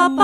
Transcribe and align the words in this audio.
Backstage. 0.00 0.16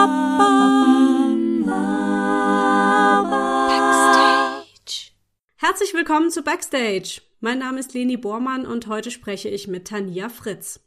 Herzlich 5.56 5.92
willkommen 5.92 6.30
zu 6.30 6.42
Backstage. 6.42 7.20
Mein 7.40 7.58
Name 7.58 7.80
ist 7.80 7.92
Leni 7.92 8.16
Bormann 8.16 8.64
und 8.64 8.86
heute 8.86 9.10
spreche 9.10 9.50
ich 9.50 9.68
mit 9.68 9.88
Tania 9.88 10.30
Fritz. 10.30 10.80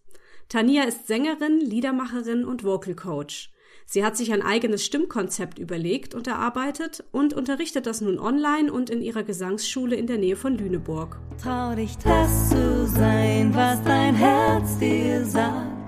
Tania 0.48 0.86
ist 0.86 1.06
Sängerin, 1.06 1.60
Liedermacherin 1.60 2.44
und 2.44 2.64
Vocal 2.64 2.96
Coach. 2.96 3.52
Sie 3.86 4.04
hat 4.04 4.18
sich 4.18 4.34
ein 4.34 4.42
eigenes 4.42 4.84
Stimmkonzept 4.84 5.60
überlegt 5.60 6.16
und 6.16 6.26
erarbeitet 6.26 7.04
und 7.12 7.34
unterrichtet 7.34 7.86
das 7.86 8.02
nun 8.02 8.18
online 8.18 8.74
und 8.74 8.90
in 8.90 9.04
ihrer 9.04 9.22
Gesangsschule 9.22 9.96
in 9.98 10.08
der 10.08 10.18
Nähe 10.18 10.36
von 10.36 10.58
Lüneburg. 10.58 11.20
Trau 11.40 11.76
dich, 11.76 11.96
das 12.00 12.50
zu 12.50 12.88
sein, 12.88 13.54
was 13.54 13.84
dein 13.84 14.16
Herz 14.16 14.80
dir 14.80 15.24
sagt. 15.26 15.80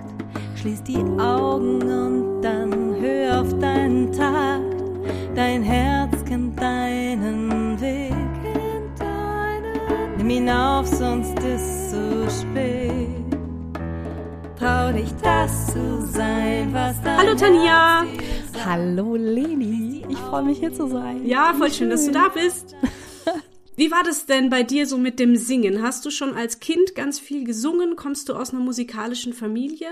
Schließ 0.62 0.84
die 0.84 0.98
Augen 1.18 1.82
und 1.82 2.42
dann 2.42 2.61
hör 3.02 3.40
auf 3.40 3.58
deinen 3.58 4.12
Tag. 4.12 4.62
Dein 5.34 5.62
Herz 5.62 6.24
kennt 6.24 6.58
deinen 6.60 7.80
Weg. 7.80 8.12
Nimm 10.16 10.30
ihn 10.30 10.48
auf, 10.48 10.86
sonst 10.86 11.36
ist 11.40 11.90
zu 11.90 12.28
spät. 12.30 13.08
Trau 14.58 14.92
dich, 14.92 15.10
das 15.20 15.72
zu 15.72 16.06
sein, 16.12 16.72
was 16.72 17.02
dein 17.02 17.18
Hallo 17.18 17.34
Tanja! 17.34 18.06
Hallo 18.64 19.16
Leni, 19.16 20.04
ich 20.08 20.18
freue 20.18 20.44
mich 20.44 20.60
hier 20.60 20.72
zu 20.72 20.86
sein. 20.86 21.26
Ja, 21.26 21.52
voll 21.58 21.72
schön, 21.72 21.90
dass 21.90 22.06
du 22.06 22.12
da 22.12 22.28
bist. 22.28 22.76
Wie 23.76 23.90
war 23.90 24.04
das 24.04 24.26
denn 24.26 24.50
bei 24.50 24.62
dir 24.62 24.86
so 24.86 24.98
mit 24.98 25.18
dem 25.18 25.34
Singen? 25.34 25.82
Hast 25.82 26.04
du 26.06 26.10
schon 26.10 26.34
als 26.34 26.60
Kind 26.60 26.94
ganz 26.94 27.18
viel 27.18 27.44
gesungen? 27.44 27.96
Kommst 27.96 28.28
du 28.28 28.34
aus 28.34 28.52
einer 28.52 28.62
musikalischen 28.62 29.32
Familie? 29.32 29.88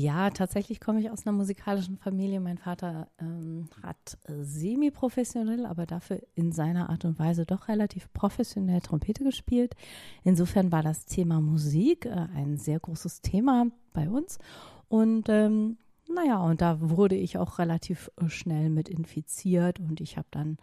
Ja, 0.00 0.30
tatsächlich 0.30 0.78
komme 0.78 1.00
ich 1.00 1.10
aus 1.10 1.26
einer 1.26 1.36
musikalischen 1.36 1.96
Familie. 1.96 2.38
Mein 2.38 2.56
Vater 2.56 3.08
ähm, 3.18 3.68
hat 3.82 4.16
äh, 4.28 4.44
semi-professionell, 4.44 5.66
aber 5.66 5.86
dafür 5.86 6.20
in 6.36 6.52
seiner 6.52 6.88
Art 6.88 7.04
und 7.04 7.18
Weise 7.18 7.44
doch 7.44 7.66
relativ 7.66 8.12
professionell 8.12 8.80
Trompete 8.80 9.24
gespielt. 9.24 9.74
Insofern 10.22 10.70
war 10.70 10.84
das 10.84 11.06
Thema 11.06 11.40
Musik 11.40 12.06
äh, 12.06 12.28
ein 12.32 12.58
sehr 12.58 12.78
großes 12.78 13.22
Thema 13.22 13.72
bei 13.92 14.08
uns. 14.08 14.38
Und 14.86 15.28
ähm, 15.30 15.78
naja, 16.08 16.38
und 16.44 16.60
da 16.60 16.78
wurde 16.80 17.16
ich 17.16 17.36
auch 17.36 17.58
relativ 17.58 18.08
äh, 18.20 18.28
schnell 18.28 18.70
mit 18.70 18.88
infiziert 18.88 19.80
und 19.80 20.00
ich 20.00 20.16
habe 20.16 20.28
dann 20.30 20.58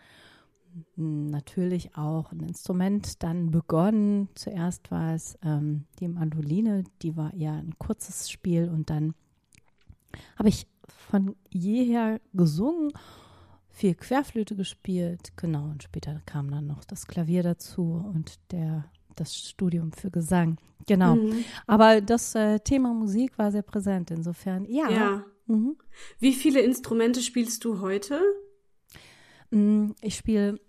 hm, 0.96 1.30
natürlich 1.30 1.98
auch 1.98 2.32
ein 2.32 2.40
Instrument 2.40 3.22
dann 3.22 3.52
begonnen. 3.52 4.30
Zuerst 4.36 4.92
war 4.92 5.14
es 5.14 5.38
ähm, 5.44 5.88
die 6.00 6.08
Mandoline, 6.08 6.86
die 7.02 7.18
war 7.18 7.34
eher 7.34 7.52
ein 7.52 7.74
kurzes 7.78 8.32
Spiel 8.32 8.70
und 8.70 8.90
dann 8.90 9.14
habe 10.38 10.50
ich 10.50 10.68
von 10.88 11.36
jeher 11.50 12.20
gesungen, 12.34 12.92
viel 13.70 13.96
Querflöte 13.96 14.56
gespielt, 14.56 15.34
genau, 15.36 15.66
und 15.66 15.84
später 15.84 16.22
kam 16.26 16.50
dann 16.50 16.68
noch 16.68 16.84
das 16.84 17.08
Klavier 17.08 17.44
dazu 17.44 18.04
und 18.14 18.40
der 18.52 18.86
das 19.16 19.36
Studium 19.36 19.92
für 19.92 20.12
Gesang. 20.12 20.58
Genau. 20.88 21.16
Mhm. 21.16 21.44
Aber 21.68 22.02
das 22.02 22.36
äh, 22.36 22.60
Thema 22.60 22.94
Musik 22.94 23.38
war 23.38 23.52
sehr 23.52 23.62
präsent. 23.62 24.12
Insofern, 24.12 24.66
ja. 24.66 24.90
Ja. 24.90 25.26
Mhm. 25.48 25.78
Wie 26.20 26.34
viele 26.34 26.62
Instrumente 26.62 27.22
spielst 27.22 27.64
du 27.64 27.80
heute? 27.80 28.22
Mm, 29.52 29.92
ich 30.02 30.16
spiele 30.16 30.60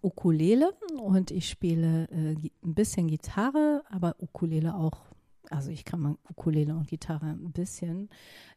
Ukulele 0.00 0.72
und 1.00 1.30
ich 1.30 1.48
spiele 1.48 2.08
äh, 2.10 2.34
ein 2.34 2.74
bisschen 2.74 3.08
Gitarre, 3.08 3.82
aber 3.88 4.16
Ukulele 4.18 4.74
auch. 4.74 5.00
Also 5.50 5.70
ich 5.70 5.84
kann 5.84 6.00
mal 6.00 6.16
Ukulele 6.30 6.74
und 6.74 6.88
Gitarre 6.88 7.26
ein 7.26 7.52
bisschen. 7.52 8.08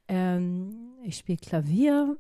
Ähm, 0.08 0.94
ich 1.04 1.18
spiele 1.18 1.38
Klavier, 1.38 2.18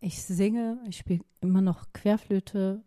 ich 0.00 0.22
singe, 0.22 0.78
ich 0.88 0.98
spiele 0.98 1.20
immer 1.40 1.60
noch 1.60 1.92
Querflöte. 1.92 2.82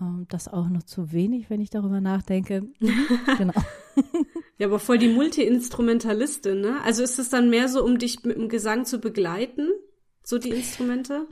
Ähm, 0.00 0.26
das 0.28 0.48
auch 0.48 0.68
noch 0.68 0.82
zu 0.82 1.12
wenig, 1.12 1.50
wenn 1.50 1.60
ich 1.60 1.70
darüber 1.70 2.00
nachdenke. 2.00 2.68
genau. 3.38 3.54
Ja, 4.58 4.66
aber 4.66 4.78
voll 4.78 4.98
die 4.98 5.08
Multi-Instrumentalistin, 5.08 6.60
ne? 6.60 6.80
Also 6.82 7.02
ist 7.02 7.18
es 7.18 7.28
dann 7.28 7.50
mehr 7.50 7.68
so, 7.68 7.84
um 7.84 7.98
dich 7.98 8.24
mit 8.24 8.36
dem 8.36 8.48
Gesang 8.48 8.84
zu 8.84 8.98
begleiten, 8.98 9.70
so 10.22 10.38
die 10.38 10.50
Instrumente? 10.50 11.26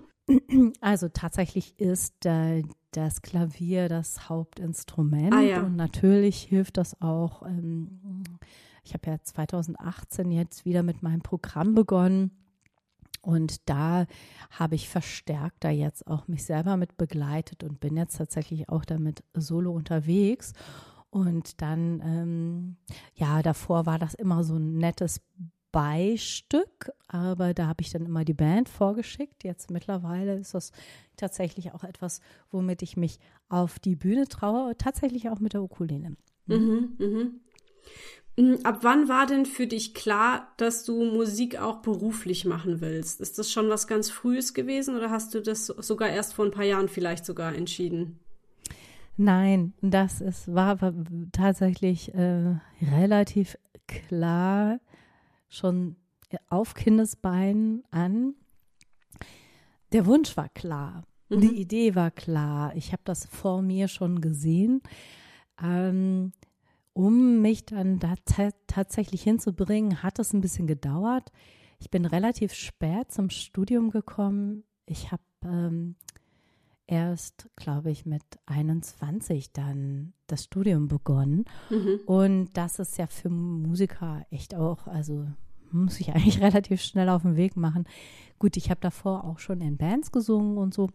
Also 0.80 1.08
tatsächlich 1.08 1.78
ist 1.78 2.24
äh, 2.24 2.62
das 2.92 3.22
Klavier 3.22 3.88
das 3.88 4.28
Hauptinstrument 4.28 5.34
ah, 5.34 5.40
ja. 5.40 5.62
und 5.62 5.76
natürlich 5.76 6.42
hilft 6.42 6.76
das 6.78 7.00
auch. 7.00 7.42
Ähm, 7.42 7.98
ich 8.84 8.94
habe 8.94 9.10
ja 9.10 9.18
2018 9.20 10.30
jetzt 10.30 10.64
wieder 10.64 10.82
mit 10.82 11.02
meinem 11.02 11.22
Programm 11.22 11.74
begonnen. 11.74 12.30
Und 13.22 13.68
da 13.70 14.06
habe 14.50 14.74
ich 14.74 14.88
verstärkt 14.88 15.64
da 15.64 15.70
jetzt 15.70 16.06
auch 16.06 16.28
mich 16.28 16.44
selber 16.44 16.76
mit 16.76 16.98
begleitet 16.98 17.64
und 17.64 17.80
bin 17.80 17.96
jetzt 17.96 18.18
tatsächlich 18.18 18.68
auch 18.68 18.84
damit 18.84 19.24
solo 19.32 19.72
unterwegs. 19.72 20.52
Und 21.08 21.62
dann, 21.62 22.02
ähm, 22.04 22.76
ja, 23.14 23.40
davor 23.40 23.86
war 23.86 23.98
das 23.98 24.14
immer 24.14 24.44
so 24.44 24.56
ein 24.56 24.76
nettes 24.76 25.22
Beistück, 25.72 26.92
aber 27.08 27.54
da 27.54 27.66
habe 27.66 27.82
ich 27.82 27.90
dann 27.90 28.04
immer 28.04 28.24
die 28.24 28.34
Band 28.34 28.68
vorgeschickt. 28.68 29.42
Jetzt 29.42 29.70
mittlerweile 29.70 30.34
ist 30.34 30.54
das 30.54 30.70
tatsächlich 31.16 31.72
auch 31.72 31.82
etwas, 31.82 32.20
womit 32.50 32.82
ich 32.82 32.96
mich 32.96 33.18
auf 33.48 33.78
die 33.78 33.96
Bühne 33.96 34.28
traue, 34.28 34.76
tatsächlich 34.76 35.30
auch 35.30 35.40
mit 35.40 35.52
der 35.52 35.62
Ukulele. 35.62 36.16
Mhm, 36.46 36.94
mhm. 36.98 37.40
Hm, 38.36 38.58
ab 38.64 38.78
wann 38.82 39.08
war 39.08 39.26
denn 39.26 39.46
für 39.46 39.66
dich 39.66 39.94
klar, 39.94 40.52
dass 40.56 40.84
du 40.84 41.04
Musik 41.04 41.60
auch 41.60 41.82
beruflich 41.82 42.44
machen 42.44 42.80
willst? 42.80 43.20
Ist 43.20 43.38
das 43.38 43.52
schon 43.52 43.68
was 43.68 43.86
ganz 43.86 44.10
Frühes 44.10 44.54
gewesen 44.54 44.96
oder 44.96 45.10
hast 45.10 45.34
du 45.34 45.40
das 45.40 45.66
sogar 45.66 46.08
erst 46.08 46.34
vor 46.34 46.44
ein 46.44 46.50
paar 46.50 46.64
Jahren 46.64 46.88
vielleicht 46.88 47.24
sogar 47.24 47.54
entschieden? 47.54 48.18
Nein, 49.16 49.74
das 49.80 50.20
ist, 50.20 50.52
war 50.52 50.76
tatsächlich 51.30 52.12
äh, 52.14 52.56
relativ 52.82 53.56
klar 53.86 54.80
schon 55.48 55.94
auf 56.48 56.74
Kindesbeinen 56.74 57.84
an. 57.92 58.34
Der 59.92 60.06
Wunsch 60.06 60.36
war 60.36 60.48
klar, 60.48 61.04
mhm. 61.28 61.40
die 61.40 61.60
Idee 61.60 61.94
war 61.94 62.10
klar. 62.10 62.74
Ich 62.74 62.90
habe 62.90 63.02
das 63.04 63.26
vor 63.26 63.62
mir 63.62 63.86
schon 63.86 64.20
gesehen. 64.20 64.82
Ähm, 65.62 66.32
um 66.94 67.42
mich 67.42 67.66
dann 67.66 67.98
da 67.98 68.14
tatsächlich 68.66 69.22
hinzubringen, 69.22 70.02
hat 70.02 70.18
es 70.18 70.32
ein 70.32 70.40
bisschen 70.40 70.66
gedauert. 70.66 71.30
Ich 71.78 71.90
bin 71.90 72.06
relativ 72.06 72.54
spät 72.54 73.12
zum 73.12 73.30
Studium 73.30 73.90
gekommen. 73.90 74.64
Ich 74.86 75.12
habe 75.12 75.22
ähm, 75.44 75.96
erst, 76.86 77.50
glaube 77.56 77.90
ich, 77.90 78.06
mit 78.06 78.22
21 78.46 79.52
dann 79.52 80.12
das 80.26 80.44
Studium 80.44 80.88
begonnen. 80.88 81.44
Mhm. 81.68 82.00
Und 82.06 82.52
das 82.54 82.78
ist 82.78 82.96
ja 82.96 83.06
für 83.06 83.28
Musiker 83.28 84.24
echt 84.30 84.54
auch, 84.54 84.86
also 84.86 85.26
muss 85.72 86.00
ich 86.00 86.10
eigentlich 86.14 86.40
relativ 86.40 86.80
schnell 86.80 87.08
auf 87.08 87.22
den 87.22 87.36
Weg 87.36 87.56
machen. 87.56 87.84
Gut, 88.38 88.56
ich 88.56 88.70
habe 88.70 88.80
davor 88.80 89.24
auch 89.24 89.40
schon 89.40 89.60
in 89.60 89.76
Bands 89.76 90.12
gesungen 90.12 90.58
und 90.58 90.72
so 90.74 90.88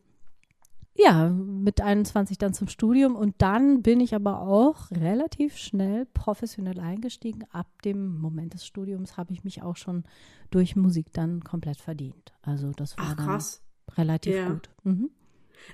ja, 0.96 1.30
mit 1.30 1.82
21 1.82 2.38
dann 2.38 2.54
zum 2.54 2.68
Studium 2.68 3.16
und 3.16 3.36
dann 3.38 3.82
bin 3.82 4.00
ich 4.02 4.16
aber 4.16 4.42
auch 4.42 4.92
relativ 4.92 5.58
schnell 5.58 6.06
professionell 6.14 6.80
eingestiegen. 6.80 7.46
Ab 7.52 7.82
dem 7.84 8.20
Moment 8.20 8.54
des 8.54 8.66
Studiums 8.66 9.18
habe 9.18 9.32
ich 9.34 9.44
mich 9.44 9.62
auch 9.62 9.78
schon 9.78 10.04
durch 10.52 10.76
Musik 10.76 11.14
dann 11.14 11.44
komplett 11.44 11.80
verdient. 11.80 12.34
Also 12.42 12.72
das 12.72 12.98
war 12.98 13.06
Ach, 13.10 13.16
dann 13.16 13.98
relativ 13.98 14.36
ja. 14.36 14.50
gut. 14.50 14.70
Mhm. 14.84 15.12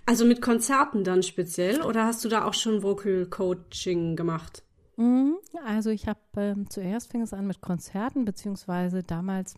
Also 0.05 0.25
mit 0.25 0.41
Konzerten 0.41 1.03
dann 1.03 1.23
speziell 1.23 1.81
oder 1.81 2.05
hast 2.05 2.23
du 2.25 2.29
da 2.29 2.45
auch 2.45 2.53
schon 2.53 2.83
Vocal 2.83 3.25
Coaching 3.27 4.15
gemacht? 4.15 4.63
Mhm. 4.97 5.35
Also 5.65 5.89
ich 5.89 6.07
habe 6.07 6.19
ähm, 6.37 6.69
zuerst 6.69 7.11
fing 7.11 7.21
es 7.21 7.33
an 7.33 7.47
mit 7.47 7.61
Konzerten, 7.61 8.25
beziehungsweise 8.25 9.03
damals 9.03 9.55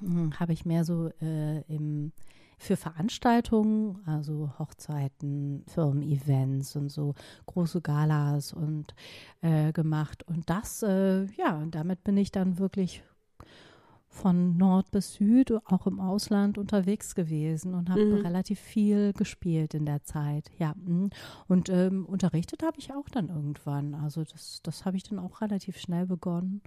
hm, 0.00 0.38
habe 0.38 0.52
ich 0.52 0.64
mehr 0.64 0.84
so 0.84 1.10
äh, 1.20 1.60
im 1.72 2.12
für 2.58 2.76
Veranstaltungen, 2.76 4.00
also 4.06 4.52
Hochzeiten, 4.58 5.64
Firmen-Events 5.66 6.76
und 6.76 6.88
so 6.88 7.14
große 7.46 7.82
Galas 7.82 8.52
und 8.52 8.94
äh, 9.42 9.72
gemacht. 9.72 10.22
Und 10.26 10.48
das, 10.48 10.82
äh, 10.82 11.24
ja, 11.36 11.64
damit 11.70 12.02
bin 12.04 12.16
ich 12.16 12.32
dann 12.32 12.58
wirklich 12.58 13.02
von 14.16 14.56
Nord 14.56 14.90
bis 14.90 15.14
Süd, 15.14 15.52
auch 15.66 15.86
im 15.86 16.00
Ausland 16.00 16.56
unterwegs 16.56 17.14
gewesen 17.14 17.74
und 17.74 17.90
habe 17.90 18.04
mhm. 18.04 18.22
relativ 18.22 18.58
viel 18.58 19.12
gespielt 19.12 19.74
in 19.74 19.84
der 19.84 20.02
Zeit. 20.04 20.50
Ja, 20.58 20.74
mhm. 20.76 21.10
und 21.48 21.68
ähm, 21.68 22.06
unterrichtet 22.06 22.62
habe 22.62 22.78
ich 22.78 22.92
auch 22.92 23.08
dann 23.10 23.28
irgendwann. 23.28 23.94
Also 23.94 24.24
das, 24.24 24.60
das 24.62 24.84
habe 24.84 24.96
ich 24.96 25.02
dann 25.02 25.18
auch 25.18 25.42
relativ 25.42 25.78
schnell 25.78 26.06
begonnen. 26.06 26.62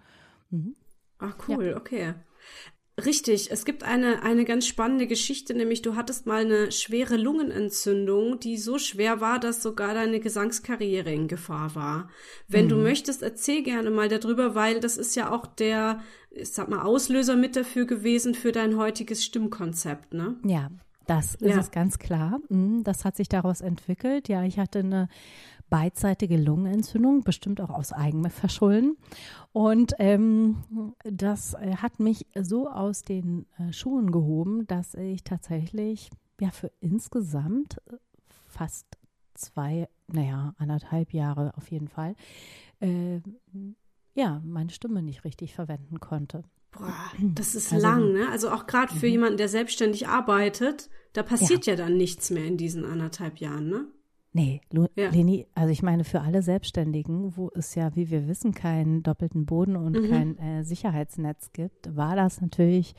Mhm. 0.51 0.75
Ach 1.17 1.35
cool, 1.47 1.65
ja. 1.65 1.77
okay. 1.77 2.13
Richtig, 3.05 3.51
es 3.51 3.65
gibt 3.65 3.83
eine, 3.83 4.23
eine 4.23 4.45
ganz 4.45 4.67
spannende 4.67 5.07
Geschichte, 5.07 5.53
nämlich 5.53 5.81
du 5.81 5.95
hattest 5.95 6.25
mal 6.25 6.41
eine 6.41 6.71
schwere 6.71 7.17
Lungenentzündung, 7.17 8.39
die 8.39 8.57
so 8.57 8.77
schwer 8.77 9.21
war, 9.21 9.39
dass 9.39 9.61
sogar 9.61 9.93
deine 9.93 10.19
Gesangskarriere 10.19 11.11
in 11.11 11.27
Gefahr 11.27 11.75
war. 11.75 12.09
Wenn 12.47 12.65
mhm. 12.65 12.69
du 12.69 12.75
möchtest, 12.77 13.21
erzähl 13.21 13.63
gerne 13.63 13.91
mal 13.91 14.09
darüber, 14.09 14.55
weil 14.55 14.79
das 14.79 14.97
ist 14.97 15.15
ja 15.15 15.31
auch 15.31 15.45
der, 15.45 16.01
ich 16.31 16.49
sag 16.49 16.69
mal, 16.69 16.81
Auslöser 16.81 17.35
mit 17.35 17.55
dafür 17.55 17.85
gewesen 17.85 18.35
für 18.35 18.51
dein 18.51 18.77
heutiges 18.77 19.23
Stimmkonzept, 19.23 20.13
ne? 20.13 20.37
Ja, 20.45 20.69
das 21.07 21.33
ist 21.35 21.49
ja. 21.49 21.61
ganz 21.71 21.97
klar. 21.97 22.39
Mhm, 22.49 22.83
das 22.83 23.03
hat 23.03 23.15
sich 23.15 23.29
daraus 23.29 23.61
entwickelt. 23.61 24.29
Ja, 24.29 24.43
ich 24.43 24.59
hatte 24.59 24.79
eine 24.79 25.09
beidseitige 25.69 26.37
Lungenentzündung, 26.37 27.23
bestimmt 27.23 27.61
auch 27.61 27.69
aus 27.69 27.93
eigenem 27.93 28.31
Verschulden. 28.31 28.97
Und 29.51 29.93
ähm, 29.99 30.63
das 31.03 31.53
äh, 31.53 31.75
hat 31.77 31.99
mich 31.99 32.27
so 32.39 32.69
aus 32.69 33.03
den 33.03 33.45
äh, 33.57 33.73
Schuhen 33.73 34.11
gehoben, 34.11 34.67
dass 34.67 34.95
ich 34.95 35.23
tatsächlich 35.23 36.09
ja 36.39 36.51
für 36.51 36.71
insgesamt 36.79 37.77
äh, 37.87 37.97
fast 38.47 38.87
zwei, 39.33 39.87
naja, 40.07 40.53
anderthalb 40.57 41.13
Jahre 41.13 41.53
auf 41.55 41.71
jeden 41.71 41.87
Fall, 41.87 42.15
äh, 42.79 43.21
ja, 44.13 44.41
meine 44.43 44.69
Stimme 44.69 45.01
nicht 45.01 45.23
richtig 45.23 45.55
verwenden 45.55 45.99
konnte. 45.99 46.43
Boah, 46.71 46.93
das 47.19 47.55
ist 47.55 47.73
also, 47.73 47.87
lang, 47.87 48.13
ne? 48.13 48.27
Also 48.29 48.51
auch 48.51 48.67
gerade 48.67 48.93
für 48.93 49.07
mhm. 49.07 49.11
jemanden, 49.11 49.37
der 49.37 49.49
selbstständig 49.49 50.07
arbeitet, 50.07 50.89
da 51.13 51.23
passiert 51.23 51.65
ja. 51.65 51.73
ja 51.73 51.77
dann 51.77 51.97
nichts 51.97 52.29
mehr 52.29 52.45
in 52.45 52.57
diesen 52.57 52.85
anderthalb 52.85 53.39
Jahren, 53.39 53.69
ne? 53.69 53.87
Nee, 54.39 54.61
Lu 54.71 54.87
ja. 54.95 55.09
Leni, 55.09 55.47
also 55.53 55.69
ich 55.69 55.83
meine, 55.83 56.05
für 56.05 56.21
alle 56.21 56.41
Selbstständigen, 56.41 57.35
wo 57.35 57.51
es 57.55 57.75
ja, 57.75 57.93
wie 57.97 58.09
wir 58.09 58.29
wissen, 58.29 58.53
keinen 58.53 59.03
doppelten 59.03 59.45
Boden 59.45 59.75
und 59.75 59.97
mhm. 59.97 60.09
kein 60.09 60.37
äh, 60.37 60.63
Sicherheitsnetz 60.63 61.51
gibt, 61.51 61.93
war 61.93 62.15
das 62.15 62.39
natürlich 62.39 62.95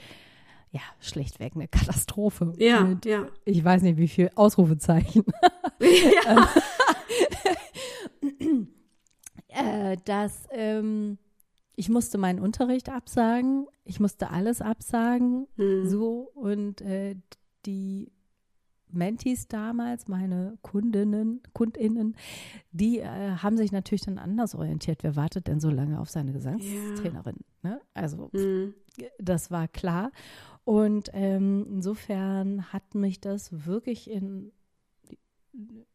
ja 0.71 0.83
schlichtweg 1.01 1.55
eine 1.55 1.67
Katastrophe. 1.67 2.53
Ja, 2.59 2.83
Mit, 2.83 3.07
ja. 3.07 3.27
Ich 3.47 3.65
weiß 3.65 3.81
nicht, 3.81 3.97
wie 3.97 4.09
viel 4.09 4.31
Ausrufezeichen. 4.35 5.25
Ja. 5.83 6.47
äh, 9.49 9.97
dass 10.05 10.47
ähm, 10.51 11.17
ich 11.75 11.89
musste 11.89 12.19
meinen 12.19 12.39
Unterricht 12.39 12.91
absagen, 12.91 13.67
ich 13.85 13.99
musste 13.99 14.29
alles 14.29 14.61
absagen, 14.61 15.47
mhm. 15.57 15.89
so 15.89 16.31
und 16.35 16.83
äh, 16.83 17.17
die 17.65 18.13
Mentis 18.93 19.49
damals, 19.49 20.09
meine 20.09 20.59
Kundinnen, 20.63 21.43
Kundinnen, 21.53 22.17
die 22.73 23.01
äh, 23.01 23.07
haben 23.37 23.57
sich 23.57 23.73
natürlich 23.73 24.03
dann 24.03 24.19
anders 24.19 24.55
orientiert. 24.55 25.03
Wer 25.03 25.17
wartet 25.17 25.47
denn 25.47 25.61
so 25.61 25.71
lange 25.71 26.01
auf 26.01 26.11
seine 26.11 26.33
Gesangstrainerin? 26.33 27.37
Ja. 27.63 27.71
Ne? 27.71 27.81
Also 27.95 28.31
mhm. 28.33 28.75
das 29.19 29.51
war 29.51 29.69
klar. 29.69 30.13
Und 30.65 31.11
ähm, 31.13 31.67
insofern 31.69 32.73
hat 32.73 32.95
mich 32.95 33.21
das 33.21 33.67
wirklich 33.67 34.11
in 34.11 34.53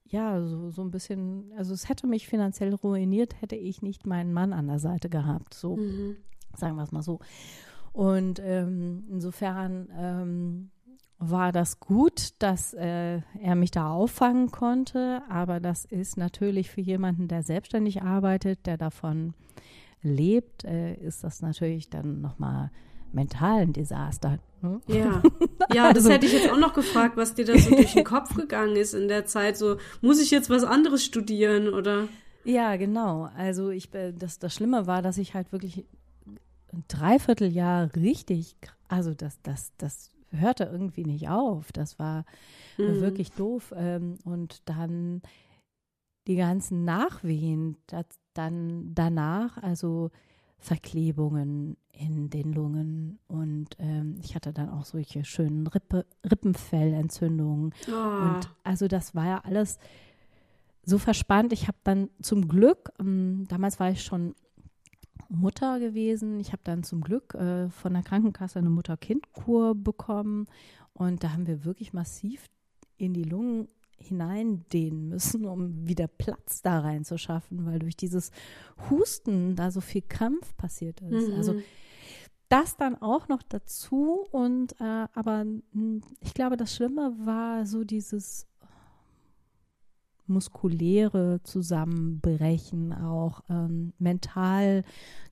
ja, 0.06 0.42
so, 0.42 0.70
so 0.70 0.82
ein 0.82 0.92
bisschen, 0.92 1.52
also 1.58 1.74
es 1.74 1.90
hätte 1.90 2.08
mich 2.08 2.28
finanziell 2.28 2.74
ruiniert, 2.74 3.42
hätte 3.42 3.56
ich 3.56 3.82
nicht 3.82 4.06
meinen 4.06 4.34
Mann 4.34 4.54
an 4.54 4.68
der 4.68 4.80
Seite 4.80 5.10
gehabt. 5.10 5.54
So, 5.54 5.78
mhm. 5.78 6.18
sagen 6.56 6.76
wir 6.76 6.84
es 6.84 6.92
mal 6.92 7.02
so. 7.02 7.20
Und 7.92 8.40
ähm, 8.44 9.06
insofern 9.10 9.90
ähm, 9.98 10.72
war 11.20 11.52
das 11.52 11.80
gut, 11.80 12.34
dass 12.40 12.74
äh, 12.74 13.22
er 13.42 13.56
mich 13.56 13.72
da 13.72 13.90
auffangen 13.92 14.52
konnte. 14.52 15.22
Aber 15.30 15.60
das 15.60 15.86
ist 15.86 16.18
natürlich 16.18 16.70
für 16.70 16.82
jemanden, 16.82 17.28
der 17.28 17.44
selbstständig 17.44 18.02
arbeitet, 18.02 18.66
der 18.66 18.78
davon 18.78 19.34
lebt, 20.02 20.64
äh, 20.66 20.96
ist 20.96 21.24
das 21.24 21.42
natürlich 21.42 21.90
dann 21.90 22.22
nochmal 22.22 22.70
mental 23.12 23.62
ein 23.62 23.74
Desaster. 23.74 24.40
Ne? 24.62 24.82
Ja, 24.88 25.24
ja, 25.74 25.94
das 25.94 26.04
also, 26.04 26.10
hätte 26.12 26.26
ich 26.26 26.34
jetzt 26.34 26.52
auch 26.52 26.60
noch 26.60 26.74
gefragt, 26.74 27.18
was 27.18 27.34
dir 27.34 27.46
da 27.46 27.58
so 27.58 27.70
durch 27.70 27.94
den 27.94 28.04
Kopf 28.04 28.36
gegangen 28.36 28.76
ist 28.76 28.94
in 28.94 29.08
der 29.08 29.26
Zeit. 29.26 29.58
So, 29.58 29.78
muss 30.02 30.22
ich 30.22 30.32
jetzt 30.32 30.50
was 30.50 30.64
anderes 30.64 31.04
studieren 31.04 31.70
oder? 31.70 32.08
Ja, 32.44 32.76
genau. 32.76 33.30
Also 33.36 33.70
ich, 33.70 33.94
äh, 33.94 34.12
das, 34.14 34.38
das 34.38 34.54
Schlimme 34.54 34.86
war, 34.86 35.02
dass 35.02 35.18
ich 35.18 35.34
halt 35.34 35.52
wirklich 35.52 35.86
ein 36.74 36.84
Dreivierteljahr 36.88 37.90
richtig, 37.96 38.58
also 38.88 39.14
das, 39.14 39.42
das, 39.42 39.72
das 39.78 40.12
hörte 40.32 40.66
irgendwie 40.66 41.06
nicht 41.06 41.30
auf. 41.30 41.72
Das 41.72 42.00
war 42.00 42.26
mhm. 42.78 43.02
wirklich 43.02 43.32
doof. 43.32 43.74
Ähm, 43.76 44.18
und 44.24 44.68
dann 44.68 45.22
die 46.28 46.36
ganzen 46.36 46.86
Nachwehen, 46.86 47.78
dann 48.34 48.94
danach, 48.94 49.58
also 49.58 50.10
Verklebungen 50.58 51.78
in 51.92 52.30
den 52.30 52.52
Lungen 52.52 53.20
und 53.28 53.70
ähm, 53.78 54.18
ich 54.22 54.36
hatte 54.36 54.52
dann 54.52 54.70
auch 54.70 54.86
solche 54.86 55.24
schönen 55.24 55.68
Rippe, 55.68 56.06
Rippenfellentzündungen. 56.30 57.74
Oh. 57.88 57.92
Und 57.92 58.50
also 58.64 58.88
das 58.88 59.14
war 59.16 59.28
ja 59.28 59.38
alles 59.44 59.80
so 60.84 60.98
verspannt. 60.98 61.54
Ich 61.54 61.68
habe 61.68 61.78
dann 61.84 62.10
zum 62.22 62.48
Glück, 62.48 62.92
ähm, 63.00 63.46
damals 63.48 63.80
war 63.80 63.92
ich 63.92 64.04
schon 64.04 64.34
Mutter 65.30 65.80
gewesen. 65.80 66.40
Ich 66.40 66.52
habe 66.52 66.62
dann 66.64 66.84
zum 66.84 67.02
Glück 67.02 67.34
äh, 67.36 67.70
von 67.70 67.94
der 67.94 68.04
Krankenkasse 68.04 68.60
eine 68.60 68.70
Mutter-Kind-Kur 68.70 69.76
bekommen 69.76 70.48
und 70.94 71.24
da 71.24 71.34
haben 71.34 71.48
wir 71.48 71.66
wirklich 71.66 71.94
massiv 71.94 72.46
in 72.98 73.14
die 73.14 73.24
Lungen 73.24 73.68
hineindehnen 73.98 75.10
müssen, 75.10 75.46
um 75.46 75.88
wieder 75.88 76.08
Platz 76.08 76.62
da 76.62 76.80
reinzuschaffen, 76.80 77.66
weil 77.66 77.80
durch 77.80 77.96
dieses 77.96 78.32
Husten 78.90 79.56
da 79.56 79.72
so 79.72 79.82
viel 79.82 80.02
Krampf 80.02 80.56
passiert 80.58 81.02
ist. 81.02 81.30
Mhm. 81.30 81.36
Also 81.36 81.56
das 82.50 82.78
dann 82.78 83.02
auch 83.02 83.28
noch 83.28 83.42
dazu 83.42 84.26
und 84.32 84.80
äh, 84.80 85.08
aber 85.14 85.46
ich 86.20 86.34
glaube, 86.34 86.58
das 86.58 86.76
Schlimme 86.76 87.16
war 87.18 87.66
so 87.66 87.84
dieses 87.84 88.48
muskuläre 90.28 91.42
Zusammenbrechen, 91.44 92.94
auch 92.94 93.42
ähm, 93.50 93.94
mental 94.00 94.84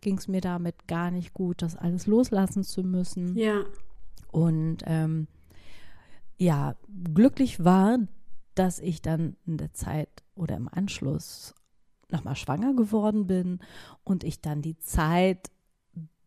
ging 0.01 0.17
es 0.17 0.27
mir 0.27 0.41
damit 0.41 0.87
gar 0.87 1.11
nicht 1.11 1.33
gut, 1.33 1.61
das 1.61 1.75
alles 1.75 2.07
loslassen 2.07 2.63
zu 2.63 2.83
müssen. 2.83 3.37
Ja. 3.37 3.63
Und 4.31 4.79
ähm, 4.85 5.27
ja, 6.37 6.75
glücklich 7.13 7.63
war, 7.63 7.99
dass 8.55 8.79
ich 8.79 9.01
dann 9.01 9.35
in 9.45 9.57
der 9.57 9.73
Zeit 9.73 10.09
oder 10.35 10.55
im 10.55 10.67
Anschluss 10.67 11.53
nochmal 12.11 12.35
schwanger 12.35 12.73
geworden 12.73 13.27
bin 13.27 13.59
und 14.03 14.23
ich 14.23 14.41
dann 14.41 14.61
die 14.61 14.77
Zeit 14.77 15.49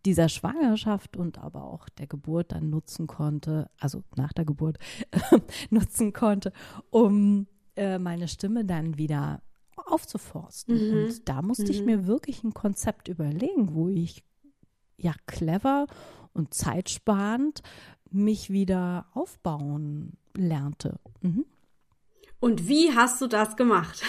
dieser 0.05 0.29
Schwangerschaft 0.29 1.17
und 1.17 1.39
aber 1.39 1.65
auch 1.65 1.89
der 1.89 2.07
Geburt 2.07 2.53
dann 2.53 2.71
nutzen 2.71 3.07
konnte, 3.07 3.69
also 3.79 4.05
nach 4.17 4.33
der 4.33 4.45
Geburt 4.45 4.79
nutzen 5.71 6.13
konnte, 6.13 6.53
um 6.91 7.49
äh, 7.77 7.99
meine 7.99 8.29
Stimme 8.29 8.65
dann 8.65 8.99
wieder 8.99 9.43
aufzuforsten. 9.77 10.91
Mhm. 10.91 10.97
Und 10.97 11.29
da 11.29 11.43
musste 11.43 11.65
mhm. 11.65 11.71
ich 11.71 11.83
mir 11.85 12.07
wirklich 12.07 12.43
ein 12.43 12.55
Konzept 12.55 13.09
überlegen, 13.09 13.75
wo 13.75 13.89
ich 13.89 14.25
ja 14.97 15.13
clever 15.27 15.87
und 16.33 16.55
zeitsparend 16.55 17.63
mich 18.11 18.51
wieder 18.51 19.07
aufbauen 19.15 20.17
lernte. 20.35 20.99
Mhm. 21.21 21.45
Und 22.39 22.69
wie 22.69 22.95
hast 22.95 23.21
du 23.21 23.27
das 23.27 23.57
gemacht? 23.57 24.03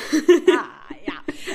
ah, 0.52 0.94
ja. 1.06 1.14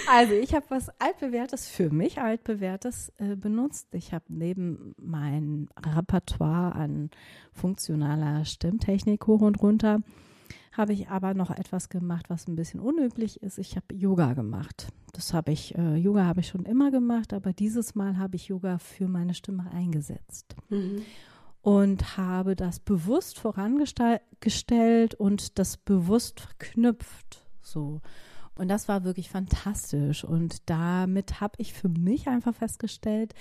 Also 0.09 0.35
ich 0.35 0.55
habe 0.55 0.67
was 0.71 0.89
altbewährtes 1.01 1.69
für 1.69 1.91
mich 1.91 2.21
altbewährtes 2.21 3.13
äh, 3.19 3.37
benutzt. 3.37 3.89
Ich 3.93 4.13
habe 4.13 4.25
neben 4.29 4.95
meinem 4.99 5.69
Repertoire 5.77 6.75
an 6.75 7.11
funktionaler 7.53 8.45
Stimmtechnik 8.45 9.27
hoch 9.27 9.43
und 9.43 9.63
runter 9.63 10.01
habe 10.73 10.93
ich 10.95 11.09
aber 11.09 11.35
noch 11.35 11.51
etwas 11.51 11.89
gemacht, 11.89 12.31
was 12.31 12.49
ein 12.49 12.57
bisschen 12.57 12.81
unüblich 12.81 13.43
ist. 13.43 13.59
Ich 13.59 13.77
habe 13.77 13.95
Yoga 13.95 14.33
gemacht. 14.33 14.89
Das 15.13 15.35
habe 15.35 15.53
ich, 15.53 15.77
äh, 15.77 15.97
Yoga 15.97 16.25
habe 16.25 16.41
ich 16.41 16.49
schon 16.49 16.65
immer 16.65 16.91
gemacht, 16.91 17.35
aber 17.35 17.53
dieses 17.53 17.95
Mal 17.95 18.17
habe 18.17 18.37
ich 18.37 18.49
Yoga 18.49 18.79
für 18.79 19.07
meine 19.09 19.35
Stimme 19.35 19.71
eingesetzt. 19.71 20.57
Mhm. 20.71 21.03
Und 21.61 22.17
habe 22.17 22.57
das 22.57 22.81
bewusst 22.81 23.39
vorangestellt 23.39 25.15
und 25.15 25.59
das 25.59 25.77
bewusst 25.77 26.41
verknüpft. 26.41 27.47
So. 27.61 28.01
Und 28.57 28.69
das 28.69 28.89
war 28.89 29.05
wirklich 29.05 29.29
fantastisch. 29.29 30.25
Und 30.25 30.69
damit 30.69 31.41
habe 31.41 31.55
ich 31.59 31.73
für 31.73 31.89
mich 31.89 32.29
einfach 32.29 32.55
festgestellt, 32.55 33.35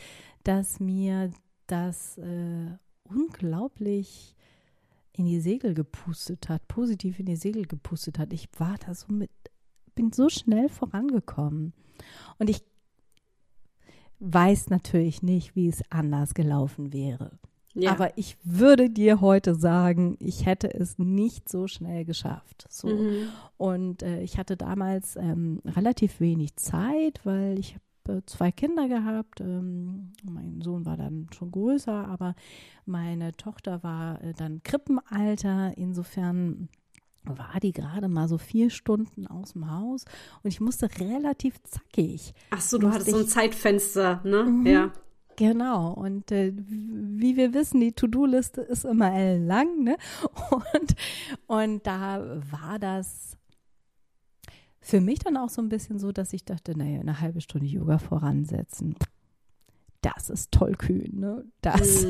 dass 0.43 0.79
mir 0.79 1.31
das 1.67 2.17
äh, 2.17 2.77
unglaublich 3.03 4.35
in 5.13 5.25
die 5.25 5.39
Segel 5.39 5.73
gepustet 5.73 6.49
hat, 6.49 6.67
positiv 6.67 7.19
in 7.19 7.25
die 7.25 7.35
Segel 7.35 7.65
gepustet 7.65 8.19
hat. 8.19 8.33
Ich 8.33 8.49
war 8.57 8.75
da 8.85 8.93
so 8.93 9.11
mit, 9.13 9.31
bin 9.95 10.11
so 10.11 10.29
schnell 10.29 10.69
vorangekommen. 10.69 11.73
Und 12.39 12.49
ich 12.49 12.63
weiß 14.19 14.69
natürlich 14.69 15.21
nicht, 15.21 15.55
wie 15.55 15.67
es 15.67 15.81
anders 15.89 16.33
gelaufen 16.33 16.93
wäre. 16.93 17.39
Ja. 17.73 17.91
Aber 17.91 18.17
ich 18.17 18.37
würde 18.43 18.89
dir 18.89 19.21
heute 19.21 19.55
sagen, 19.55 20.17
ich 20.19 20.45
hätte 20.45 20.73
es 20.73 20.99
nicht 20.99 21.47
so 21.47 21.67
schnell 21.67 22.03
geschafft. 22.05 22.65
So. 22.69 22.87
Mhm. 22.89 23.29
Und 23.57 24.03
äh, 24.03 24.21
ich 24.21 24.37
hatte 24.37 24.57
damals 24.57 25.15
ähm, 25.15 25.61
relativ 25.65 26.19
wenig 26.19 26.57
Zeit, 26.57 27.21
weil 27.23 27.57
ich 27.59 27.77
äh, 28.09 28.21
zwei 28.25 28.51
Kinder 28.51 28.87
gehabt. 28.87 29.41
Ähm, 29.41 30.13
mein 30.23 30.61
Sohn 30.61 30.85
war 30.85 30.97
dann 30.97 31.27
schon 31.35 31.51
größer, 31.51 32.07
aber 32.07 32.35
meine 32.85 33.31
Tochter 33.33 33.83
war 33.83 34.23
äh, 34.23 34.33
dann 34.33 34.61
Krippenalter. 34.63 35.73
Insofern 35.77 36.69
war 37.23 37.59
die 37.61 37.71
gerade 37.71 38.07
mal 38.07 38.27
so 38.27 38.37
vier 38.37 38.69
Stunden 38.69 39.27
aus 39.27 39.53
dem 39.53 39.69
Haus 39.69 40.05
und 40.43 40.49
ich 40.49 40.59
musste 40.59 40.89
relativ 40.99 41.61
zackig. 41.63 42.33
Ach 42.49 42.61
so, 42.61 42.77
du 42.77 42.89
hattest 42.89 43.11
so 43.11 43.17
ein 43.17 43.27
Zeitfenster, 43.27 44.21
ne? 44.23 44.43
Mhm, 44.43 44.65
ja. 44.65 44.91
Genau. 45.35 45.93
Und 45.93 46.31
äh, 46.31 46.53
wie 46.55 47.35
wir 47.35 47.53
wissen, 47.53 47.79
die 47.79 47.93
To-Do-Liste 47.93 48.61
ist 48.61 48.85
immer 48.85 49.37
lang, 49.37 49.83
ne? 49.83 49.97
Und, 50.51 50.95
und 51.47 51.87
da 51.87 52.41
war 52.51 52.77
das 52.77 53.37
für 54.81 54.99
mich 54.99 55.19
dann 55.19 55.37
auch 55.37 55.49
so 55.49 55.61
ein 55.61 55.69
bisschen 55.69 55.99
so, 55.99 56.11
dass 56.11 56.33
ich 56.33 56.43
dachte, 56.43 56.77
naja, 56.77 56.99
eine 56.99 57.21
halbe 57.21 57.39
Stunde 57.39 57.67
Yoga 57.67 57.99
voransetzen. 57.99 58.95
Das 60.01 60.31
ist 60.31 60.51
tollkühn, 60.51 61.19
ne? 61.19 61.45
Das. 61.61 62.03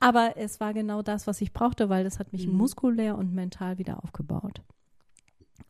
Aber 0.00 0.36
es 0.36 0.60
war 0.60 0.74
genau 0.74 1.00
das, 1.00 1.26
was 1.26 1.40
ich 1.40 1.54
brauchte, 1.54 1.88
weil 1.88 2.04
das 2.04 2.18
hat 2.18 2.34
mich 2.34 2.46
mhm. 2.46 2.58
muskulär 2.58 3.16
und 3.16 3.32
mental 3.32 3.78
wieder 3.78 4.04
aufgebaut. 4.04 4.60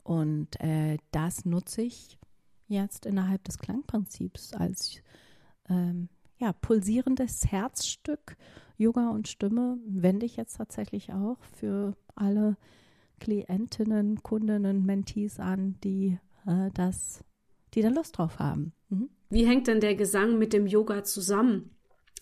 Und 0.02 0.61
äh, 0.61 0.99
das 1.12 1.45
nutze 1.45 1.83
ich 1.83 2.19
jetzt 2.66 3.07
innerhalb 3.07 3.45
des 3.45 3.59
Klangprinzips 3.59 4.54
als 4.54 4.97
ähm, 5.69 6.09
ja, 6.38 6.52
pulsierendes 6.52 7.52
Herzstück. 7.52 8.37
Yoga 8.76 9.11
und 9.11 9.28
Stimme 9.28 9.78
wende 9.87 10.26
ich 10.26 10.37
jetzt 10.37 10.57
tatsächlich 10.57 11.12
auch 11.12 11.38
für 11.52 11.97
alle 12.16 12.57
Klientinnen, 13.21 14.23
Kundinnen, 14.23 14.85
Mentees 14.85 15.40
an, 15.40 15.76
die 15.83 16.18
äh, 16.47 16.71
das, 16.75 17.25
die 17.75 17.83
da 17.83 17.88
Lust 17.88 18.18
drauf 18.18 18.38
haben. 18.38 18.73
Mhm. 18.88 19.11
Wie 19.30 19.47
hängt 19.47 19.66
denn 19.66 19.80
der 19.80 19.94
Gesang 19.94 20.38
mit 20.38 20.52
dem 20.52 20.66
Yoga 20.66 21.04
zusammen? 21.04 21.71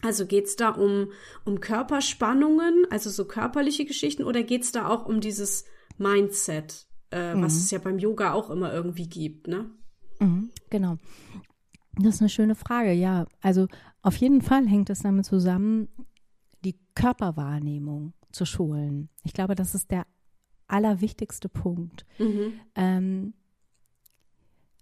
Also 0.02 0.26
geht 0.26 0.46
es 0.46 0.56
da 0.56 0.70
um, 0.70 1.12
um 1.44 1.60
Körperspannungen, 1.60 2.86
also 2.90 3.08
so 3.10 3.24
körperliche 3.24 3.84
Geschichten, 3.84 4.24
oder 4.24 4.42
geht 4.42 4.62
es 4.62 4.72
da 4.72 4.88
auch 4.88 5.06
um 5.06 5.20
dieses 5.20 5.64
Mindset, 5.96 6.86
äh, 7.12 7.34
mhm. 7.34 7.42
was 7.42 7.56
es 7.56 7.70
ja 7.70 7.78
beim 7.78 7.98
Yoga 7.98 8.32
auch 8.32 8.50
immer 8.50 8.72
irgendwie 8.72 9.08
gibt, 9.08 9.46
ne? 9.46 9.70
Mhm, 10.18 10.50
genau. 10.70 10.96
Das 11.96 12.16
ist 12.16 12.20
eine 12.20 12.30
schöne 12.30 12.54
Frage, 12.54 12.92
ja. 12.92 13.26
Also 13.40 13.68
auf 14.02 14.16
jeden 14.16 14.42
Fall 14.42 14.66
hängt 14.66 14.90
es 14.90 15.00
damit 15.00 15.26
zusammen, 15.26 15.88
die 16.64 16.78
Körperwahrnehmung 16.94 18.14
zu 18.32 18.44
schulen. 18.44 19.08
Ich 19.22 19.34
glaube, 19.34 19.54
das 19.54 19.74
ist 19.74 19.90
der 19.90 20.06
allerwichtigste 20.72 21.48
Punkt. 21.48 22.06
Mhm. 22.18 22.60
Ähm, 22.74 23.34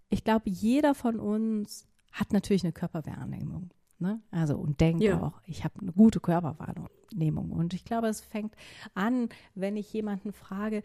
ich 0.09 0.25
glaube, 0.25 0.49
jeder 0.49 0.95
von 0.95 1.19
uns 1.19 1.87
hat 2.13 2.33
natürlich 2.33 2.65
eine 2.65 2.73
Körperwahrnehmung. 2.73 3.71
Ne? 3.99 4.21
Also 4.31 4.57
und 4.57 4.81
denkt 4.81 5.03
ja. 5.03 5.21
auch, 5.21 5.41
ich 5.45 5.65
habe 5.65 5.81
eine 5.81 5.93
gute 5.93 6.21
Körperwahrnehmung. 6.21 7.51
Und 7.51 7.75
ich 7.75 7.85
glaube, 7.85 8.09
es 8.09 8.21
fängt 8.21 8.55
an, 8.95 9.29
wenn 9.55 9.77
ich 9.77 9.93
jemanden 9.93 10.33
frage, 10.33 10.83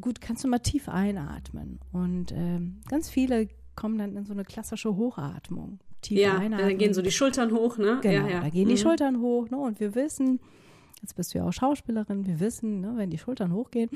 gut, 0.00 0.20
kannst 0.20 0.42
du 0.44 0.48
mal 0.48 0.58
tief 0.58 0.88
einatmen? 0.88 1.78
Und 1.92 2.32
ähm, 2.32 2.80
ganz 2.88 3.10
viele 3.10 3.48
kommen 3.74 3.98
dann 3.98 4.16
in 4.16 4.24
so 4.24 4.32
eine 4.32 4.44
klassische 4.44 4.96
Hochatmung. 4.96 5.80
Tief 6.00 6.18
ja, 6.18 6.38
einatmen. 6.38 6.68
dann 6.68 6.78
gehen 6.78 6.94
so 6.94 7.02
die 7.02 7.10
Schultern 7.10 7.52
hoch, 7.52 7.76
ne? 7.78 7.98
Genau, 8.02 8.26
ja, 8.26 8.28
ja. 8.28 8.40
da 8.40 8.48
gehen 8.48 8.68
die 8.68 8.74
mhm. 8.74 8.78
Schultern 8.78 9.20
hoch, 9.20 9.50
ne? 9.50 9.58
Und 9.58 9.80
wir 9.80 9.94
wissen, 9.94 10.40
jetzt 11.02 11.16
bist 11.16 11.34
du 11.34 11.38
ja 11.38 11.44
auch 11.44 11.52
Schauspielerin, 11.52 12.26
wir 12.26 12.40
wissen, 12.40 12.80
ne, 12.80 12.94
wenn 12.96 13.10
die 13.10 13.18
Schultern 13.18 13.52
hochgehen, 13.52 13.90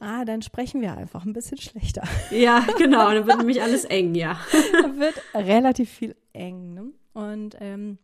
ah, 0.00 0.24
dann 0.24 0.42
sprechen 0.42 0.80
wir 0.80 0.96
einfach 0.96 1.24
ein 1.24 1.32
bisschen 1.32 1.58
schlechter. 1.58 2.02
Ja, 2.30 2.66
genau, 2.78 3.10
dann 3.12 3.26
wird 3.26 3.38
nämlich 3.38 3.62
alles 3.62 3.84
eng, 3.84 4.14
ja. 4.14 4.38
dann 4.80 4.98
wird 4.98 5.20
relativ 5.34 5.90
viel 5.90 6.16
eng. 6.32 6.74
Ne? 6.74 6.92
Und 7.12 7.56
ähm, 7.60 7.98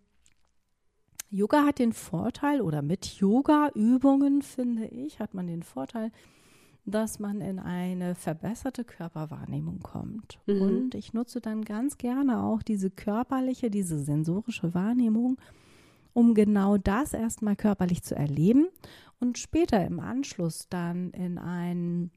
Yoga 1.30 1.64
hat 1.64 1.78
den 1.78 1.92
Vorteil, 1.92 2.60
oder 2.60 2.82
mit 2.82 3.06
Yoga-Übungen, 3.06 4.42
finde 4.42 4.86
ich, 4.86 5.18
hat 5.18 5.34
man 5.34 5.46
den 5.46 5.62
Vorteil, 5.62 6.12
dass 6.86 7.18
man 7.18 7.40
in 7.40 7.58
eine 7.58 8.14
verbesserte 8.14 8.84
Körperwahrnehmung 8.84 9.80
kommt. 9.80 10.38
Mhm. 10.46 10.60
Und 10.62 10.94
ich 10.94 11.12
nutze 11.12 11.40
dann 11.40 11.64
ganz 11.64 11.96
gerne 11.96 12.44
auch 12.44 12.62
diese 12.62 12.90
körperliche, 12.90 13.70
diese 13.70 13.98
sensorische 13.98 14.74
Wahrnehmung, 14.74 15.38
um 16.14 16.32
genau 16.32 16.78
das 16.78 17.12
erstmal 17.12 17.56
körperlich 17.56 18.02
zu 18.02 18.16
erleben 18.16 18.68
und 19.20 19.36
später 19.36 19.84
im 19.84 20.00
Anschluss 20.00 20.68
dann 20.70 21.10
in 21.10 21.38
einen 21.38 22.10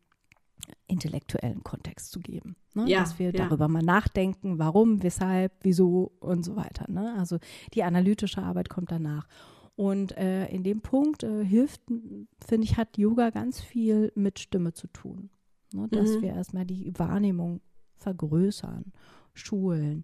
intellektuellen 0.88 1.64
Kontext 1.64 2.12
zu 2.12 2.20
geben. 2.20 2.56
Ne? 2.74 2.86
Ja, 2.88 3.00
Dass 3.00 3.20
wir 3.20 3.32
ja. 3.32 3.48
darüber 3.48 3.68
mal 3.68 3.84
nachdenken, 3.84 4.60
warum, 4.60 5.04
weshalb, 5.04 5.54
wieso 5.62 6.14
und 6.20 6.44
so 6.44 6.56
weiter. 6.56 6.86
Ne? 6.90 7.16
Also 7.18 7.38
die 7.74 7.84
analytische 7.84 8.42
Arbeit 8.42 8.70
kommt 8.70 8.92
danach. 8.92 9.28
Und 9.76 10.18
äh, 10.18 10.48
in 10.48 10.64
dem 10.64 10.82
Punkt 10.82 11.24
äh, 11.24 11.46
hilft, 11.46 11.82
finde 11.88 12.64
ich, 12.64 12.78
hat 12.78 12.98
Yoga 12.98 13.30
ganz 13.30 13.62
viel 13.62 14.12
mit 14.16 14.40
Stimme 14.40 14.74
zu 14.74 14.88
tun. 14.88 15.30
Ne? 15.74 15.88
Dass 15.90 16.18
mhm. 16.18 16.22
wir 16.24 16.30
erstmal 16.30 16.66
die 16.66 16.92
Wahrnehmung 16.98 17.62
vergrößern, 17.98 18.92
schulen 19.34 20.04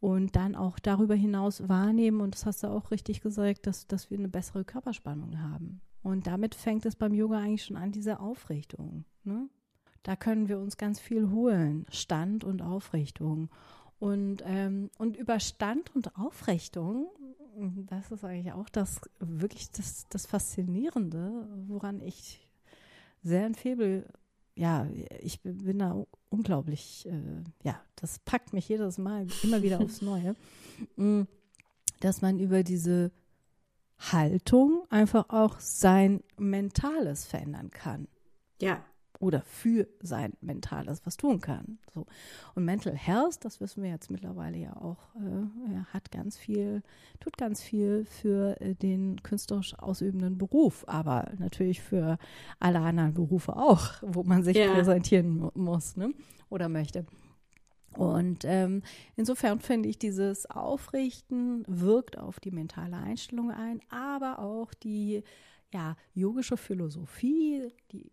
und 0.00 0.34
dann 0.36 0.54
auch 0.54 0.78
darüber 0.78 1.14
hinaus 1.14 1.68
wahrnehmen, 1.68 2.20
und 2.20 2.34
das 2.34 2.46
hast 2.46 2.62
du 2.62 2.68
auch 2.68 2.90
richtig 2.90 3.20
gesagt, 3.20 3.66
dass, 3.66 3.86
dass 3.86 4.10
wir 4.10 4.18
eine 4.18 4.28
bessere 4.28 4.64
Körperspannung 4.64 5.40
haben. 5.40 5.80
Und 6.02 6.26
damit 6.26 6.54
fängt 6.54 6.86
es 6.86 6.96
beim 6.96 7.12
Yoga 7.12 7.38
eigentlich 7.38 7.64
schon 7.64 7.76
an, 7.76 7.92
diese 7.92 8.20
Aufrichtung. 8.20 9.04
Ne? 9.24 9.48
Da 10.02 10.16
können 10.16 10.48
wir 10.48 10.58
uns 10.58 10.78
ganz 10.78 10.98
viel 10.98 11.30
holen, 11.30 11.84
Stand 11.90 12.42
und 12.42 12.62
Aufrichtung. 12.62 13.50
Und, 13.98 14.42
ähm, 14.46 14.90
und 14.96 15.18
über 15.18 15.38
Stand 15.38 15.94
und 15.94 16.16
Aufrichtung 16.16 17.08
das 17.86 18.10
ist 18.10 18.24
eigentlich 18.24 18.52
auch 18.52 18.68
das 18.68 19.00
wirklich 19.18 19.70
das, 19.70 20.06
das 20.08 20.26
Faszinierende, 20.26 21.48
woran 21.66 22.00
ich 22.00 22.48
sehr 23.22 23.46
ein 23.46 23.54
Febel, 23.54 24.06
ja, 24.54 24.86
ich 25.20 25.40
bin, 25.42 25.78
da 25.78 26.04
unglaublich, 26.30 27.06
äh, 27.06 27.42
ja, 27.62 27.80
das 27.96 28.18
packt 28.20 28.52
mich 28.52 28.68
jedes 28.68 28.98
Mal 28.98 29.26
immer 29.42 29.62
wieder 29.62 29.80
aufs 29.80 30.00
Neue, 30.02 30.34
mm, 30.96 31.22
dass 32.00 32.22
man 32.22 32.38
über 32.38 32.62
diese 32.62 33.10
Haltung 33.98 34.84
einfach 34.88 35.28
auch 35.28 35.60
sein 35.60 36.22
Mentales 36.38 37.26
verändern 37.26 37.70
kann. 37.70 38.08
Ja 38.60 38.82
oder 39.20 39.42
für 39.42 39.86
sein 40.00 40.32
Mentales 40.40 41.02
was 41.04 41.16
tun 41.16 41.40
kann. 41.40 41.78
So. 41.94 42.06
Und 42.54 42.64
Mental 42.64 42.94
Health, 42.94 43.44
das 43.44 43.60
wissen 43.60 43.82
wir 43.82 43.90
jetzt 43.90 44.10
mittlerweile 44.10 44.56
ja 44.56 44.74
auch, 44.76 45.14
äh, 45.16 45.84
hat 45.92 46.10
ganz 46.10 46.38
viel, 46.38 46.82
tut 47.20 47.36
ganz 47.36 47.62
viel 47.62 48.06
für 48.06 48.58
äh, 48.60 48.74
den 48.74 49.22
künstlerisch 49.22 49.78
ausübenden 49.78 50.38
Beruf, 50.38 50.84
aber 50.88 51.30
natürlich 51.38 51.82
für 51.82 52.16
alle 52.58 52.80
anderen 52.80 53.12
Berufe 53.12 53.56
auch, 53.56 53.92
wo 54.00 54.22
man 54.22 54.42
sich 54.42 54.56
ja. 54.56 54.72
präsentieren 54.72 55.50
muss 55.54 55.96
ne? 55.96 56.12
oder 56.48 56.70
möchte. 56.70 57.04
Und 57.92 58.44
ähm, 58.44 58.82
insofern 59.16 59.60
finde 59.60 59.88
ich, 59.90 59.98
dieses 59.98 60.48
Aufrichten 60.48 61.64
wirkt 61.66 62.16
auf 62.16 62.40
die 62.40 62.52
mentale 62.52 62.96
Einstellung 62.96 63.50
ein, 63.50 63.80
aber 63.90 64.38
auch 64.38 64.72
die 64.72 65.24
ja, 65.72 65.96
yogische 66.14 66.56
Philosophie, 66.56 67.72
die 67.92 68.10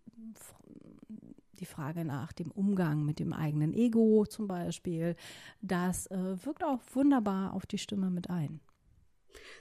die 1.60 1.66
Frage 1.66 2.06
nach 2.06 2.32
dem 2.32 2.52
Umgang 2.52 3.04
mit 3.04 3.20
dem 3.20 3.34
eigenen 3.34 3.74
Ego 3.74 4.26
zum 4.26 4.48
Beispiel, 4.48 5.16
das 5.62 6.08
äh, 6.08 6.46
wirkt 6.46 6.64
auch 6.64 6.82
wunderbar 6.94 7.54
auf 7.54 7.66
die 7.66 7.78
Stimme 7.78 8.10
mit 8.10 8.30
ein. 8.30 8.60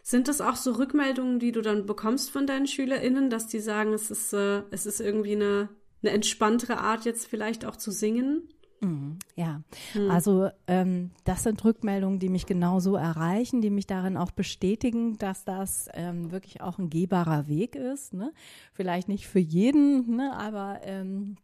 Sind 0.02 0.28
das 0.28 0.40
auch 0.40 0.56
so 0.56 0.72
Rückmeldungen, 0.72 1.38
die 1.38 1.52
du 1.52 1.62
dann 1.62 1.86
bekommst 1.86 2.30
von 2.30 2.46
deinen 2.46 2.66
SchülerInnen, 2.66 3.30
dass 3.30 3.48
die 3.48 3.60
sagen, 3.60 3.92
es 3.92 4.10
ist, 4.10 4.32
äh, 4.32 4.62
es 4.70 4.86
ist 4.86 5.00
irgendwie 5.00 5.34
eine, 5.34 5.68
eine 6.02 6.12
entspanntere 6.12 6.78
Art, 6.78 7.04
jetzt 7.04 7.26
vielleicht 7.26 7.64
auch 7.64 7.76
zu 7.76 7.90
singen? 7.90 8.48
Mhm, 8.80 9.18
ja, 9.34 9.62
mhm. 9.94 10.10
also 10.10 10.50
ähm, 10.66 11.10
das 11.24 11.42
sind 11.42 11.64
Rückmeldungen, 11.64 12.18
die 12.18 12.28
mich 12.28 12.46
genauso 12.46 12.96
erreichen, 12.96 13.60
die 13.60 13.70
mich 13.70 13.86
darin 13.86 14.16
auch 14.16 14.30
bestätigen, 14.30 15.16
dass 15.18 15.44
das 15.44 15.88
ähm, 15.94 16.30
wirklich 16.30 16.60
auch 16.60 16.78
ein 16.78 16.90
gehbarer 16.90 17.48
Weg 17.48 17.74
ist. 17.74 18.12
Ne? 18.12 18.32
Vielleicht 18.72 19.08
nicht 19.08 19.26
für 19.26 19.38
jeden, 19.38 20.16
ne? 20.16 20.36
aber 20.36 20.80
ähm, 20.82 21.36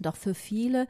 doch 0.00 0.16
für 0.16 0.34
viele. 0.34 0.86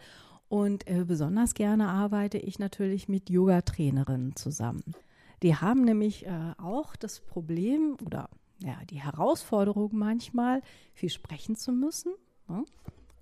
Und 0.48 0.86
äh, 0.88 1.04
besonders 1.04 1.54
gerne 1.54 1.88
arbeite 1.88 2.38
ich 2.38 2.58
natürlich 2.58 3.08
mit 3.08 3.30
Yoga-Trainerinnen 3.30 4.36
zusammen. 4.36 4.94
Die 5.42 5.56
haben 5.56 5.82
nämlich 5.82 6.26
äh, 6.26 6.52
auch 6.58 6.94
das 6.96 7.20
Problem 7.20 7.96
oder 8.04 8.28
ja, 8.58 8.76
die 8.88 9.02
Herausforderung 9.02 9.90
manchmal, 9.92 10.62
viel 10.94 11.10
sprechen 11.10 11.56
zu 11.56 11.72
müssen 11.72 12.12
ne? 12.48 12.64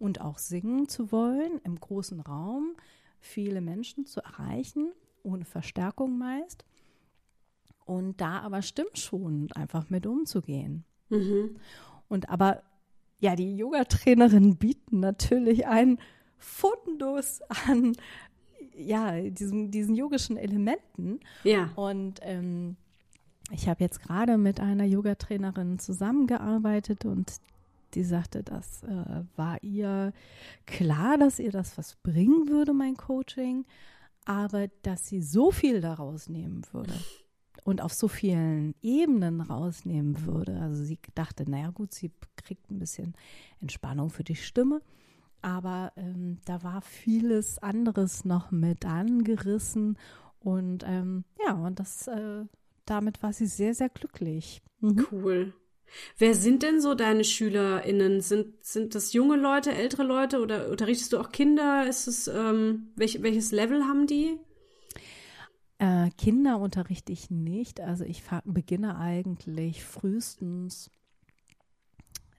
Und 0.04 0.20
auch 0.20 0.37
singen 0.37 0.87
zu 0.87 1.12
wollen 1.12 1.62
im 1.64 1.80
großen 1.80 2.20
Raum, 2.20 2.76
viele 3.20 3.62
Menschen 3.62 4.04
zu 4.04 4.20
erreichen, 4.20 4.92
ohne 5.23 5.46
Verstärkung 5.46 6.18
meist. 6.18 6.66
Und 7.87 8.20
da 8.20 8.40
aber 8.40 8.61
stimmschonend 8.61 9.56
einfach 9.56 9.88
mit 9.88 10.06
umzugehen. 10.06 10.84
Mhm. 11.08 11.56
Und 12.08 12.28
aber 12.28 12.62
ja, 13.18 13.34
die 13.34 13.56
Yoga-Trainerinnen 13.56 14.56
bieten 14.56 15.00
natürlich 15.00 15.66
einen 15.66 15.99
Fundus 16.37 17.40
an 17.66 17.96
ja, 18.76 19.18
diesen, 19.23 19.70
diesen 19.70 19.94
yogischen 19.94 20.37
Elementen. 20.37 21.20
Ja. 21.44 21.70
Und 21.76 22.20
ähm, 22.20 22.76
ich 23.52 23.68
habe 23.70 23.82
jetzt 23.82 24.02
gerade 24.02 24.37
mit 24.37 24.61
einer 24.61 24.84
Yogatrainerin 24.84 25.78
zusammengearbeitet 25.78 27.06
und 27.06 27.40
die 27.94 28.04
sagte, 28.04 28.42
das 28.42 28.82
äh, 28.82 29.24
war 29.36 29.62
ihr 29.62 30.12
klar, 30.66 31.18
dass 31.18 31.38
ihr 31.38 31.50
das 31.50 31.76
was 31.78 31.96
bringen 31.96 32.48
würde, 32.48 32.72
mein 32.72 32.96
Coaching, 32.96 33.64
aber 34.24 34.68
dass 34.82 35.08
sie 35.08 35.22
so 35.22 35.50
viel 35.50 35.80
daraus 35.80 36.28
nehmen 36.28 36.62
würde 36.72 36.92
und 37.64 37.80
auf 37.80 37.92
so 37.92 38.08
vielen 38.08 38.74
Ebenen 38.82 39.40
rausnehmen 39.40 40.24
würde. 40.24 40.58
Also 40.60 40.84
sie 40.84 40.98
dachte, 41.14 41.48
naja 41.48 41.70
gut, 41.70 41.92
sie 41.92 42.12
kriegt 42.36 42.70
ein 42.70 42.78
bisschen 42.78 43.14
Entspannung 43.60 44.10
für 44.10 44.24
die 44.24 44.36
Stimme, 44.36 44.82
aber 45.42 45.92
ähm, 45.96 46.38
da 46.44 46.62
war 46.62 46.80
vieles 46.80 47.58
anderes 47.58 48.24
noch 48.24 48.50
mit 48.50 48.84
angerissen 48.86 49.98
und 50.40 50.84
ähm, 50.86 51.24
ja, 51.46 51.54
und 51.54 51.80
das 51.80 52.06
äh, 52.06 52.44
damit 52.86 53.22
war 53.22 53.32
sie 53.32 53.46
sehr, 53.46 53.74
sehr 53.74 53.88
glücklich. 53.88 54.62
Mhm. 54.80 55.06
Cool. 55.10 55.54
Wer 56.18 56.34
sind 56.34 56.62
denn 56.62 56.80
so 56.80 56.94
deine 56.94 57.24
SchülerInnen? 57.24 58.20
Sind, 58.20 58.64
sind 58.64 58.94
das 58.94 59.12
junge 59.12 59.36
Leute, 59.36 59.72
ältere 59.72 60.02
Leute 60.02 60.40
oder 60.40 60.68
unterrichtest 60.70 61.12
du 61.12 61.18
auch 61.18 61.30
Kinder? 61.30 61.86
Ist 61.86 62.06
es, 62.06 62.28
ähm, 62.28 62.92
welch, 62.96 63.22
welches 63.22 63.52
Level 63.52 63.84
haben 63.84 64.06
die? 64.06 64.38
Äh, 65.78 66.10
Kinder 66.16 66.58
unterrichte 66.58 67.12
ich 67.12 67.30
nicht. 67.30 67.80
Also 67.80 68.04
ich 68.04 68.22
beginne 68.44 68.98
eigentlich 68.98 69.84
frühestens 69.84 70.90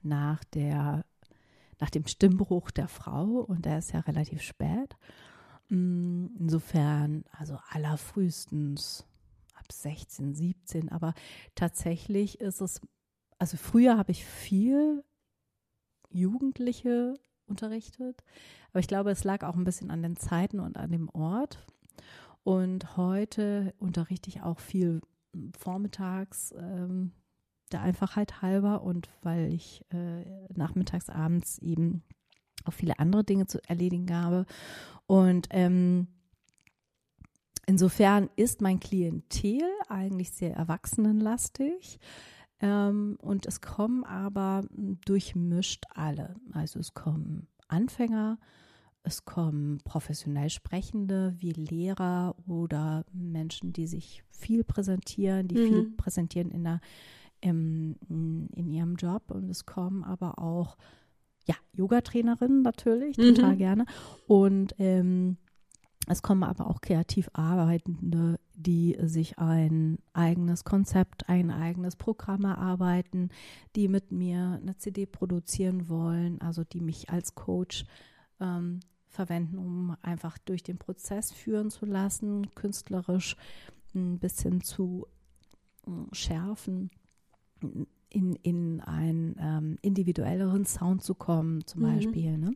nach 0.02 0.44
der, 0.44 1.04
nach 1.80 1.90
dem 1.90 2.06
Stimmbruch 2.06 2.70
der 2.70 2.88
Frau 2.88 3.40
und 3.40 3.64
der 3.64 3.78
ist 3.78 3.92
ja 3.92 4.00
relativ 4.00 4.42
spät. 4.42 4.96
Mm, 5.68 6.26
insofern, 6.38 7.24
also 7.32 7.58
allerfrühestens 7.68 9.04
ab 9.54 9.72
16, 9.72 10.34
17, 10.34 10.88
aber 10.90 11.14
tatsächlich 11.54 12.40
ist 12.40 12.60
es 12.60 12.80
also 13.38 13.56
früher 13.56 13.98
habe 13.98 14.12
ich 14.12 14.24
viel 14.24 15.04
Jugendliche 16.10 17.14
unterrichtet, 17.46 18.22
aber 18.70 18.80
ich 18.80 18.88
glaube, 18.88 19.10
es 19.10 19.24
lag 19.24 19.42
auch 19.44 19.54
ein 19.54 19.64
bisschen 19.64 19.90
an 19.90 20.02
den 20.02 20.16
Zeiten 20.16 20.60
und 20.60 20.76
an 20.76 20.90
dem 20.90 21.08
Ort. 21.10 21.66
Und 22.44 22.96
heute 22.96 23.74
unterrichte 23.78 24.28
ich 24.30 24.42
auch 24.42 24.60
viel 24.60 25.00
vormittags, 25.58 26.54
ähm, 26.56 27.12
der 27.72 27.82
Einfachheit 27.82 28.42
halber 28.42 28.82
und 28.82 29.08
weil 29.22 29.52
ich 29.52 29.84
äh, 29.90 30.24
nachmittags, 30.54 31.08
abends 31.08 31.58
eben 31.58 32.02
auch 32.64 32.72
viele 32.72 32.98
andere 32.98 33.24
Dinge 33.24 33.46
zu 33.46 33.58
erledigen 33.68 34.14
habe. 34.14 34.46
Und 35.06 35.48
ähm, 35.50 36.06
insofern 37.66 38.30
ist 38.36 38.60
mein 38.60 38.80
Klientel 38.80 39.62
eigentlich 39.88 40.30
sehr 40.30 40.54
erwachsenenlastig. 40.54 41.98
Ähm, 42.60 43.16
und 43.20 43.46
es 43.46 43.60
kommen 43.60 44.04
aber 44.04 44.64
durchmischt 45.04 45.84
alle. 45.94 46.36
Also 46.52 46.78
es 46.80 46.94
kommen 46.94 47.48
Anfänger, 47.68 48.38
es 49.02 49.24
kommen 49.24 49.78
professionell 49.84 50.50
Sprechende 50.50 51.34
wie 51.38 51.52
Lehrer 51.52 52.34
oder 52.46 53.04
Menschen, 53.12 53.72
die 53.72 53.86
sich 53.86 54.24
viel 54.30 54.64
präsentieren, 54.64 55.48
die 55.48 55.56
mhm. 55.56 55.68
viel 55.68 55.90
präsentieren 55.96 56.50
in, 56.50 56.64
der, 56.64 56.80
im, 57.40 57.96
in 58.08 58.70
ihrem 58.70 58.96
Job. 58.96 59.30
Und 59.30 59.48
es 59.50 59.66
kommen 59.66 60.02
aber 60.02 60.38
auch 60.38 60.76
ja, 61.46 61.54
Yoga-Trainerinnen 61.74 62.62
natürlich, 62.62 63.16
mhm. 63.16 63.34
total 63.34 63.56
gerne. 63.56 63.86
Und 64.26 64.74
ähm, 64.78 65.36
es 66.06 66.22
kommen 66.22 66.44
aber 66.44 66.68
auch 66.68 66.80
kreativ 66.80 67.28
Arbeitende, 67.32 68.38
die 68.54 68.96
sich 69.02 69.38
ein 69.38 69.98
eigenes 70.12 70.64
Konzept, 70.64 71.28
ein 71.28 71.50
eigenes 71.50 71.96
Programm 71.96 72.44
erarbeiten, 72.44 73.30
die 73.74 73.88
mit 73.88 74.12
mir 74.12 74.60
eine 74.62 74.76
CD 74.76 75.06
produzieren 75.06 75.88
wollen, 75.88 76.40
also 76.40 76.62
die 76.64 76.80
mich 76.80 77.10
als 77.10 77.34
Coach 77.34 77.84
ähm, 78.40 78.80
verwenden, 79.08 79.58
um 79.58 79.96
einfach 80.02 80.38
durch 80.38 80.62
den 80.62 80.78
Prozess 80.78 81.32
führen 81.32 81.70
zu 81.70 81.86
lassen, 81.86 82.54
künstlerisch 82.54 83.36
ein 83.94 84.18
bisschen 84.18 84.60
zu 84.60 85.06
äh, 85.86 85.90
schärfen, 86.14 86.90
in, 88.10 88.36
in 88.42 88.80
einen 88.80 89.36
ähm, 89.40 89.78
individuelleren 89.82 90.64
Sound 90.64 91.02
zu 91.02 91.14
kommen, 91.14 91.66
zum 91.66 91.82
mhm. 91.82 91.94
Beispiel. 91.96 92.38
Ne? 92.38 92.54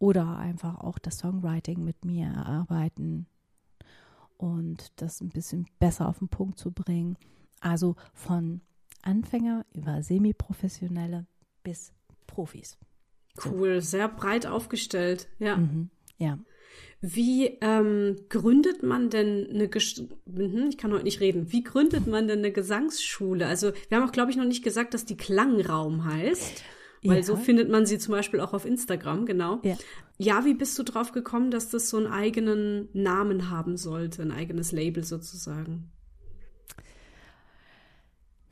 Oder 0.00 0.38
einfach 0.38 0.80
auch 0.80 0.98
das 0.98 1.18
Songwriting 1.18 1.84
mit 1.84 2.04
mir 2.04 2.26
erarbeiten 2.26 3.26
und 4.36 4.90
das 4.96 5.20
ein 5.20 5.28
bisschen 5.28 5.68
besser 5.78 6.08
auf 6.08 6.18
den 6.18 6.28
Punkt 6.28 6.58
zu 6.58 6.72
bringen. 6.72 7.16
Also 7.60 7.94
von 8.14 8.62
Anfänger 9.02 9.64
über 9.74 10.02
Semi-Professionelle 10.02 11.26
bis 11.62 11.92
Profis. 12.26 12.78
Cool, 13.44 13.82
sehr 13.82 14.08
breit 14.08 14.46
aufgestellt, 14.46 15.28
ja. 15.38 15.58
Mhm, 15.58 15.90
ja. 16.18 16.38
Wie 17.02 17.58
ähm, 17.60 18.16
gründet 18.28 18.82
man 18.82 19.10
denn 19.10 19.48
eine, 19.50 19.68
Ges 19.68 20.02
mhm, 20.24 20.68
ich 20.70 20.78
kann 20.78 20.92
heute 20.92 21.04
nicht 21.04 21.20
reden, 21.20 21.52
wie 21.52 21.62
gründet 21.62 22.06
man 22.06 22.26
denn 22.26 22.38
eine 22.38 22.52
Gesangsschule? 22.52 23.46
Also 23.46 23.72
wir 23.88 23.98
haben 23.98 24.08
auch, 24.08 24.12
glaube 24.12 24.30
ich, 24.30 24.36
noch 24.36 24.44
nicht 24.44 24.64
gesagt, 24.64 24.94
dass 24.94 25.04
die 25.04 25.16
Klangraum 25.16 26.04
heißt. 26.04 26.62
Weil 27.02 27.18
ja. 27.18 27.22
so 27.22 27.36
findet 27.36 27.70
man 27.70 27.86
sie 27.86 27.98
zum 27.98 28.12
Beispiel 28.12 28.40
auch 28.40 28.52
auf 28.52 28.66
Instagram, 28.66 29.24
genau. 29.24 29.60
Ja. 29.62 29.76
ja, 30.18 30.44
wie 30.44 30.54
bist 30.54 30.78
du 30.78 30.82
drauf 30.82 31.12
gekommen, 31.12 31.50
dass 31.50 31.70
das 31.70 31.88
so 31.88 31.96
einen 31.96 32.06
eigenen 32.08 32.88
Namen 32.92 33.50
haben 33.50 33.76
sollte, 33.76 34.22
ein 34.22 34.32
eigenes 34.32 34.72
Label 34.72 35.04
sozusagen? 35.04 35.90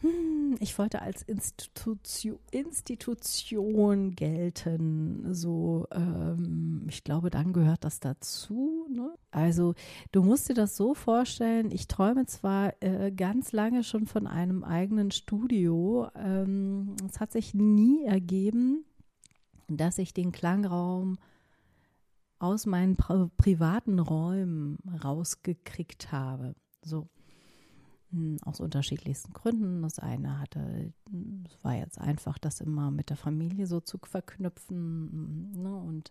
Hm, 0.00 0.56
ich 0.60 0.78
wollte 0.78 1.02
als 1.02 1.22
Institution, 1.22 2.38
Institution 2.52 4.14
gelten. 4.14 5.34
So, 5.34 5.88
ähm, 5.90 6.86
ich 6.88 7.02
glaube, 7.02 7.30
dann 7.30 7.52
gehört 7.52 7.82
das 7.82 7.98
dazu. 7.98 8.86
Ne? 8.88 9.12
Also, 9.32 9.74
du 10.12 10.22
musst 10.22 10.48
dir 10.48 10.54
das 10.54 10.76
so 10.76 10.94
vorstellen. 10.94 11.72
Ich 11.72 11.88
träume 11.88 12.26
zwar 12.26 12.80
äh, 12.80 13.10
ganz 13.10 13.50
lange 13.50 13.82
schon 13.82 14.06
von 14.06 14.28
einem 14.28 14.62
eigenen 14.62 15.10
Studio. 15.10 16.08
Ähm, 16.14 16.94
es 17.08 17.18
hat 17.18 17.32
sich 17.32 17.54
nie 17.54 18.04
ergeben, 18.04 18.84
dass 19.66 19.98
ich 19.98 20.14
den 20.14 20.30
Klangraum 20.30 21.18
aus 22.38 22.66
meinen 22.66 22.94
pri 22.94 23.28
privaten 23.36 23.98
Räumen 23.98 24.78
rausgekriegt 25.02 26.12
habe. 26.12 26.54
So. 26.82 27.08
Hm, 28.10 28.38
aus 28.42 28.60
unterschiedlichsten 28.60 29.34
Gründen. 29.34 29.82
Das 29.82 29.98
eine 29.98 30.40
hatte, 30.40 30.92
es 31.44 31.64
war 31.64 31.74
jetzt 31.74 32.00
einfach, 32.00 32.38
das 32.38 32.60
immer 32.60 32.90
mit 32.90 33.10
der 33.10 33.18
Familie 33.18 33.66
so 33.66 33.80
zu 33.80 33.98
verknüpfen. 34.02 35.62
Ne? 35.62 35.76
Und 35.76 36.10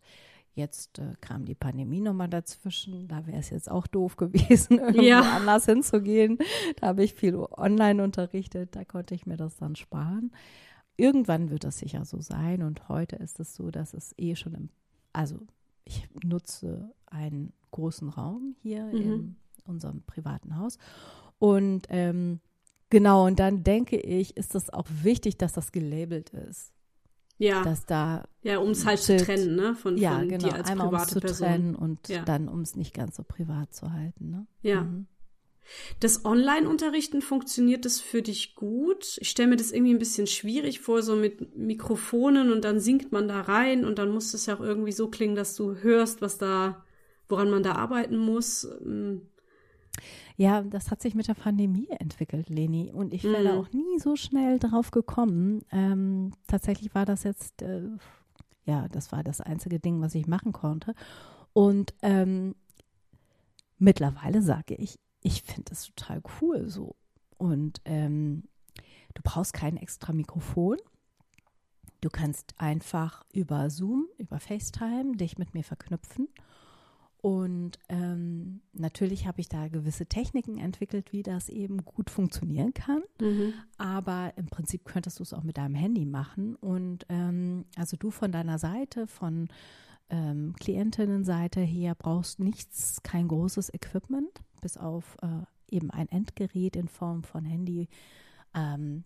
jetzt 0.53 0.99
äh, 0.99 1.13
kam 1.21 1.45
die 1.45 1.55
Pandemie 1.55 2.01
nochmal 2.01 2.29
dazwischen. 2.29 3.07
Da 3.07 3.25
wäre 3.25 3.39
es 3.39 3.49
jetzt 3.49 3.71
auch 3.71 3.87
doof 3.87 4.15
gewesen, 4.15 4.77
irgendwo 4.79 5.01
ja. 5.01 5.21
anders 5.21 5.65
hinzugehen. 5.65 6.37
Da 6.79 6.87
habe 6.87 7.03
ich 7.03 7.15
viel 7.15 7.35
online 7.35 8.03
unterrichtet. 8.03 8.75
Da 8.75 8.85
konnte 8.85 9.15
ich 9.15 9.25
mir 9.25 9.37
das 9.37 9.57
dann 9.57 9.75
sparen. 9.75 10.31
Irgendwann 10.97 11.49
wird 11.49 11.63
das 11.63 11.79
sicher 11.79 12.05
so 12.05 12.21
sein. 12.21 12.61
Und 12.61 12.89
heute 12.89 13.15
ist 13.15 13.39
es 13.39 13.55
so, 13.55 13.71
dass 13.71 13.95
es 13.95 14.13
eh 14.17 14.35
schon 14.35 14.53
im, 14.53 14.69
also 15.13 15.39
ich 15.83 16.07
nutze 16.23 16.93
einen 17.07 17.53
großen 17.71 18.09
Raum 18.09 18.55
hier 18.61 18.85
mhm. 18.85 19.01
in 19.01 19.35
unserem 19.65 20.03
privaten 20.03 20.57
Haus 20.57 20.77
und 21.39 21.87
ähm, 21.89 22.39
genau, 22.89 23.25
und 23.25 23.39
dann 23.39 23.63
denke 23.63 23.97
ich, 23.97 24.37
ist 24.37 24.55
das 24.55 24.69
auch 24.69 24.87
wichtig, 25.03 25.37
dass 25.37 25.53
das 25.53 25.71
gelabelt 25.71 26.29
ist. 26.29 26.73
Ja. 27.39 27.63
Dass 27.63 27.85
da. 27.85 28.27
Ja, 28.41 28.57
um 28.59 28.71
es 28.71 28.85
halt 28.85 28.99
zu 28.99 29.15
trennen, 29.17 29.55
ne? 29.55 29.75
Von, 29.75 29.97
ja, 29.97 30.19
von 30.19 30.27
genau. 30.27 30.47
dir 30.47 30.55
als 30.55 30.69
Einmal 30.69 30.89
private 30.89 31.13
zu 31.13 31.19
Person. 31.19 31.47
trennen 31.47 31.75
und 31.75 32.07
ja. 32.07 32.23
dann, 32.23 32.47
um 32.47 32.61
es 32.61 32.75
nicht 32.75 32.93
ganz 32.93 33.15
so 33.15 33.23
privat 33.23 33.73
zu 33.73 33.93
halten, 33.93 34.29
ne? 34.29 34.47
Ja. 34.61 34.83
Mhm. 34.83 35.07
Das 35.99 36.23
Online-Unterrichten, 36.23 37.21
funktioniert 37.21 37.85
das 37.85 37.99
für 37.99 38.21
dich 38.21 38.55
gut? 38.55 39.17
Ich 39.19 39.29
stelle 39.29 39.49
mir 39.49 39.57
das 39.57 39.71
irgendwie 39.71 39.93
ein 39.93 39.99
bisschen 39.99 40.25
schwierig 40.25 40.79
vor, 40.79 41.01
so 41.01 41.15
mit 41.15 41.57
Mikrofonen 41.57 42.51
und 42.51 42.63
dann 42.63 42.79
singt 42.79 43.11
man 43.11 43.27
da 43.27 43.41
rein 43.41 43.83
und 43.83 43.99
dann 43.99 44.09
muss 44.09 44.33
es 44.33 44.45
ja 44.45 44.55
auch 44.55 44.61
irgendwie 44.61 44.93
so 44.93 45.09
klingen, 45.09 45.35
dass 45.35 45.55
du 45.55 45.75
hörst, 45.75 46.21
was 46.21 46.37
da, 46.37 46.85
woran 47.27 47.49
man 47.49 47.63
da 47.63 47.73
arbeiten 47.73 48.17
muss. 48.17 48.65
Ähm, 48.81 49.23
ja, 50.39 50.61
das 50.61 50.91
hat 50.91 51.01
sich 51.01 51.15
mit 51.15 51.27
der 51.27 51.33
Pandemie 51.33 51.89
entwickelt, 51.89 52.49
Leni. 52.49 52.91
Und 52.93 53.11
ich 53.11 53.23
wäre 53.23 53.53
mhm. 53.53 53.59
auch 53.59 53.71
nie 53.73 53.99
so 53.99 54.15
schnell 54.15 54.59
drauf 54.59 54.91
gekommen. 54.91 55.63
Ähm, 55.71 56.31
tatsächlich 56.45 56.93
war 56.93 57.05
das 57.05 57.23
jetzt, 57.23 57.63
äh, 57.63 57.89
ja, 58.63 58.87
das 58.89 59.11
war 59.11 59.23
das 59.23 59.41
einzige 59.41 59.79
Ding, 59.79 59.99
was 59.99 60.13
ich 60.13 60.27
machen 60.27 60.53
konnte. 60.53 60.93
Und 61.53 61.95
ähm, 62.03 62.53
mittlerweile 63.79 64.43
sage 64.43 64.75
ich, 64.75 64.99
ich 65.23 65.41
finde 65.41 65.69
das 65.69 65.87
total 65.87 66.21
cool 66.39 66.69
so. 66.69 66.95
Und 67.37 67.81
ähm, 67.85 68.43
du 69.15 69.23
brauchst 69.23 69.53
kein 69.53 69.75
extra 69.75 70.13
Mikrofon. 70.13 70.77
Du 72.01 72.09
kannst 72.11 72.53
einfach 72.59 73.25
über 73.33 73.71
Zoom, 73.71 74.05
über 74.19 74.39
FaceTime 74.39 75.17
dich 75.17 75.39
mit 75.39 75.55
mir 75.55 75.63
verknüpfen 75.63 76.27
und 77.27 77.77
ähm, 77.89 78.61
natürlich 78.71 79.27
habe 79.27 79.41
ich 79.41 79.49
da 79.49 79.67
gewisse 79.67 80.05
Techniken 80.05 80.57
entwickelt, 80.57 81.11
wie 81.11 81.23
das 81.23 81.49
eben 81.49 81.83
gut 81.83 82.09
funktionieren 82.09 82.73
kann. 82.73 83.03
Mhm. 83.19 83.53
Aber 83.77 84.31
im 84.37 84.45
Prinzip 84.45 84.85
könntest 84.85 85.19
du 85.19 85.23
es 85.23 85.33
auch 85.33 85.43
mit 85.43 85.57
deinem 85.57 85.75
Handy 85.75 86.05
machen. 86.05 86.55
Und 86.55 87.05
ähm, 87.09 87.65
also 87.75 87.97
du 87.97 88.11
von 88.11 88.31
deiner 88.31 88.59
Seite, 88.59 89.07
von 89.07 89.49
ähm, 90.09 90.55
Klientinnenseite 90.57 91.59
her 91.59 91.95
brauchst 91.95 92.39
nichts, 92.39 93.03
kein 93.03 93.27
großes 93.27 93.73
Equipment, 93.73 94.39
bis 94.61 94.77
auf 94.77 95.17
äh, 95.21 95.75
eben 95.75 95.91
ein 95.91 96.07
Endgerät 96.07 96.77
in 96.77 96.87
Form 96.87 97.23
von 97.23 97.43
Handy, 97.43 97.89
ähm, 98.53 99.03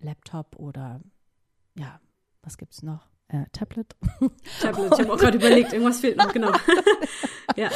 Laptop 0.00 0.56
oder 0.56 1.02
ja, 1.78 2.00
was 2.40 2.56
gibt 2.56 2.72
es 2.72 2.82
noch? 2.82 3.10
Äh, 3.28 3.44
Tablet. 3.52 3.94
Tablet, 4.62 4.92
ich 4.94 5.00
habe 5.00 5.12
auch 5.12 5.18
gerade 5.18 5.36
überlegt, 5.36 5.74
irgendwas 5.74 6.00
fehlt 6.00 6.16
noch, 6.16 6.32
genau. 6.32 6.50
ja. 7.56 7.70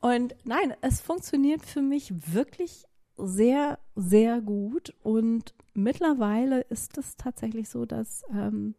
Und 0.00 0.34
nein, 0.44 0.74
es 0.80 1.00
funktioniert 1.00 1.64
für 1.64 1.82
mich 1.82 2.12
wirklich 2.32 2.84
sehr, 3.16 3.78
sehr 3.94 4.40
gut. 4.40 4.94
Und 5.02 5.54
mittlerweile 5.74 6.62
ist 6.62 6.98
es 6.98 7.16
tatsächlich 7.16 7.68
so, 7.68 7.84
dass 7.86 8.22
ähm, 8.30 8.74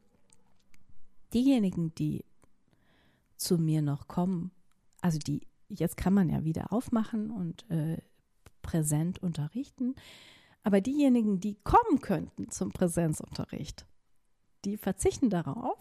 diejenigen, 1.34 1.94
die 1.96 2.26
zu 3.38 3.58
mir 3.58 3.82
noch 3.82 4.08
kommen, 4.08 4.52
also 5.02 5.20
die, 5.20 5.42
jetzt 5.70 5.98
kann 5.98 6.14
man 6.14 6.30
ja 6.30 6.44
wieder 6.44 6.72
aufmachen 6.72 7.32
und 7.32 7.70
äh, 7.70 7.98
präsent 8.62 9.22
unterrichten, 9.22 9.96
aber 10.64 10.80
diejenigen, 10.80 11.40
die 11.40 11.58
kommen 11.64 12.00
könnten 12.00 12.50
zum 12.50 12.72
Präsenzunterricht, 12.72 13.86
die 14.64 14.78
verzichten 14.78 15.30
darauf, 15.30 15.78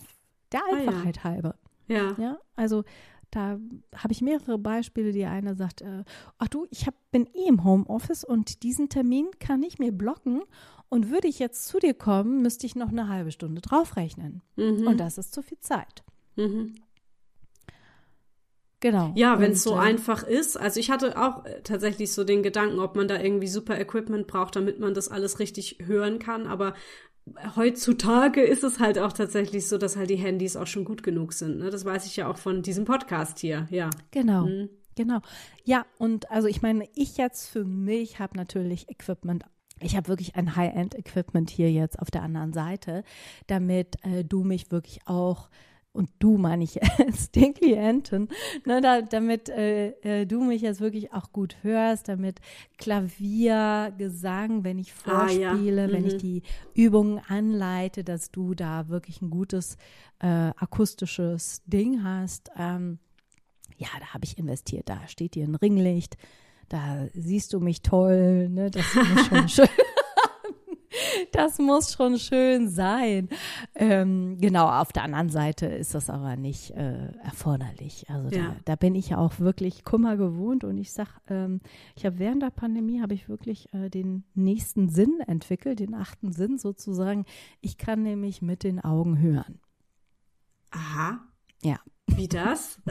der 0.50 0.60
Ah, 0.64 0.72
ja. 0.72 0.78
Einfachheit 0.78 1.24
halber. 1.24 1.54
Ja. 1.86 2.14
Ja, 2.18 2.38
also 2.56 2.84
da 3.32 3.58
habe 3.96 4.12
ich 4.12 4.20
mehrere 4.20 4.58
Beispiele. 4.58 5.10
Die 5.10 5.24
eine 5.24 5.56
sagt, 5.56 5.80
äh, 5.80 6.04
ach 6.38 6.48
du, 6.48 6.66
ich 6.70 6.86
hab, 6.86 6.94
bin 7.10 7.26
eh 7.34 7.48
im 7.48 7.64
Homeoffice 7.64 8.22
und 8.22 8.62
diesen 8.62 8.88
Termin 8.88 9.26
kann 9.40 9.62
ich 9.62 9.78
mir 9.78 9.90
blocken 9.90 10.42
und 10.88 11.10
würde 11.10 11.26
ich 11.26 11.38
jetzt 11.38 11.66
zu 11.66 11.78
dir 11.78 11.94
kommen, 11.94 12.42
müsste 12.42 12.66
ich 12.66 12.76
noch 12.76 12.90
eine 12.90 13.08
halbe 13.08 13.32
Stunde 13.32 13.62
draufrechnen. 13.62 14.42
Mhm. 14.56 14.86
Und 14.86 14.98
das 14.98 15.18
ist 15.18 15.32
zu 15.32 15.42
viel 15.42 15.58
Zeit. 15.58 16.04
Mhm. 16.36 16.74
Genau. 18.80 19.12
Ja, 19.14 19.38
wenn 19.38 19.52
es 19.52 19.62
so 19.62 19.76
äh, 19.76 19.78
einfach 19.78 20.24
ist. 20.24 20.58
Also 20.58 20.80
ich 20.80 20.90
hatte 20.90 21.16
auch 21.16 21.44
äh, 21.46 21.62
tatsächlich 21.62 22.12
so 22.12 22.24
den 22.24 22.42
Gedanken, 22.42 22.80
ob 22.80 22.96
man 22.96 23.08
da 23.08 23.18
irgendwie 23.18 23.46
super 23.46 23.78
Equipment 23.78 24.26
braucht, 24.26 24.56
damit 24.56 24.80
man 24.80 24.92
das 24.92 25.08
alles 25.08 25.38
richtig 25.38 25.78
hören 25.80 26.18
kann. 26.18 26.46
Aber 26.48 26.74
heutzutage 27.56 28.42
ist 28.42 28.64
es 28.64 28.80
halt 28.80 28.98
auch 28.98 29.12
tatsächlich 29.12 29.68
so, 29.68 29.78
dass 29.78 29.96
halt 29.96 30.10
die 30.10 30.16
Handys 30.16 30.56
auch 30.56 30.66
schon 30.66 30.84
gut 30.84 31.02
genug 31.02 31.32
sind. 31.32 31.58
Ne? 31.58 31.70
Das 31.70 31.84
weiß 31.84 32.06
ich 32.06 32.16
ja 32.16 32.28
auch 32.28 32.36
von 32.36 32.62
diesem 32.62 32.84
Podcast 32.84 33.38
hier. 33.38 33.66
Ja. 33.70 33.90
Genau. 34.10 34.46
Mhm. 34.46 34.68
Genau. 34.94 35.20
Ja, 35.64 35.86
und 35.98 36.30
also 36.30 36.48
ich 36.48 36.60
meine, 36.60 36.86
ich 36.94 37.16
jetzt 37.16 37.48
für 37.48 37.64
mich 37.64 38.18
habe 38.18 38.36
natürlich 38.36 38.90
Equipment. 38.90 39.44
Ich 39.80 39.96
habe 39.96 40.08
wirklich 40.08 40.36
ein 40.36 40.54
High-End-Equipment 40.54 41.50
hier 41.50 41.72
jetzt 41.72 41.98
auf 41.98 42.10
der 42.10 42.22
anderen 42.22 42.52
Seite, 42.52 43.02
damit 43.46 43.96
äh, 44.04 44.24
du 44.24 44.44
mich 44.44 44.70
wirklich 44.70 45.00
auch 45.06 45.48
und 45.92 46.10
du 46.18 46.38
meine 46.38 46.64
ich 46.64 46.74
jetzt 46.98 47.34
den 47.36 47.52
Klienten, 47.54 48.28
ne, 48.64 48.80
da, 48.80 49.02
damit 49.02 49.48
äh, 49.50 49.88
äh, 50.02 50.26
du 50.26 50.40
mich 50.42 50.62
jetzt 50.62 50.80
wirklich 50.80 51.12
auch 51.12 51.32
gut 51.32 51.56
hörst, 51.62 52.08
damit 52.08 52.40
Klavier, 52.78 53.92
Gesang, 53.98 54.64
wenn 54.64 54.78
ich 54.78 54.92
Ah, 55.04 55.28
ja. 55.28 55.50
vorspiele, 55.50 55.92
wenn 55.92 56.06
ich 56.06 56.14
Mhm. 56.14 56.18
die 56.18 56.42
Übungen 56.74 57.20
anleite, 57.28 58.04
dass 58.04 58.30
du 58.30 58.54
da 58.54 58.88
wirklich 58.88 59.20
ein 59.22 59.30
gutes 59.30 59.76
äh, 60.20 60.50
akustisches 60.56 61.62
Ding 61.66 62.04
hast. 62.04 62.50
Ähm, 62.56 62.98
ja, 63.76 63.88
da 63.98 64.14
habe 64.14 64.24
ich 64.24 64.38
investiert. 64.38 64.88
Da 64.88 65.06
steht 65.08 65.34
dir 65.34 65.44
ein 65.46 65.54
Ringlicht, 65.56 66.16
da 66.68 67.06
siehst 67.14 67.52
du 67.52 67.60
mich 67.60 67.82
toll, 67.82 68.48
ne? 68.48 68.70
Das 68.70 68.84
muss 68.94 69.26
schon 69.26 69.48
schön. 69.48 69.68
Das 71.32 71.58
muss 71.58 71.92
schon 71.92 72.18
schön 72.18 72.68
sein. 72.68 73.28
Ähm, 73.74 74.38
genau, 74.40 74.68
auf 74.68 74.92
der 74.92 75.02
anderen 75.04 75.28
Seite 75.30 75.66
ist 75.66 75.94
das 75.94 76.10
aber 76.10 76.36
nicht 76.36 76.70
äh, 76.72 77.12
erforderlich. 77.22 78.06
Also 78.08 78.28
Ja. 78.36 78.48
da, 78.48 78.56
da 78.64 78.76
bin 78.76 78.94
ich 78.94 79.10
ja 79.10 79.18
auch 79.18 79.38
wirklich 79.38 79.84
Kummer 79.84 80.16
gewohnt 80.16 80.64
und 80.64 80.78
ich 80.78 80.92
sag, 80.92 81.08
ähm, 81.28 81.60
ich 81.96 82.06
habe 82.06 82.18
während 82.18 82.42
der 82.42 82.50
Pandemie 82.50 83.00
habe 83.00 83.14
ich 83.14 83.28
wirklich 83.28 83.72
äh, 83.74 83.88
den 83.90 84.24
nächsten 84.34 84.88
Sinn 84.88 85.20
entwickelt, 85.26 85.80
den 85.80 85.94
achten 85.94 86.32
Sinn 86.32 86.58
sozusagen. 86.58 87.24
Ich 87.60 87.78
kann 87.78 88.02
nämlich 88.02 88.42
mit 88.42 88.62
den 88.64 88.80
Augen 88.80 89.18
hören. 89.20 89.60
Aha. 90.70 91.20
Ja. 91.62 91.78
Wie 92.06 92.28
das? 92.28 92.80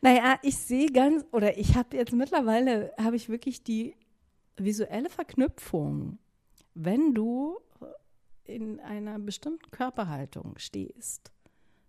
Naja, 0.00 0.36
ich 0.42 0.56
sehe 0.58 0.86
ganz, 0.90 1.24
oder 1.32 1.58
ich 1.58 1.76
habe 1.76 1.96
jetzt 1.96 2.12
mittlerweile, 2.12 2.92
habe 2.98 3.16
ich 3.16 3.28
wirklich 3.28 3.62
die 3.62 3.94
visuelle 4.56 5.08
Verknüpfung, 5.08 6.18
wenn 6.74 7.14
du 7.14 7.58
in 8.44 8.80
einer 8.80 9.18
bestimmten 9.18 9.70
Körperhaltung 9.70 10.54
stehst, 10.58 11.30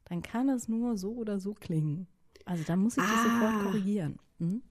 dann 0.05 0.21
kann 0.21 0.49
es 0.49 0.67
nur 0.67 0.97
so 0.97 1.13
oder 1.13 1.39
so 1.39 1.53
klingen. 1.53 2.07
Also 2.45 2.63
da 2.63 2.75
muss 2.75 2.97
ich 2.97 3.03
das 3.03 3.11
Ah. 3.11 3.23
sofort 3.23 3.63
korrigieren. 3.65 4.19
Hm? 4.39 4.61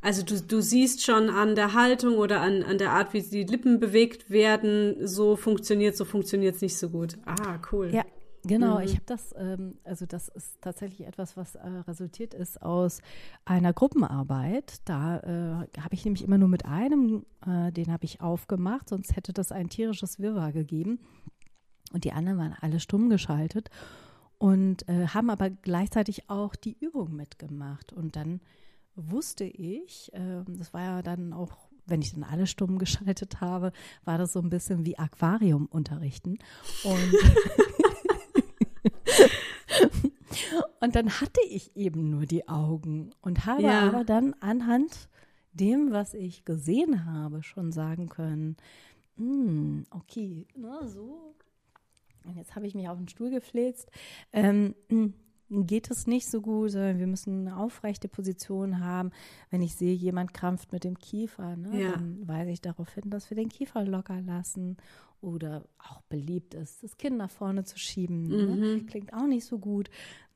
Also 0.00 0.22
du, 0.22 0.38
du 0.42 0.60
siehst 0.60 1.02
schon 1.02 1.30
an 1.30 1.54
der 1.54 1.72
Haltung 1.72 2.18
oder 2.18 2.42
an, 2.42 2.62
an 2.62 2.76
der 2.76 2.90
Art, 2.92 3.14
wie 3.14 3.22
die 3.22 3.44
Lippen 3.44 3.80
bewegt 3.80 4.28
werden, 4.28 5.06
so 5.06 5.34
funktioniert, 5.34 5.96
so 5.96 6.04
funktioniert 6.04 6.56
es 6.56 6.60
nicht 6.60 6.76
so 6.76 6.90
gut. 6.90 7.16
Ah, 7.24 7.58
cool. 7.72 7.90
Ja, 7.94 8.03
genau. 8.44 8.78
Mhm. 8.78 8.84
Ich 8.84 8.92
habe 8.92 9.04
das, 9.06 9.34
ähm, 9.36 9.78
also 9.84 10.06
das 10.06 10.28
ist 10.28 10.60
tatsächlich 10.60 11.06
etwas, 11.06 11.36
was 11.36 11.54
äh, 11.54 11.66
resultiert 11.86 12.34
ist 12.34 12.62
aus 12.62 13.00
einer 13.44 13.72
Gruppenarbeit. 13.72 14.80
Da 14.84 15.18
äh, 15.18 15.80
habe 15.80 15.94
ich 15.94 16.04
nämlich 16.04 16.24
immer 16.24 16.38
nur 16.38 16.48
mit 16.48 16.64
einem, 16.64 17.24
äh, 17.46 17.72
den 17.72 17.92
habe 17.92 18.04
ich 18.04 18.20
aufgemacht, 18.20 18.88
sonst 18.88 19.16
hätte 19.16 19.32
das 19.32 19.52
ein 19.52 19.68
tierisches 19.68 20.18
Wirrwarr 20.18 20.52
gegeben. 20.52 21.00
Und 21.92 22.04
die 22.04 22.12
anderen 22.12 22.38
waren 22.38 22.56
alle 22.60 22.80
stumm 22.80 23.08
geschaltet 23.08 23.70
und 24.38 24.88
äh, 24.88 25.06
haben 25.08 25.30
aber 25.30 25.50
gleichzeitig 25.50 26.28
auch 26.28 26.56
die 26.56 26.76
Übung 26.80 27.14
mitgemacht. 27.14 27.92
Und 27.92 28.16
dann 28.16 28.40
wusste 28.96 29.44
ich, 29.44 30.12
äh, 30.12 30.42
das 30.46 30.74
war 30.74 30.82
ja 30.82 31.02
dann 31.02 31.32
auch, 31.32 31.68
wenn 31.86 32.02
ich 32.02 32.12
dann 32.12 32.24
alle 32.24 32.46
stumm 32.46 32.78
geschaltet 32.80 33.40
habe, 33.40 33.72
war 34.04 34.18
das 34.18 34.32
so 34.32 34.40
ein 34.40 34.50
bisschen 34.50 34.84
wie 34.84 34.98
Aquarium 34.98 35.66
unterrichten. 35.66 36.38
Und 36.84 37.12
Und 40.80 40.96
dann 40.96 41.20
hatte 41.20 41.40
ich 41.48 41.76
eben 41.76 42.10
nur 42.10 42.26
die 42.26 42.48
Augen 42.48 43.10
und 43.20 43.46
habe 43.46 43.62
Ja. 43.62 43.88
aber 43.88 44.04
dann 44.04 44.34
anhand 44.40 45.08
dem, 45.52 45.92
was 45.92 46.14
ich 46.14 46.44
gesehen 46.44 47.06
habe, 47.06 47.42
schon 47.42 47.70
sagen 47.72 48.08
können, 48.08 48.56
hm, 49.16 49.86
okay, 49.90 50.46
na 50.56 50.86
so. 50.86 51.34
Und 52.24 52.36
jetzt 52.36 52.56
habe 52.56 52.66
ich 52.66 52.74
mich 52.74 52.88
auf 52.88 52.98
den 52.98 53.08
Stuhl 53.08 53.30
gefläzt. 53.30 53.90
Ähm, 54.32 54.74
hm, 54.88 55.14
geht 55.62 55.90
es 55.90 56.06
nicht 56.06 56.28
so 56.28 56.40
gut, 56.40 56.72
sondern 56.72 56.98
wir 56.98 57.06
müssen 57.06 57.46
eine 57.46 57.56
aufrechte 57.56 58.08
Position 58.08 58.80
haben. 58.80 59.10
Wenn 59.50 59.62
ich 59.62 59.74
sehe, 59.76 59.94
jemand 59.94 60.34
krampft 60.34 60.72
mit 60.72 60.84
dem 60.84 60.98
Kiefer, 60.98 61.56
ne, 61.56 61.80
Ja. 61.82 61.92
dann 61.92 62.26
weise 62.26 62.50
ich 62.50 62.60
darauf 62.60 62.92
hin, 62.92 63.10
dass 63.10 63.30
wir 63.30 63.36
den 63.36 63.48
Kiefer 63.48 63.84
locker 63.84 64.20
lassen. 64.20 64.76
Oder 65.20 65.64
auch 65.78 66.02
beliebt 66.10 66.52
ist, 66.52 66.82
das 66.82 66.98
Kind 66.98 67.16
nach 67.16 67.30
vorne 67.30 67.64
zu 67.64 67.78
schieben. 67.78 68.28
Ne? 68.28 68.46
Mhm. 68.80 68.86
Klingt 68.86 69.14
auch 69.14 69.26
nicht 69.26 69.46
so 69.46 69.58
gut. 69.58 69.88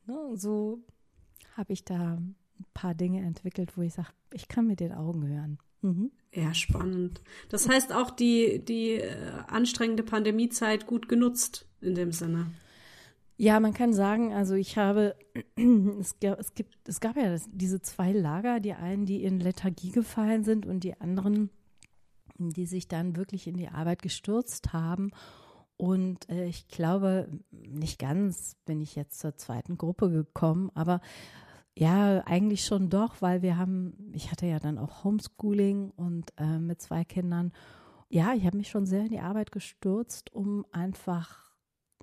Ne? 0.07 0.17
So 0.35 0.81
habe 1.59 1.75
ich 1.75 1.85
da 1.85 2.15
ein 2.15 2.37
paar 2.73 2.95
Dinge 2.95 3.21
entwickelt, 3.21 3.77
wo 3.77 3.83
ich 3.83 3.93
sage, 3.93 4.09
ich 4.33 4.49
kann 4.49 4.67
mit 4.67 4.81
den 4.81 4.93
Augen 4.93 5.27
hören. 5.29 5.59
Mhm. 5.83 6.11
Ja, 6.33 6.55
spannend. 6.55 7.21
Das 7.51 7.69
heißt 7.69 7.93
auch 7.93 8.11
die, 8.11 8.65
die 8.65 8.93
äh, 8.93 9.15
anstrengende 9.47 10.03
Pandemiezeit 10.03 10.87
gut 10.87 11.09
genutzt 11.09 11.67
in 11.83 11.95
dem 11.95 12.11
Sinne. 12.13 12.47
Ja, 13.41 13.61
man 13.61 13.73
kann 13.73 13.93
sagen, 13.93 14.33
also 14.35 14.55
ich 14.55 14.77
habe, 14.77 15.15
es, 16.01 16.19
ga- 16.19 16.37
es, 16.41 16.55
gibt, 16.55 16.77
es 16.89 16.99
gab 16.99 17.17
ja 17.17 17.31
das, 17.31 17.49
diese 17.53 17.81
zwei 17.81 18.11
Lager, 18.11 18.59
die 18.59 18.73
einen, 18.75 19.07
die 19.07 19.23
in 19.23 19.39
Lethargie 19.39 19.93
gefallen 19.93 20.43
sind 20.43 20.67
und 20.67 20.83
die 20.83 21.01
anderen, 21.01 21.49
die 22.37 22.67
sich 22.67 22.89
dann 22.89 23.15
wirklich 23.15 23.47
in 23.47 23.57
die 23.57 23.69
Arbeit 23.69 24.03
gestürzt 24.03 24.73
haben. 24.73 25.13
Und 25.77 26.29
äh, 26.29 26.47
ich 26.47 26.67
glaube, 26.67 27.29
nicht 27.53 28.01
ganz 28.01 28.57
bin 28.65 28.81
ich 28.81 28.97
jetzt 28.97 29.21
zur 29.21 29.37
zweiten 29.37 29.79
Gruppe 29.79 30.11
gekommen, 30.11 30.73
aber 30.75 31.01
ja, 31.77 32.25
eigentlich 32.27 32.65
schon 32.65 32.91
doch, 32.91 33.23
weil 33.23 33.43
wir 33.43 33.57
haben, 33.57 34.11
ich 34.13 34.33
hatte 34.33 34.47
ja 34.47 34.59
dann 34.59 34.79
auch 34.79 35.05
Homeschooling 35.05 35.91
und 35.91 36.33
äh, 36.39 36.59
mit 36.59 36.83
zwei 36.83 37.05
Kindern. 37.05 37.53
Ja, 38.09 38.35
ich 38.35 38.45
habe 38.47 38.57
mich 38.57 38.69
schon 38.69 38.85
sehr 38.85 39.03
in 39.03 39.11
die 39.11 39.21
Arbeit 39.21 39.53
gestürzt, 39.53 40.35
um 40.35 40.67
einfach 40.73 41.48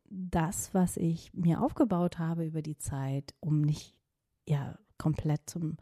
das, 0.09 0.73
was 0.73 0.97
ich 0.97 1.33
mir 1.33 1.61
aufgebaut 1.61 2.19
habe 2.19 2.45
über 2.45 2.61
die 2.61 2.77
Zeit, 2.77 3.33
um 3.39 3.61
nicht 3.61 3.95
ja 4.47 4.77
komplett 4.97 5.49
zum, 5.49 5.77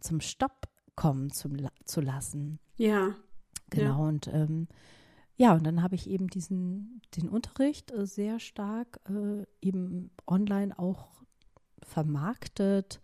zum 0.00 0.20
Stopp 0.20 0.68
kommen 0.96 1.30
zu, 1.30 1.50
zu 1.84 2.00
lassen. 2.00 2.58
Ja. 2.76 3.14
Genau. 3.70 4.08
Und 4.08 4.28
ähm, 4.28 4.68
ja, 5.36 5.54
und 5.54 5.64
dann 5.64 5.82
habe 5.82 5.94
ich 5.94 6.10
eben 6.10 6.26
diesen, 6.26 7.00
den 7.16 7.28
Unterricht 7.28 7.92
äh, 7.92 8.06
sehr 8.06 8.40
stark 8.40 9.00
äh, 9.08 9.44
eben 9.60 10.10
online 10.26 10.76
auch 10.78 11.22
vermarktet, 11.82 13.00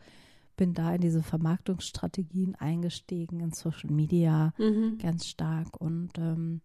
bin 0.56 0.74
da 0.74 0.94
in 0.94 1.00
diese 1.00 1.22
Vermarktungsstrategien 1.22 2.54
eingestiegen, 2.56 3.40
in 3.40 3.52
Social 3.52 3.90
Media 3.90 4.52
Mhm. 4.58 4.98
ganz 4.98 5.26
stark 5.26 5.80
und 5.80 6.18
ähm, 6.18 6.60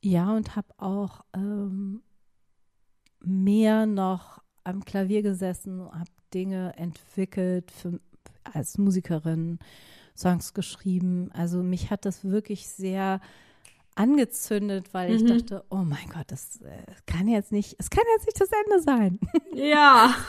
ja, 0.00 0.34
und 0.34 0.56
habe 0.56 0.68
auch 0.78 1.24
ähm, 1.32 2.02
mehr 3.24 3.86
noch 3.86 4.42
am 4.64 4.84
Klavier 4.84 5.22
gesessen, 5.22 5.82
habe 5.90 6.10
Dinge 6.34 6.74
entwickelt 6.76 7.70
für, 7.70 8.00
als 8.52 8.78
Musikerin, 8.78 9.58
Songs 10.16 10.54
geschrieben. 10.54 11.30
Also 11.32 11.62
mich 11.62 11.90
hat 11.90 12.04
das 12.04 12.24
wirklich 12.24 12.68
sehr 12.68 13.20
angezündet, 13.94 14.92
weil 14.94 15.14
ich 15.14 15.22
Mhm. 15.22 15.28
dachte, 15.38 15.64
oh 15.70 15.82
mein 15.84 16.08
Gott, 16.12 16.24
das 16.28 16.60
äh, 16.62 16.82
kann 17.06 17.28
jetzt 17.28 17.52
nicht, 17.52 17.76
es 17.78 17.90
kann 17.90 18.04
jetzt 18.16 18.26
nicht 18.26 18.40
das 18.40 18.48
Ende 18.64 18.82
sein. 18.82 19.20
Ja. 19.54 20.14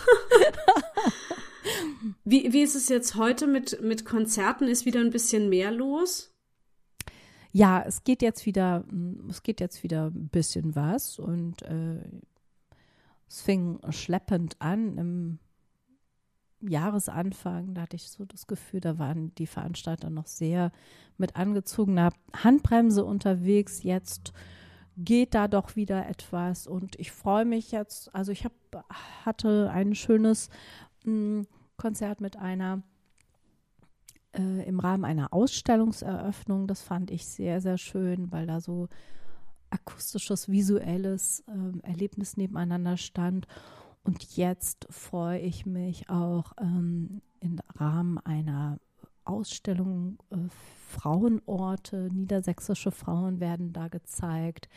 wie, 2.26 2.52
wie 2.52 2.62
ist 2.62 2.76
es 2.76 2.90
jetzt 2.90 3.16
heute 3.16 3.48
mit, 3.48 3.82
mit 3.82 4.06
Konzerten? 4.06 4.68
Ist 4.68 4.86
wieder 4.86 5.00
ein 5.00 5.12
bisschen 5.12 5.50
mehr 5.50 5.72
los? 5.72 6.34
Ja, 7.52 7.84
es 7.86 8.04
geht 8.04 8.22
jetzt 8.22 8.46
wieder, 8.46 8.84
es 9.30 9.44
geht 9.44 9.60
jetzt 9.62 9.84
wieder 9.84 10.08
ein 10.08 10.30
bisschen 10.30 10.76
was 10.76 11.20
und 11.20 11.62
äh, 11.62 12.02
es 13.28 13.42
fing 13.42 13.80
schleppend 13.90 14.56
an 14.60 14.98
im 14.98 15.40
Jahresanfang. 16.62 17.74
Da 17.74 17.82
hatte 17.82 17.96
ich 17.96 18.10
so 18.10 18.26
das 18.26 18.48
Gefühl, 18.48 18.80
da 18.80 19.00
waren 19.00 19.34
die 19.36 19.48
Veranstalter 19.48 20.10
noch 20.10 20.28
sehr 20.28 20.72
mit 21.18 21.36
angezogener 21.36 22.12
Handbremse 22.36 23.04
unterwegs. 23.04 23.84
Jetzt 23.84 24.34
geht 24.98 25.34
da 25.34 25.48
doch 25.48 25.76
wieder 25.76 26.08
etwas 26.08 26.68
und 26.68 27.00
ich 27.00 27.12
freue 27.12 27.46
mich 27.46 27.72
jetzt. 27.72 28.14
Also 28.14 28.32
ich 28.32 28.46
hab, 28.46 28.54
hatte 29.26 29.70
ein 29.72 29.96
schönes 29.96 30.50
mh, 31.04 31.46
Konzert 31.78 32.22
mit 32.22 32.38
einer 32.38 32.84
äh, 34.34 34.68
im 34.68 34.80
Rahmen 34.80 35.06
einer 35.06 35.34
Ausstellungseröffnung. 35.34 36.68
Das 36.68 36.82
fand 36.82 37.12
ich 37.12 37.26
sehr, 37.26 37.62
sehr 37.62 37.78
schön, 37.78 38.32
weil 38.32 38.48
da 38.48 38.62
so 38.62 38.88
akustisches, 39.74 40.50
visuelles 40.50 41.44
ähm, 41.48 41.82
Erlebnis 41.84 42.38
nebeneinander 42.38 42.98
stand. 42.98 43.48
Und 44.04 44.36
jetzt 44.36 44.88
freue 44.90 45.40
ich 45.40 45.66
mich 45.66 46.10
auch 46.10 46.54
ähm, 46.62 47.22
im 47.40 47.60
Rahmen 47.76 48.18
einer 48.20 48.80
Ausstellung 49.26 50.18
äh, 50.30 50.38
Frauenorte, 50.90 52.10
niedersächsische 52.14 52.92
Frauen 52.92 53.40
werden 53.40 53.74
da 53.74 53.88
gezeigt, 53.88 54.70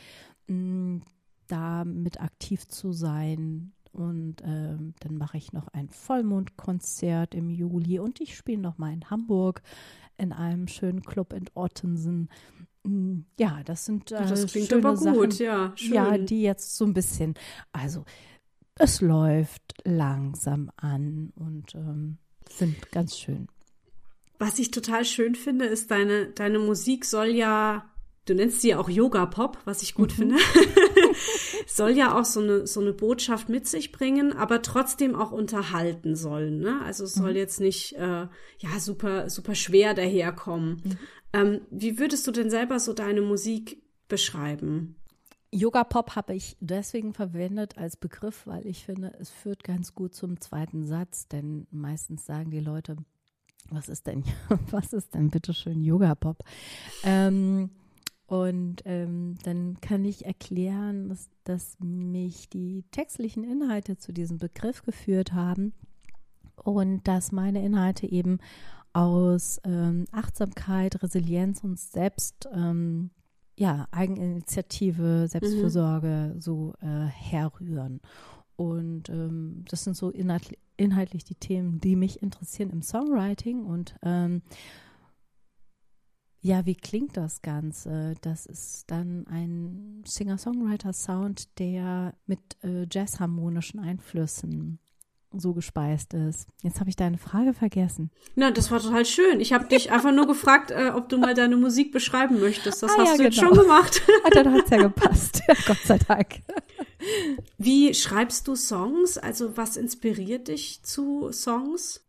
mh, 0.47 1.01
da 1.49 1.85
mit 1.85 2.21
aktiv 2.21 2.67
zu 2.69 2.93
sein. 2.93 3.73
Und 3.93 4.43
ähm, 4.45 4.95
dann 5.01 5.17
mache 5.17 5.39
ich 5.39 5.53
noch 5.53 5.69
ein 5.69 5.89
Vollmondkonzert 5.89 7.35
im 7.35 7.51
Juli 7.51 7.99
und 7.99 8.21
ich 8.21 8.37
spiele 8.37 8.61
noch 8.61 8.77
mal 8.79 8.93
in 8.93 9.09
Hamburg 9.09 9.63
in 10.19 10.33
einem 10.33 10.69
schönen 10.69 11.03
Club 11.03 11.33
in 11.33 11.47
Ottensen. 11.55 12.29
Mm, 12.87 13.25
Ja, 13.39 13.63
das 13.65 13.85
sind 13.85 14.13
äh, 14.13 14.27
das 14.27 14.47
klingt 14.47 14.69
schöne 14.69 14.87
aber 14.89 14.97
gut, 14.97 15.33
Sachen, 15.35 15.45
ja. 15.47 15.73
Schön. 15.77 15.93
ja, 15.93 16.19
die 16.19 16.43
jetzt 16.43 16.77
so 16.77 16.85
ein 16.85 16.95
bisschen, 16.95 17.35
also 17.73 18.05
es 18.79 19.01
läuft 19.01 19.75
langsam 19.85 20.71
an 20.77 21.33
und 21.35 21.75
ähm, 21.75 22.19
sind 22.49 22.93
ganz 22.93 23.19
schön. 23.19 23.49
Was 24.39 24.59
ich 24.59 24.71
total 24.71 25.05
schön 25.05 25.35
finde, 25.35 25.65
ist 25.65 25.91
deine, 25.91 26.27
deine 26.27 26.59
Musik 26.59 27.07
soll 27.07 27.29
ja, 27.29 27.91
du 28.27 28.35
nennst 28.35 28.61
sie 28.61 28.69
ja 28.69 28.79
auch 28.79 28.91
Yoga-Pop, 28.91 29.59
was 29.65 29.81
ich 29.83 29.95
gut 29.95 30.13
finde, 30.13 30.37
soll 31.67 31.93
ja 31.93 32.19
auch 32.19 32.27
so 32.27 32.41
eine, 32.41 32.67
so 32.67 32.81
eine 32.81 32.93
Botschaft 32.93 33.49
mit 33.49 33.67
sich 33.67 33.93
bringen, 33.93 34.35
aber 34.35 34.61
trotzdem 34.61 35.15
auch 35.15 35.33
unterhalten 35.33 36.15
sollen. 36.17 36.59
Ne? 36.59 36.81
Also 36.85 37.05
es 37.05 37.15
soll 37.15 37.35
jetzt 37.37 37.61
nicht 37.61 37.95
äh, 37.95 38.27
ja 38.59 38.79
super, 38.79 39.31
super 39.31 39.55
schwer 39.55 39.95
daherkommen. 39.95 40.99
Ähm, 41.37 41.61
wie 41.71 41.99
würdest 41.99 42.27
du 42.27 42.33
denn 42.33 42.49
selber 42.49 42.81
so 42.81 42.95
deine 42.95 43.21
Musik 43.21 43.83
beschreiben? 44.09 44.97
Yoga 45.51 45.85
Pop 45.85 46.17
habe 46.17 46.35
ich 46.35 46.57
deswegen 46.61 47.13
verwendet 47.13 47.79
als 47.79 47.97
Begriff, 47.97 48.47
weil 48.47 48.67
ich 48.67 48.85
finde, 48.85 49.13
es 49.21 49.31
führt 49.31 49.63
ganz 49.63 49.95
gut 49.95 50.15
zum 50.15 50.41
zweiten 50.41 50.87
Satz, 50.87 51.29
denn 51.29 51.67
meistens 51.71 52.27
sagen 52.27 52.51
die 52.51 52.61
Leute, 52.61 52.97
was 53.71 53.89
ist 53.89 54.07
denn, 54.07 54.25
was 54.71 54.93
ist 54.93 55.15
denn 55.15 55.31
bitteschön 55.31 55.83
Yoga 55.83 56.15
Pop? 56.15 56.43
Ähm, 57.05 57.71
und 58.27 58.83
ähm, 58.87 59.37
dann 59.45 59.81
kann 59.81 60.05
ich 60.05 60.25
erklären, 60.25 61.09
dass, 61.09 61.29
dass 61.45 61.77
mich 61.81 62.49
die 62.49 62.85
textlichen 62.91 63.45
Inhalte 63.45 63.99
zu 63.99 64.13
diesem 64.13 64.39
Begriff 64.39 64.83
geführt 64.83 65.33
haben 65.33 65.75
und 66.57 67.07
dass 67.07 67.31
meine 67.31 67.65
Inhalte 67.65 68.11
eben 68.11 68.41
aus 68.97 69.61
ähm, 69.65 70.07
Achtsamkeit, 70.11 71.03
Resilienz 71.03 71.63
und 71.63 71.79
Selbst, 71.79 72.49
ähm, 72.51 73.11
ja, 73.55 73.87
Eigeninitiative, 73.91 75.29
Selbstfürsorge 75.29 76.35
so 76.39 76.73
äh, 76.81 77.05
herrühren. 77.05 78.01
Und 78.57 79.11
ähm, 79.11 79.67
das 79.69 79.85
sind 79.85 79.99
so 79.99 80.09
inhalt, 80.09 80.59
inhaltlich 80.79 81.25
die 81.25 81.35
Themen, 81.35 81.79
die 81.79 81.95
mich 81.95 82.23
interessieren 82.23 82.71
im 82.71 82.81
Songwriting. 82.81 83.67
Und 83.67 83.97
ähm, 84.03 84.41
ja, 86.41 86.65
wie 86.65 86.75
klingt 86.75 87.19
das 87.19 87.43
Ganze? 87.43 88.15
Das 88.23 88.47
ist 88.47 88.91
dann 88.91 89.27
ein 89.27 90.05
Singer-Songwriter-Sound, 90.07 91.59
der 91.59 92.15
mit 92.25 92.41
äh, 92.65 92.87
jazzharmonischen 92.91 93.79
Einflüssen 93.79 94.79
so 95.33 95.53
gespeist 95.55 96.15
ist. 96.15 96.47
Jetzt 96.63 96.81
habe 96.81 96.89
ich 96.91 96.97
deine 96.97 97.19
Frage 97.19 97.53
vergessen. 97.53 98.11
Na, 98.35 98.51
das 98.51 98.71
war 98.71 98.81
total 98.81 99.05
schön. 99.05 99.41
Ich 99.41 99.53
habe 99.53 99.67
dich 99.67 99.91
einfach 99.93 100.13
nur 100.13 100.27
gefragt, 100.27 100.71
äh, 100.71 100.91
ob 100.95 101.09
du 101.09 101.19
mal 101.19 101.35
deine 101.35 101.57
Musik 101.57 101.93
beschreiben 101.93 102.41
möchtest. 102.41 102.83
Das 102.83 102.91
Ah, 102.93 102.99
hast 102.99 103.11
ja, 103.13 103.17
du 103.17 103.23
jetzt 103.25 103.39
genau. 103.39 103.55
schon 103.55 103.63
gemacht. 103.65 104.03
Ah, 104.25 104.31
dann 104.33 104.53
hat 104.53 104.65
es 104.65 104.71
ja 104.71 104.77
gepasst. 104.83 105.43
Gott 105.67 105.79
sei 105.85 105.99
Dank. 105.99 106.41
Wie 107.59 107.95
schreibst 107.95 108.49
du 108.49 108.57
Songs? 108.57 109.19
Also 109.19 109.57
was 109.57 109.77
inspiriert 109.77 110.49
dich 110.49 110.83
zu 110.83 111.31
Songs? 111.33 112.05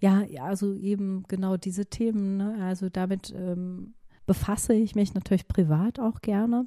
Ja, 0.00 0.22
ja, 0.22 0.44
also 0.44 0.74
eben 0.74 1.24
genau 1.28 1.56
diese 1.56 1.86
Themen. 1.86 2.36
Ne? 2.36 2.58
Also 2.62 2.88
damit 2.88 3.32
ähm, 3.34 3.94
befasse 4.26 4.74
ich 4.74 4.94
mich 4.94 5.14
natürlich 5.14 5.48
privat 5.48 5.98
auch 5.98 6.20
gerne. 6.20 6.66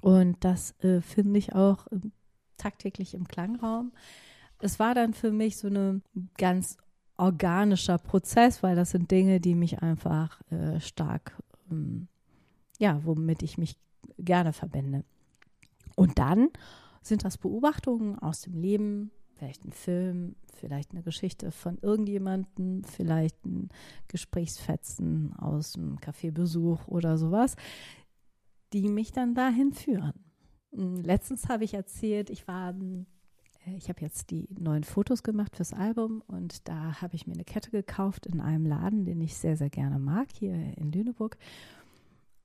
Und 0.00 0.36
das 0.44 0.74
äh, 0.80 1.00
finde 1.00 1.38
ich 1.38 1.54
auch 1.54 1.86
ähm, 1.92 2.12
tagtäglich 2.56 3.14
im 3.14 3.26
Klangraum. 3.26 3.92
Es 4.60 4.78
war 4.78 4.94
dann 4.94 5.14
für 5.14 5.32
mich 5.32 5.56
so 5.56 5.68
ein 5.68 6.02
ganz 6.36 6.76
organischer 7.16 7.98
Prozess, 7.98 8.62
weil 8.62 8.76
das 8.76 8.90
sind 8.90 9.10
Dinge, 9.10 9.40
die 9.40 9.54
mich 9.54 9.82
einfach 9.82 10.40
äh, 10.50 10.80
stark, 10.80 11.36
ähm, 11.70 12.08
ja, 12.78 13.04
womit 13.04 13.42
ich 13.42 13.58
mich 13.58 13.76
gerne 14.18 14.52
verbinde. 14.52 15.04
Und 15.96 16.18
dann 16.18 16.48
sind 17.02 17.24
das 17.24 17.38
Beobachtungen 17.38 18.18
aus 18.18 18.42
dem 18.42 18.54
Leben, 18.54 19.10
vielleicht 19.34 19.64
ein 19.64 19.72
Film, 19.72 20.36
vielleicht 20.54 20.92
eine 20.92 21.02
Geschichte 21.02 21.50
von 21.50 21.78
irgendjemandem, 21.80 22.84
vielleicht 22.84 23.44
ein 23.44 23.70
Gesprächsfetzen 24.08 25.34
aus 25.36 25.76
einem 25.76 26.00
Kaffeebesuch 26.00 26.88
oder 26.88 27.16
sowas, 27.16 27.56
die 28.72 28.88
mich 28.88 29.12
dann 29.12 29.34
dahin 29.34 29.72
führen. 29.72 30.12
Mm, 30.72 30.96
Letztens 30.96 31.48
habe 31.48 31.64
ich 31.64 31.74
erzählt, 31.74 32.30
ich 32.30 32.46
war, 32.46 32.74
ich 33.66 33.88
habe 33.88 34.00
jetzt 34.00 34.30
die 34.30 34.48
neuen 34.58 34.84
Fotos 34.84 35.22
gemacht 35.22 35.56
fürs 35.56 35.72
Album 35.72 36.22
und 36.26 36.68
da 36.68 37.00
habe 37.00 37.14
ich 37.14 37.26
mir 37.26 37.34
eine 37.34 37.44
Kette 37.44 37.70
gekauft 37.70 38.26
in 38.26 38.40
einem 38.40 38.66
Laden, 38.66 39.04
den 39.04 39.20
ich 39.20 39.36
sehr, 39.36 39.56
sehr 39.56 39.70
gerne 39.70 39.98
mag, 39.98 40.28
hier 40.32 40.54
in 40.76 40.92
Lüneburg. 40.92 41.36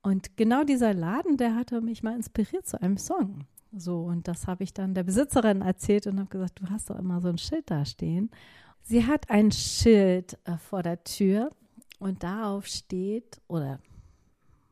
Und 0.02 0.36
genau 0.36 0.62
dieser 0.62 0.94
Laden, 0.94 1.36
der 1.36 1.54
hatte 1.56 1.80
mich 1.80 2.02
mal 2.02 2.14
inspiriert 2.14 2.66
zu 2.66 2.80
einem 2.80 2.96
Song. 2.96 3.46
So, 3.76 4.02
und 4.02 4.28
das 4.28 4.46
habe 4.46 4.62
ich 4.62 4.72
dann 4.72 4.94
der 4.94 5.02
Besitzerin 5.02 5.62
erzählt 5.62 6.06
und 6.06 6.18
habe 6.18 6.28
gesagt, 6.28 6.60
du 6.60 6.70
hast 6.70 6.90
doch 6.90 6.98
immer 6.98 7.20
so 7.20 7.28
ein 7.28 7.38
Schild 7.38 7.70
da 7.70 7.84
stehen. 7.84 8.30
Sie 8.82 9.04
hat 9.04 9.30
ein 9.30 9.50
Schild 9.50 10.38
äh, 10.44 10.56
vor 10.58 10.82
der 10.82 11.02
Tür 11.02 11.50
und 11.98 12.22
darauf 12.22 12.66
steht, 12.66 13.40
oder 13.48 13.80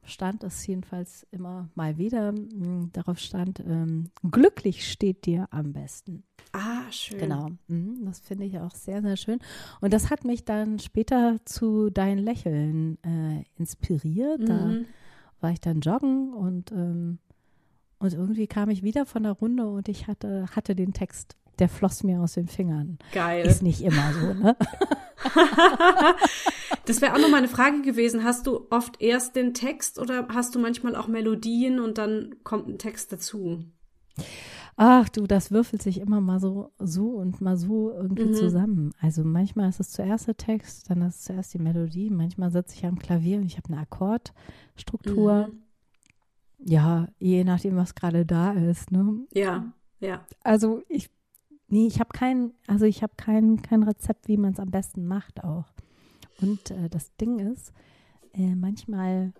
stand 0.05 0.45
es 0.45 0.67
jedenfalls 0.67 1.27
immer 1.31 1.69
mal 1.75 1.97
wieder, 1.99 2.33
mh, 2.33 2.88
darauf 2.93 3.19
stand, 3.19 3.61
ähm, 3.61 4.11
glücklich 4.31 4.90
steht 4.90 5.27
dir 5.27 5.47
am 5.51 5.73
besten. 5.73 6.25
Ah, 6.53 6.90
schön. 6.90 7.19
Genau, 7.19 7.49
mhm, 7.69 8.05
das 8.05 8.21
finde 8.21 8.45
ich 8.45 8.59
auch 8.59 8.71
sehr, 8.75 9.03
sehr 9.03 9.17
schön. 9.17 9.38
Und 9.81 9.93
das 9.93 10.11
hat 10.11 10.25
mich 10.25 10.45
dann 10.45 10.79
später 10.79 11.38
zu 11.45 11.90
Dein 11.90 12.19
Lächeln 12.19 12.99
äh, 13.03 13.45
inspiriert. 13.57 14.49
Da 14.49 14.67
Mhm. 14.67 14.87
war 15.40 15.51
ich 15.51 15.61
dann 15.61 15.81
joggen 15.81 16.33
und, 16.33 16.71
ähm, 16.73 17.19
und 17.99 18.12
irgendwie 18.12 18.47
kam 18.47 18.71
ich 18.71 18.83
wieder 18.83 19.05
von 19.05 19.25
der 19.25 19.33
Runde 19.33 19.67
und 19.67 19.88
ich 19.88 20.07
hatte, 20.07 20.47
hatte 20.55 20.75
den 20.77 20.93
Text, 20.93 21.37
der 21.59 21.69
floss 21.69 22.03
mir 22.05 22.21
aus 22.21 22.35
den 22.35 22.49
Fingern. 22.49 22.99
Geil. 23.12 23.47
Ist 23.47 23.62
nicht 23.62 23.81
immer 23.83 24.12
so, 24.12 24.35
ne? 24.35 24.57
Das 26.87 27.01
wäre 27.01 27.14
auch 27.14 27.19
noch 27.19 27.31
mal 27.31 27.38
eine 27.38 27.49
Frage 27.49 27.81
gewesen. 27.81 28.25
Hast 28.25 28.47
du 28.47 28.67
oft 28.71 29.01
erst 29.01 29.37
den 29.37 29.55
Text 29.55 29.99
oder 29.99 30.29
hast 30.29 30.55
du 30.55 30.59
manchmal 30.59 30.97
auch 30.97 31.09
Melodien 31.09 31.81
und 31.81 31.97
dann 31.97 32.35
kommt 32.45 32.69
ein 32.69 32.77
Text 32.79 33.11
dazu? 33.12 33.64
Ach 34.77 35.09
du, 35.09 35.27
das 35.27 35.51
würfelt 35.51 35.81
sich 35.83 35.99
immer 36.01 36.21
mal 36.21 36.40
so, 36.40 36.73
so 36.79 37.11
und 37.12 37.40
mal 37.40 37.57
so 37.57 37.90
irgendwie 37.90 38.25
Mhm. 38.27 38.35
zusammen. 38.35 38.93
Also 39.01 39.25
manchmal 39.25 39.69
ist 39.71 39.81
es 39.81 39.93
zuerst 39.93 40.27
der 40.27 40.37
Text, 40.37 40.90
dann 40.90 41.01
ist 41.03 41.17
es 41.21 41.23
zuerst 41.25 41.55
die 41.55 41.59
Melodie. 41.59 42.11
Manchmal 42.11 42.51
sitze 42.51 42.75
ich 42.77 42.85
am 42.85 42.99
Klavier 42.99 43.38
und 43.38 43.47
ich 43.47 43.57
habe 43.57 43.73
eine 43.73 43.81
Akkordstruktur. 43.81 45.49
Mhm. 45.49 45.62
Ja, 46.67 47.09
je 47.19 47.45
nachdem, 47.45 47.77
was 47.77 47.95
gerade 47.95 48.27
da 48.27 48.53
ist. 48.53 48.90
Ne? 48.90 49.27
Ja, 49.33 49.73
ja. 50.01 50.27
Also 50.43 50.83
ich, 50.88 51.09
nee, 51.74 51.88
ich 51.88 51.98
habe 51.98 52.10
kein, 52.12 52.52
also 52.68 52.84
ich 52.84 53.02
habe 53.02 53.14
kein, 53.16 53.60
kein 53.60 53.82
Rezept, 53.82 54.28
wie 54.28 54.37
man 54.37 54.52
es 54.52 54.60
am 54.60 54.70
besten 54.70 55.08
macht 55.08 55.42
auch. 55.42 55.72
Und 56.40 56.70
äh, 56.70 56.88
das 56.88 57.16
Ding 57.16 57.40
ist, 57.40 57.72
äh, 58.32 58.54
manchmal 58.54 59.32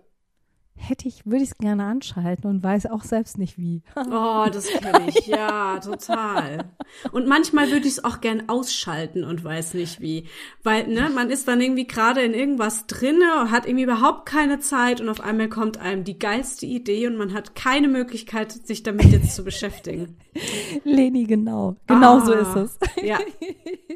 hätte 0.77 1.07
ich, 1.07 1.25
würde 1.25 1.43
ich 1.43 1.51
es 1.51 1.57
gerne 1.57 1.85
anschalten 1.85 2.49
und 2.49 2.63
weiß 2.63 2.87
auch 2.87 3.03
selbst 3.03 3.37
nicht 3.37 3.57
wie. 3.57 3.81
Oh, 3.95 4.45
das 4.51 4.67
kenne 4.67 5.07
ich. 5.09 5.25
Ja, 5.27 5.79
total. 5.79 6.65
Und 7.11 7.27
manchmal 7.27 7.71
würde 7.71 7.87
ich 7.87 7.93
es 7.93 8.03
auch 8.03 8.21
gern 8.21 8.49
ausschalten 8.49 9.23
und 9.23 9.43
weiß 9.43 9.73
nicht 9.73 9.99
wie. 9.99 10.27
Weil, 10.63 10.87
ne, 10.87 11.09
man 11.13 11.29
ist 11.29 11.47
dann 11.47 11.59
irgendwie 11.59 11.87
gerade 11.87 12.21
in 12.21 12.33
irgendwas 12.33 12.85
drinne 12.87 13.41
und 13.41 13.51
hat 13.51 13.65
irgendwie 13.65 13.83
überhaupt 13.83 14.27
keine 14.27 14.59
Zeit 14.59 15.01
und 15.01 15.09
auf 15.09 15.21
einmal 15.21 15.49
kommt 15.49 15.77
einem 15.77 16.03
die 16.03 16.19
geilste 16.19 16.65
Idee 16.65 17.07
und 17.07 17.17
man 17.17 17.33
hat 17.33 17.55
keine 17.55 17.87
Möglichkeit, 17.87 18.51
sich 18.51 18.83
damit 18.83 19.05
jetzt 19.05 19.35
zu 19.35 19.43
beschäftigen. 19.43 20.17
Leni, 20.83 21.23
genau. 21.25 21.77
Genau 21.87 22.19
so 22.19 22.33
Ah, 22.33 22.39
ist 22.39 22.55
es. 22.55 22.79
Ja. 23.03 23.19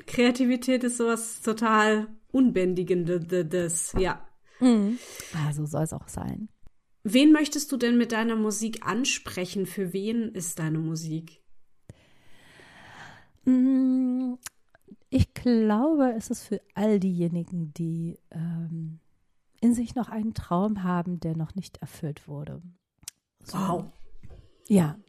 Kreativität 0.08 0.84
ist 0.84 0.98
sowas 0.98 1.42
total 1.42 2.08
Unbändigendes. 2.32 3.94
Ja. 3.98 4.22
Also 5.46 5.66
soll 5.66 5.84
es 5.84 5.94
auch 5.94 6.08
sein. 6.08 6.50
Wen 7.14 7.32
möchtest 7.32 7.72
du 7.72 7.78
denn 7.78 7.98
mit 7.98 8.12
deiner 8.12 8.36
Musik 8.36 8.86
ansprechen? 8.86 9.66
Für 9.66 9.94
wen 9.94 10.30
ist 10.34 10.60
deine 10.60 10.80
Musik? 10.80 11.42
Mm, 13.46 14.34
Ich 15.10 15.34
glaube, 15.34 16.14
es 16.16 16.30
ist 16.30 16.44
für 16.44 16.62
all 16.76 17.00
diejenigen, 17.00 17.74
die 17.74 18.20
ähm, 18.32 19.00
in 19.60 19.74
sich 19.74 19.96
noch 19.96 20.10
einen 20.10 20.34
Traum 20.34 20.84
haben, 20.84 21.20
der 21.20 21.36
noch 21.36 21.56
nicht 21.56 21.78
erfüllt 21.78 22.28
wurde. 22.28 22.62
So. 23.44 23.58
Wow. 23.58 23.86
Ja, 24.68 25.00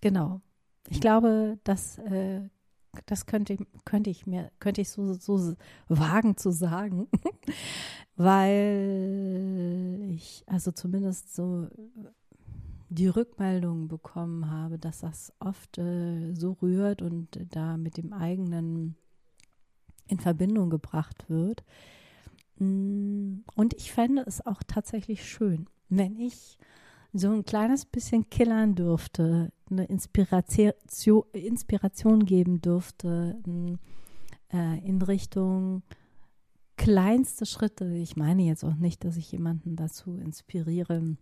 genau. 0.00 0.40
Ich 0.88 1.00
glaube, 1.00 1.58
dass 1.64 1.98
äh, 1.98 2.48
das 3.06 3.26
könnte, 3.26 3.56
könnte 3.84 4.10
ich 4.10 4.26
mir, 4.26 4.50
könnte 4.58 4.80
ich 4.80 4.90
so, 4.90 5.14
so 5.14 5.54
wagen 5.88 6.36
zu 6.36 6.50
sagen, 6.50 7.08
weil 8.16 10.08
ich 10.10 10.44
also 10.46 10.72
zumindest 10.72 11.34
so 11.34 11.68
die 12.88 13.06
Rückmeldungen 13.06 13.86
bekommen 13.88 14.50
habe, 14.50 14.78
dass 14.78 15.00
das 15.00 15.32
oft 15.38 15.78
äh, 15.78 16.34
so 16.34 16.52
rührt 16.60 17.02
und 17.02 17.38
da 17.50 17.76
mit 17.76 17.96
dem 17.96 18.12
eigenen 18.12 18.96
in 20.08 20.18
Verbindung 20.18 20.70
gebracht 20.70 21.24
wird. 21.28 21.62
Mm, 22.58 23.38
Und 23.54 23.74
ich 23.74 23.92
fände 23.92 24.24
es 24.26 24.44
auch 24.44 24.62
tatsächlich 24.66 25.24
schön, 25.24 25.66
wenn 25.88 26.16
ich 26.16 26.58
so 27.12 27.30
ein 27.30 27.44
kleines 27.44 27.84
bisschen 27.84 28.28
killern 28.30 28.74
dürfte, 28.74 29.52
eine 29.70 29.84
Inspiration, 29.86 30.72
Inspiration 31.32 32.24
geben 32.24 32.60
dürfte 32.60 33.38
n- 33.46 33.78
äh, 34.52 34.78
in 34.86 35.02
Richtung 35.02 35.82
kleinste 36.76 37.46
Schritte. 37.46 37.94
Ich 37.96 38.16
meine 38.16 38.42
jetzt 38.42 38.64
auch 38.64 38.74
nicht, 38.76 39.04
dass 39.04 39.16
ich 39.16 39.30
jemanden 39.32 39.76
dazu 39.76 40.16
inspiriere, 40.16 41.16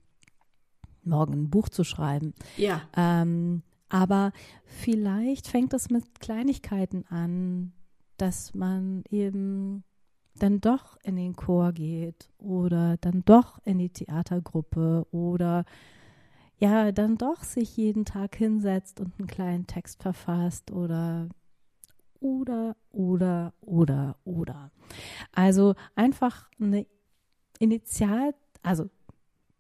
morgen 1.05 1.33
ein 1.35 1.51
Buch 1.51 1.69
zu 1.69 1.85
schreiben. 1.85 2.35
Ja. 2.57 2.83
Ähm, 2.97 3.63
aber 3.89 4.33
vielleicht 4.67 5.49
fängt 5.49 5.73
es 5.73 5.91
mit 5.91 6.21
Kleinigkeiten 6.21 7.05
an, 7.09 7.73
dass 8.19 8.55
man 8.55 9.03
eben 9.11 9.85
dann 10.39 10.61
doch 10.61 10.97
in 11.03 11.17
den 11.17 11.37
Chor 11.37 11.73
geht 11.73 12.29
oder 12.39 12.97
dann 12.99 13.25
doch 13.25 13.59
in 13.65 13.79
die 13.79 13.91
Theatergruppe 13.91 15.07
oder 15.11 15.65
ja, 16.59 16.91
dann 16.91 17.17
doch 17.17 17.45
sich 17.45 17.77
jeden 17.77 18.05
Tag 18.05 18.37
hinsetzt 18.37 19.01
und 19.01 19.19
einen 19.19 19.29
kleinen 19.29 19.67
Text 19.67 20.03
verfasst 20.03 20.71
oder 20.73 21.29
oder 22.21 22.77
oder 22.91 23.55
oder 23.61 24.17
oder. 24.25 24.73
Also 25.33 25.75
einfach 25.95 26.49
eine 26.61 26.87
Initial, 27.61 28.35
also 28.63 28.91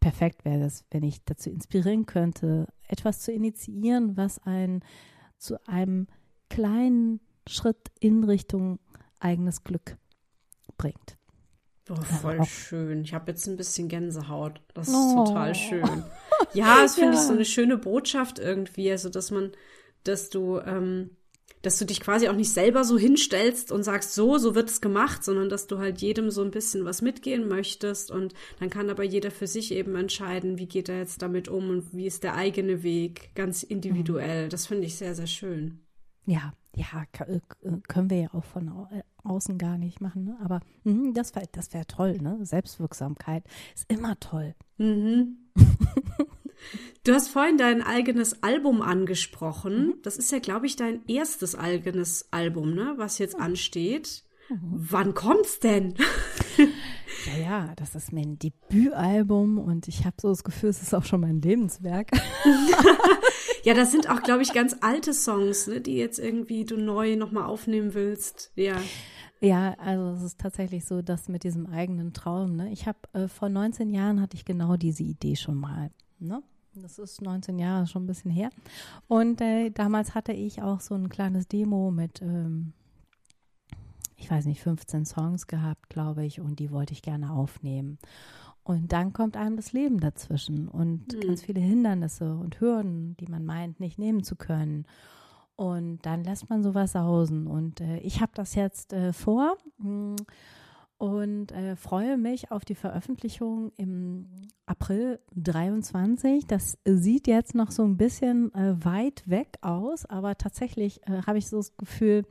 perfekt 0.00 0.44
wäre 0.44 0.60
das, 0.60 0.84
wenn 0.90 1.04
ich 1.04 1.24
dazu 1.24 1.50
inspirieren 1.50 2.06
könnte, 2.06 2.66
etwas 2.88 3.20
zu 3.20 3.32
initiieren, 3.32 4.16
was 4.16 4.44
einen 4.44 4.82
zu 5.36 5.56
einem 5.68 6.08
kleinen 6.48 7.20
Schritt 7.46 7.90
in 8.00 8.24
Richtung 8.24 8.80
eigenes 9.20 9.62
Glück 9.62 9.96
bringt. 10.76 11.16
Oh, 11.90 11.94
voll 11.96 12.44
schön. 12.44 13.02
Ich 13.02 13.14
habe 13.14 13.31
jetzt 13.31 13.46
ein 13.46 13.57
bisschen 13.57 13.88
Gänsehaut. 13.88 14.61
Das 14.74 14.88
ist 14.88 14.94
Oh. 14.94 15.24
total 15.24 15.54
schön. 15.54 16.04
Ja, 16.54 16.83
das 16.83 16.94
finde 16.94 17.14
ich 17.14 17.18
Ja. 17.20 17.26
so 17.26 17.33
eine 17.33 17.44
schöne 17.44 17.76
Botschaft 17.78 18.38
irgendwie. 18.38 18.90
Also, 18.90 19.09
dass 19.09 19.31
man, 19.31 19.52
dass 20.04 20.31
du, 20.31 20.59
ähm, 20.61 21.11
dass 21.62 21.78
du 21.78 21.85
dich 21.85 22.00
quasi 22.00 22.28
auch 22.28 22.35
nicht 22.37 22.52
selber 22.52 22.85
so 22.85 22.96
hinstellst 22.96 23.72
und 23.72 23.83
sagst, 23.83 24.14
so, 24.14 24.38
so 24.38 24.54
wird 24.54 24.70
es 24.70 24.81
gemacht, 24.81 25.24
sondern 25.24 25.48
dass 25.48 25.66
du 25.66 25.78
halt 25.78 26.00
jedem 26.00 26.31
so 26.31 26.42
ein 26.42 26.50
bisschen 26.52 26.85
was 26.85 27.02
mitgehen 27.02 27.48
möchtest 27.48 28.11
und 28.12 28.35
dann 28.61 28.70
kann 28.70 28.88
aber 28.88 29.02
jeder 29.02 29.31
für 29.33 29.46
sich 29.48 29.72
eben 29.72 29.96
entscheiden, 29.96 30.59
wie 30.59 30.68
geht 30.68 30.88
er 30.88 30.98
jetzt 30.98 31.20
damit 31.22 31.48
um 31.48 31.68
und 31.70 31.92
wie 31.94 32.07
ist 32.07 32.22
der 32.22 32.35
eigene 32.37 32.83
Weg, 32.85 33.35
ganz 33.35 33.62
individuell. 33.64 34.48
Das 34.48 34.66
finde 34.66 34.87
ich 34.87 34.94
sehr, 34.96 35.14
sehr 35.16 35.26
schön. 35.26 35.81
Ja, 36.24 36.52
ja, 36.76 37.04
k- 37.12 37.24
äh, 37.24 37.40
können 37.88 38.11
wir 38.11 38.20
ja 38.20 38.28
auch 38.35 38.44
von 38.44 38.68
äh, 38.92 39.02
außen 39.28 39.58
gar 39.58 39.78
nicht 39.78 40.00
machen, 40.00 40.24
ne? 40.24 40.36
aber 40.42 40.60
mhm, 40.84 41.14
das 41.14 41.34
wäre 41.34 41.46
das 41.52 41.72
wär 41.72 41.86
toll, 41.86 42.18
ne? 42.20 42.38
Selbstwirksamkeit 42.42 43.44
ist 43.74 43.90
immer 43.90 44.18
toll. 44.20 44.54
Mhm. 44.78 45.38
Du 47.04 47.14
hast 47.14 47.28
vorhin 47.28 47.56
dein 47.56 47.82
eigenes 47.82 48.42
Album 48.42 48.82
angesprochen. 48.82 49.94
Das 50.02 50.16
ist 50.16 50.32
ja, 50.32 50.40
glaube 50.40 50.66
ich, 50.66 50.74
dein 50.74 51.06
erstes 51.06 51.54
eigenes 51.54 52.26
Album, 52.32 52.74
ne, 52.74 52.94
was 52.96 53.18
jetzt 53.18 53.38
ansteht. 53.38 54.24
Wann 54.50 55.14
kommt's 55.14 55.60
denn? 55.60 55.94
Ja, 57.26 57.42
ja, 57.42 57.72
das 57.74 57.94
ist 57.96 58.12
mein 58.12 58.38
Debütalbum 58.38 59.58
und 59.58 59.88
ich 59.88 60.06
habe 60.06 60.16
so 60.20 60.28
das 60.28 60.44
Gefühl, 60.44 60.70
es 60.70 60.80
ist 60.80 60.94
auch 60.94 61.04
schon 61.04 61.20
mein 61.20 61.42
Lebenswerk. 61.42 62.10
Ja, 63.64 63.74
das 63.74 63.90
sind 63.90 64.08
auch, 64.08 64.22
glaube 64.22 64.42
ich, 64.42 64.54
ganz 64.54 64.76
alte 64.80 65.12
Songs, 65.12 65.66
ne, 65.66 65.80
die 65.80 65.96
jetzt 65.96 66.18
irgendwie 66.18 66.64
du 66.64 66.76
neu 66.76 67.16
nochmal 67.16 67.44
aufnehmen 67.44 67.92
willst. 67.92 68.52
Ja. 68.54 68.76
Ja, 69.40 69.74
also 69.79 70.11
es 70.11 70.22
ist 70.22 70.40
tatsächlich 70.40 70.85
so, 70.85 71.01
dass 71.03 71.29
mit 71.29 71.44
diesem 71.44 71.66
eigenen 71.66 72.12
Traum, 72.12 72.57
ne? 72.57 72.70
Ich 72.72 72.87
habe 72.87 72.98
äh, 73.12 73.29
vor 73.29 73.48
19 73.48 73.90
Jahren 73.90 74.20
hatte 74.20 74.37
ich 74.37 74.44
genau 74.44 74.77
diese 74.77 75.05
Idee 75.05 75.37
schon 75.37 75.55
mal, 75.57 75.90
ne? 76.18 76.42
Das 76.74 76.98
ist 76.98 77.22
19 77.22 77.59
Jahre 77.59 77.87
schon 77.87 78.05
ein 78.05 78.07
bisschen 78.07 78.31
her. 78.31 78.51
Und 79.09 79.40
äh, 79.40 79.70
damals 79.70 80.14
hatte 80.14 80.33
ich 80.33 80.62
auch 80.62 80.81
so 80.81 80.94
ein 80.94 81.09
kleines 81.09 81.48
Demo 81.48 81.90
mit, 81.90 82.20
ähm, 82.22 82.72
ich 84.16 84.31
weiß 84.31 84.46
nicht, 84.46 84.61
15 84.62 85.05
Songs 85.05 85.46
gehabt, 85.46 85.88
glaube 85.88 86.24
ich, 86.24 86.40
und 86.40 86.59
die 86.59 86.70
wollte 86.70 86.92
ich 86.92 87.03
gerne 87.03 87.33
aufnehmen. 87.33 87.98
Und 88.64 88.92
dann 88.92 89.12
kommt 89.12 89.37
einem 89.37 89.57
das 89.57 89.72
Leben 89.72 89.98
dazwischen 89.98 90.68
und 90.68 91.14
Mhm. 91.14 91.20
ganz 91.20 91.42
viele 91.42 91.61
Hindernisse 91.61 92.35
und 92.35 92.61
Hürden, 92.61 93.16
die 93.16 93.27
man 93.27 93.44
meint, 93.44 93.81
nicht 93.81 93.98
nehmen 93.98 94.22
zu 94.22 94.37
können. 94.37 94.85
Und 95.58 96.06
dann 96.06 96.22
lässt 96.22 96.48
man 96.50 96.62
sowas 96.62 96.92
sausen. 96.92 97.48
Und 97.48 97.80
äh, 97.80 97.98
ich 97.98 98.20
habe 98.20 98.30
das 98.32 98.54
jetzt 98.54 98.92
äh, 98.92 99.12
vor 99.12 99.56
mh, 99.78 100.14
und 100.98 101.50
äh, 101.50 101.74
freue 101.74 102.16
mich 102.16 102.52
auf 102.52 102.64
die 102.64 102.76
Veröffentlichung 102.76 103.72
im 103.76 104.26
April 104.66 105.18
23. 105.34 106.46
Das 106.46 106.78
sieht 106.84 107.26
jetzt 107.26 107.56
noch 107.56 107.72
so 107.72 107.82
ein 107.82 107.96
bisschen 107.96 108.54
äh, 108.54 108.84
weit 108.84 109.28
weg 109.28 109.58
aus, 109.60 110.06
aber 110.06 110.38
tatsächlich 110.38 111.04
äh, 111.08 111.22
habe 111.26 111.38
ich 111.38 111.48
so 111.48 111.56
das 111.56 111.76
Gefühl, 111.76 112.24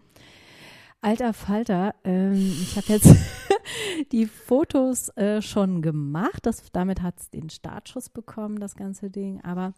alter 1.01 1.33
Falter, 1.33 1.95
ähm, 2.05 2.31
ich 2.33 2.77
habe 2.77 2.93
jetzt 2.93 3.13
die 4.13 4.25
Fotos 4.25 5.09
äh, 5.17 5.41
schon 5.41 5.81
gemacht. 5.81 6.45
Das, 6.45 6.63
damit 6.71 7.01
hat 7.01 7.19
es 7.19 7.29
den 7.29 7.49
Startschuss 7.49 8.07
bekommen, 8.07 8.61
das 8.61 8.77
ganze 8.77 9.09
Ding. 9.09 9.41
Aber 9.43 9.73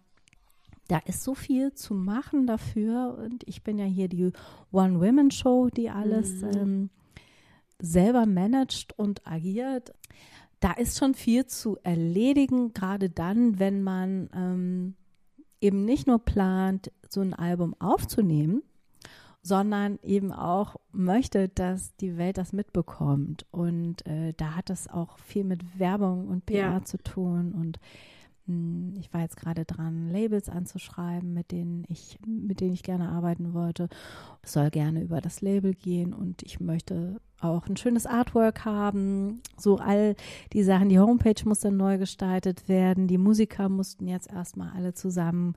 da 0.89 0.97
ist 1.05 1.23
so 1.23 1.33
viel 1.35 1.73
zu 1.73 1.93
machen 1.93 2.45
dafür. 2.47 3.17
Und 3.23 3.47
ich 3.47 3.63
bin 3.63 3.77
ja 3.77 3.85
hier 3.85 4.09
die 4.09 4.31
One-Women-Show, 4.71 5.69
die 5.69 5.89
alles 5.89 6.41
Mhm. 6.41 6.49
ähm, 6.55 6.89
selber 7.81 8.25
managt 8.25 8.97
und 8.99 9.25
agiert. 9.25 9.93
Da 10.59 10.73
ist 10.73 10.97
schon 10.97 11.13
viel 11.13 11.45
zu 11.45 11.77
erledigen, 11.83 12.73
gerade 12.73 13.09
dann, 13.09 13.59
wenn 13.59 13.81
man 13.81 14.29
ähm, 14.35 14.95
eben 15.61 15.85
nicht 15.85 16.05
nur 16.07 16.19
plant, 16.19 16.91
so 17.07 17.21
ein 17.21 17.33
Album 17.33 17.75
aufzunehmen, 17.79 18.61
sondern 19.41 19.99
eben 20.03 20.33
auch 20.33 20.75
möchte, 20.91 21.47
dass 21.47 21.95
die 21.95 22.17
Welt 22.17 22.37
das 22.37 22.51
mitbekommt. 22.51 23.45
Und 23.51 24.05
äh, 24.05 24.33
da 24.35 24.55
hat 24.55 24.69
es 24.69 24.89
auch 24.89 25.17
viel 25.19 25.45
mit 25.45 25.79
Werbung 25.79 26.27
und 26.27 26.45
PR 26.45 26.71
Ja. 26.73 26.83
zu 26.83 26.97
tun 26.97 27.53
und 27.53 27.79
ich 28.99 29.13
war 29.13 29.21
jetzt 29.21 29.37
gerade 29.37 29.65
dran, 29.65 30.09
Labels 30.09 30.49
anzuschreiben, 30.49 31.33
mit 31.33 31.51
denen 31.51 31.85
ich, 31.87 32.17
mit 32.25 32.61
denen 32.61 32.73
ich 32.73 32.83
gerne 32.83 33.09
arbeiten 33.09 33.53
wollte. 33.53 33.89
Es 34.41 34.53
soll 34.53 34.69
gerne 34.69 35.01
über 35.01 35.21
das 35.21 35.41
Label 35.41 35.73
gehen 35.73 36.13
und 36.13 36.43
ich 36.43 36.59
möchte 36.59 37.19
auch 37.41 37.67
ein 37.67 37.77
schönes 37.77 38.05
Artwork 38.05 38.65
haben. 38.65 39.41
So 39.57 39.77
all 39.77 40.15
die 40.53 40.63
Sachen. 40.63 40.89
Die 40.89 40.99
Homepage 40.99 41.41
muss 41.45 41.59
dann 41.59 41.77
neu 41.77 41.97
gestaltet 41.97 42.67
werden. 42.67 43.07
Die 43.07 43.17
Musiker 43.17 43.69
mussten 43.69 44.07
jetzt 44.07 44.31
erstmal 44.31 44.71
alle 44.75 44.93
zusammen 44.93 45.55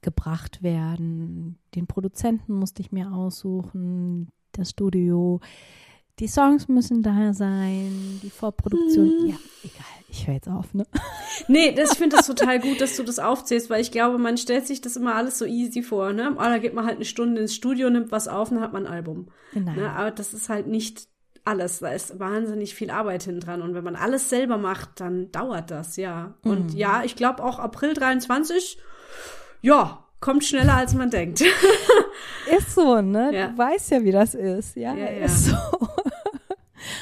gebracht 0.00 0.62
werden. 0.62 1.58
Den 1.74 1.86
Produzenten 1.86 2.54
musste 2.54 2.82
ich 2.82 2.92
mir 2.92 3.12
aussuchen, 3.12 4.28
das 4.52 4.70
Studio. 4.70 5.40
Die 6.18 6.28
Songs 6.28 6.68
müssen 6.68 7.02
da 7.02 7.32
sein, 7.32 8.20
die 8.22 8.30
Vorproduktion. 8.30 9.08
Hm. 9.08 9.28
Ja, 9.28 9.36
egal. 9.64 10.02
Ich 10.08 10.26
höre 10.26 10.34
jetzt 10.34 10.48
auf, 10.48 10.74
ne? 10.74 10.86
Nee, 11.48 11.72
das, 11.72 11.92
ich 11.92 11.98
finde 11.98 12.16
das 12.16 12.26
total 12.26 12.60
gut, 12.60 12.80
dass 12.80 12.96
du 12.96 13.02
das 13.02 13.18
aufzählst, 13.18 13.70
weil 13.70 13.80
ich 13.80 13.90
glaube, 13.90 14.18
man 14.18 14.36
stellt 14.36 14.66
sich 14.66 14.82
das 14.82 14.96
immer 14.96 15.14
alles 15.14 15.38
so 15.38 15.46
easy 15.46 15.82
vor, 15.82 16.12
ne? 16.12 16.34
Oh, 16.36 16.42
da 16.42 16.58
geht 16.58 16.74
man 16.74 16.84
halt 16.84 16.96
eine 16.96 17.06
Stunde 17.06 17.40
ins 17.40 17.54
Studio, 17.54 17.88
nimmt 17.88 18.12
was 18.12 18.28
auf 18.28 18.50
und 18.50 18.56
dann 18.56 18.64
hat 18.64 18.74
man 18.74 18.86
ein 18.86 18.92
Album. 18.92 19.28
Genau. 19.54 19.72
Ne? 19.72 19.90
Aber 19.90 20.10
das 20.10 20.34
ist 20.34 20.50
halt 20.50 20.66
nicht 20.66 21.08
alles. 21.44 21.80
Da 21.80 21.88
ist 21.88 22.20
wahnsinnig 22.20 22.74
viel 22.74 22.90
Arbeit 22.90 23.22
hin 23.22 23.40
dran. 23.40 23.62
Und 23.62 23.74
wenn 23.74 23.84
man 23.84 23.96
alles 23.96 24.28
selber 24.28 24.58
macht, 24.58 25.00
dann 25.00 25.32
dauert 25.32 25.70
das, 25.70 25.96
ja. 25.96 26.34
Und 26.44 26.72
mhm. 26.72 26.78
ja, 26.78 27.02
ich 27.04 27.16
glaube 27.16 27.42
auch 27.42 27.58
April 27.58 27.94
23, 27.94 28.78
ja, 29.62 30.04
kommt 30.20 30.44
schneller 30.44 30.74
als 30.74 30.94
man 30.94 31.10
denkt. 31.10 31.40
ist 32.56 32.74
so, 32.74 33.00
ne? 33.00 33.30
Ja. 33.32 33.48
Du 33.48 33.58
weißt 33.58 33.90
ja, 33.90 34.04
wie 34.04 34.12
das 34.12 34.34
ist. 34.34 34.76
Ja, 34.76 34.94
ja, 34.94 35.10
ja. 35.10 35.24
ist 35.24 35.46
so. 35.46 35.56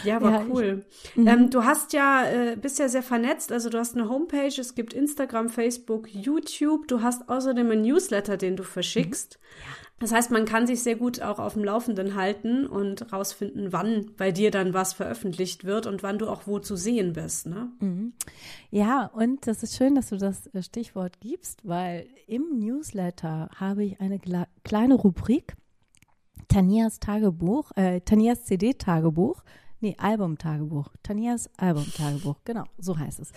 Ja, 0.05 0.17
aber 0.17 0.31
ja, 0.31 0.47
cool. 0.49 0.85
Ich, 1.03 1.17
mhm. 1.17 1.27
ähm, 1.27 1.51
du 1.51 1.65
hast 1.65 1.93
ja, 1.93 2.25
äh, 2.25 2.57
bist 2.57 2.79
ja 2.79 2.89
sehr 2.89 3.03
vernetzt, 3.03 3.53
also 3.53 3.69
du 3.71 3.79
hast 3.79 3.97
eine 3.97 4.09
Homepage, 4.09 4.53
es 4.59 4.75
gibt 4.75 4.93
Instagram, 4.93 5.49
Facebook, 5.49 6.09
YouTube, 6.13 6.89
du 6.89 7.03
hast 7.03 7.29
außerdem 7.29 7.71
einen 7.71 7.83
Newsletter, 7.83 8.37
den 8.37 8.57
du 8.57 8.63
verschickst. 8.63 9.39
Mhm. 9.41 9.81
Das 10.01 10.13
heißt, 10.13 10.31
man 10.31 10.47
kann 10.47 10.67
sich 10.67 10.83
sehr 10.83 10.97
gut 10.97 11.21
auch 11.21 11.39
auf 11.39 11.53
dem 11.53 11.63
Laufenden 11.63 12.15
halten 12.15 12.67
und 12.67 13.13
rausfinden, 13.13 13.71
wann 13.71 14.13
bei 14.17 14.33
dir 14.33 14.51
dann 14.51 14.73
was 14.73 14.95
veröffentlicht 14.95 15.65
wird 15.65 15.87
und 15.87 16.03
wann 16.03 16.19
du 16.19 16.27
auch 16.27 16.47
wo 16.47 16.59
zu 16.59 16.75
sehen 16.75 17.13
bist. 17.13 17.47
Ne? 17.47 17.71
Mhm. 17.81 18.15
Ja, 18.71 19.11
und 19.13 19.47
das 19.47 19.63
ist 19.63 19.77
schön, 19.77 19.95
dass 19.95 20.09
du 20.09 20.17
das 20.17 20.47
äh, 20.55 20.63
Stichwort 20.63 21.21
gibst, 21.21 21.69
weil 21.69 22.07
im 22.27 22.59
Newsletter 22.59 23.51
habe 23.55 23.85
ich 23.85 24.01
eine 24.01 24.19
kleine 24.65 24.95
Rubrik, 24.95 25.55
Tanias 26.49 26.99
Tagebuch, 26.99 27.71
äh, 27.77 28.01
Tanias 28.01 28.47
CD-Tagebuch. 28.47 29.43
Nee, 29.81 29.97
Albumtagebuch. 29.99 30.89
Tanias 31.03 31.49
Albumtagebuch. 31.57 32.37
Genau, 32.45 32.65
so 32.79 32.99
heißt 32.99 33.21
es. 33.21 33.33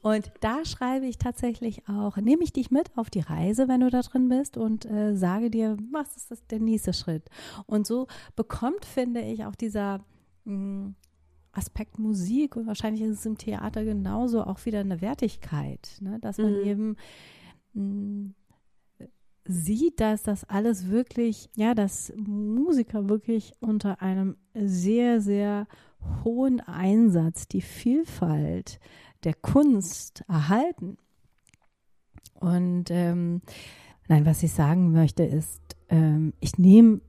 Und 0.00 0.32
da 0.40 0.64
schreibe 0.64 1.06
ich 1.06 1.18
tatsächlich 1.18 1.86
auch, 1.88 2.16
nehme 2.16 2.44
ich 2.44 2.52
dich 2.52 2.70
mit 2.70 2.90
auf 2.96 3.10
die 3.10 3.20
Reise, 3.20 3.68
wenn 3.68 3.80
du 3.80 3.90
da 3.90 4.00
drin 4.00 4.28
bist 4.28 4.56
und 4.56 4.86
äh, 4.86 5.14
sage 5.14 5.50
dir, 5.50 5.76
was 5.90 6.16
ist 6.16 6.30
das 6.30 6.46
der 6.46 6.60
nächste 6.60 6.94
Schritt? 6.94 7.28
Und 7.66 7.86
so 7.86 8.06
bekommt, 8.36 8.86
finde 8.86 9.20
ich, 9.20 9.44
auch 9.44 9.54
dieser 9.54 9.98
mh, 10.44 10.54
hm, 10.54 10.94
Aspekt 11.52 11.98
Musik 11.98 12.56
und 12.56 12.66
wahrscheinlich 12.66 13.02
ist 13.02 13.18
es 13.18 13.26
im 13.26 13.36
Theater 13.36 13.84
genauso 13.84 14.42
auch 14.44 14.64
wieder 14.64 14.80
eine 14.80 15.02
Wertigkeit, 15.02 15.98
ne? 16.00 16.18
dass 16.20 16.38
man 16.38 16.54
mhm. 16.60 16.66
eben 16.66 16.96
mh, 17.74 17.82
hm, 17.82 18.34
sieht, 19.44 20.00
dass 20.00 20.22
das 20.22 20.44
alles 20.44 20.88
wirklich, 20.88 21.50
ja, 21.54 21.74
dass 21.74 22.12
Musiker 22.16 23.08
wirklich 23.08 23.52
unter 23.60 24.00
einem 24.00 24.36
sehr, 24.54 25.20
sehr 25.20 25.66
hohen 26.24 26.60
Einsatz 26.60 27.48
die 27.48 27.60
Vielfalt 27.60 28.78
der 29.24 29.34
Kunst 29.34 30.24
erhalten. 30.28 30.96
Und 32.40 32.90
ähm, 32.90 33.40
nein, 34.08 34.26
was 34.26 34.42
ich 34.42 34.52
sagen 34.52 34.92
möchte 34.92 35.22
ist, 35.22 35.60
ähm, 35.88 36.32
ich 36.40 36.58
nehme 36.58 37.00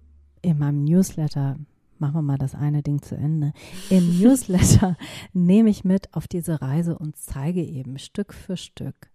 in 0.41 0.59
meinem 0.59 0.83
Newsletter, 0.83 1.57
machen 1.97 2.15
wir 2.15 2.21
mal 2.21 2.37
das 2.37 2.53
eine 2.53 2.83
Ding 2.83 3.01
zu 3.01 3.15
Ende, 3.15 3.53
im 3.89 4.19
Newsletter 4.21 4.97
nehme 5.33 5.69
ich 5.69 5.83
mit 5.83 6.13
auf 6.13 6.27
diese 6.27 6.61
Reise 6.61 6.97
und 6.97 7.17
zeige 7.17 7.63
eben 7.63 7.97
Stück 7.97 8.33
für 8.33 8.57
Stück, 8.57 9.11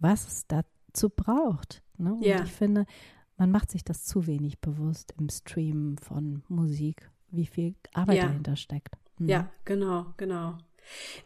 was 0.00 0.26
es 0.26 0.46
dazu 0.48 1.08
braucht, 1.08 1.82
Ne? 2.00 2.14
Und 2.14 2.24
ja. 2.24 2.42
ich 2.42 2.52
finde, 2.52 2.86
man 3.36 3.50
macht 3.50 3.70
sich 3.70 3.84
das 3.84 4.04
zu 4.04 4.26
wenig 4.26 4.60
bewusst 4.60 5.14
im 5.18 5.28
Stream 5.28 5.96
von 5.98 6.42
Musik, 6.48 7.10
wie 7.30 7.46
viel 7.46 7.74
Arbeit 7.94 8.16
ja. 8.18 8.26
dahinter 8.26 8.56
steckt. 8.56 8.96
Mhm. 9.18 9.28
Ja, 9.28 9.50
genau, 9.64 10.06
genau. 10.16 10.58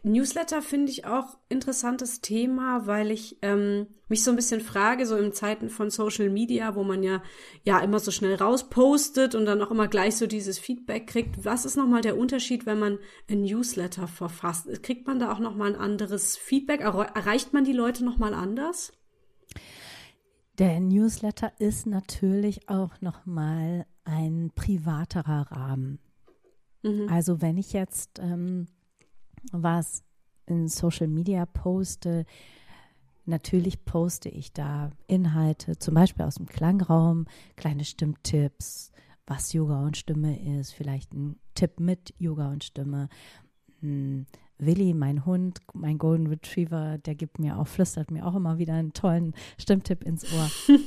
Newsletter 0.03 0.61
finde 0.61 0.91
ich 0.91 1.05
auch 1.05 1.37
interessantes 1.49 2.21
Thema, 2.21 2.85
weil 2.87 3.11
ich 3.11 3.37
ähm, 3.41 3.87
mich 4.07 4.23
so 4.23 4.31
ein 4.31 4.35
bisschen 4.35 4.61
frage, 4.61 5.05
so 5.05 5.15
in 5.15 5.33
Zeiten 5.33 5.69
von 5.69 5.89
Social 5.89 6.29
Media, 6.29 6.75
wo 6.75 6.83
man 6.83 7.03
ja 7.03 7.23
ja 7.63 7.79
immer 7.79 7.99
so 7.99 8.11
schnell 8.11 8.35
rauspostet 8.35 9.35
und 9.35 9.45
dann 9.45 9.61
auch 9.61 9.71
immer 9.71 9.87
gleich 9.87 10.15
so 10.17 10.27
dieses 10.27 10.59
Feedback 10.59 11.07
kriegt. 11.07 11.43
Was 11.43 11.65
ist 11.65 11.77
nochmal 11.77 12.01
der 12.01 12.17
Unterschied, 12.17 12.65
wenn 12.65 12.79
man 12.79 12.99
ein 13.29 13.41
Newsletter 13.41 14.07
verfasst? 14.07 14.83
Kriegt 14.83 15.07
man 15.07 15.19
da 15.19 15.31
auch 15.31 15.39
nochmal 15.39 15.73
ein 15.73 15.79
anderes 15.79 16.37
Feedback? 16.37 16.81
Erreicht 16.81 17.53
man 17.53 17.63
die 17.63 17.73
Leute 17.73 18.05
nochmal 18.05 18.33
anders? 18.33 18.91
Der 20.57 20.79
Newsletter 20.79 21.51
ist 21.59 21.85
natürlich 21.85 22.69
auch 22.69 23.01
nochmal 23.01 23.85
ein 24.05 24.51
privaterer 24.55 25.51
Rahmen. 25.51 25.99
Mhm. 26.81 27.09
Also 27.09 27.41
wenn 27.41 27.57
ich 27.57 27.73
jetzt 27.73 28.19
ähm, 28.19 28.67
was 29.51 30.03
in 30.45 30.67
Social 30.69 31.07
Media 31.07 31.45
poste, 31.45 32.25
natürlich 33.25 33.83
poste 33.83 34.29
ich 34.29 34.53
da 34.53 34.91
Inhalte, 35.07 35.77
zum 35.77 35.95
Beispiel 35.95 36.23
aus 36.23 36.35
dem 36.35 36.45
Klangraum, 36.45 37.25
kleine 37.57 37.83
Stimmtipps, 37.83 38.91
was 39.27 39.51
Yoga 39.53 39.83
und 39.83 39.97
Stimme 39.97 40.59
ist, 40.59 40.71
vielleicht 40.71 41.13
ein 41.13 41.37
Tipp 41.55 41.79
mit 41.79 42.13
Yoga 42.17 42.49
und 42.49 42.63
Stimme, 42.63 43.09
hm, 43.81 44.25
Willi, 44.57 44.93
mein 44.93 45.25
Hund, 45.25 45.59
mein 45.73 45.97
Golden 45.97 46.27
Retriever, 46.27 46.97
der 46.97 47.15
gibt 47.15 47.39
mir 47.39 47.57
auch, 47.57 47.67
flüstert 47.67 48.09
mir 48.09 48.25
auch 48.25 48.35
immer 48.35 48.57
wieder 48.57 48.73
einen 48.73 48.93
tollen 48.93 49.33
Stimmtipp 49.57 50.03
ins 50.03 50.23
Ohr. 50.33 50.49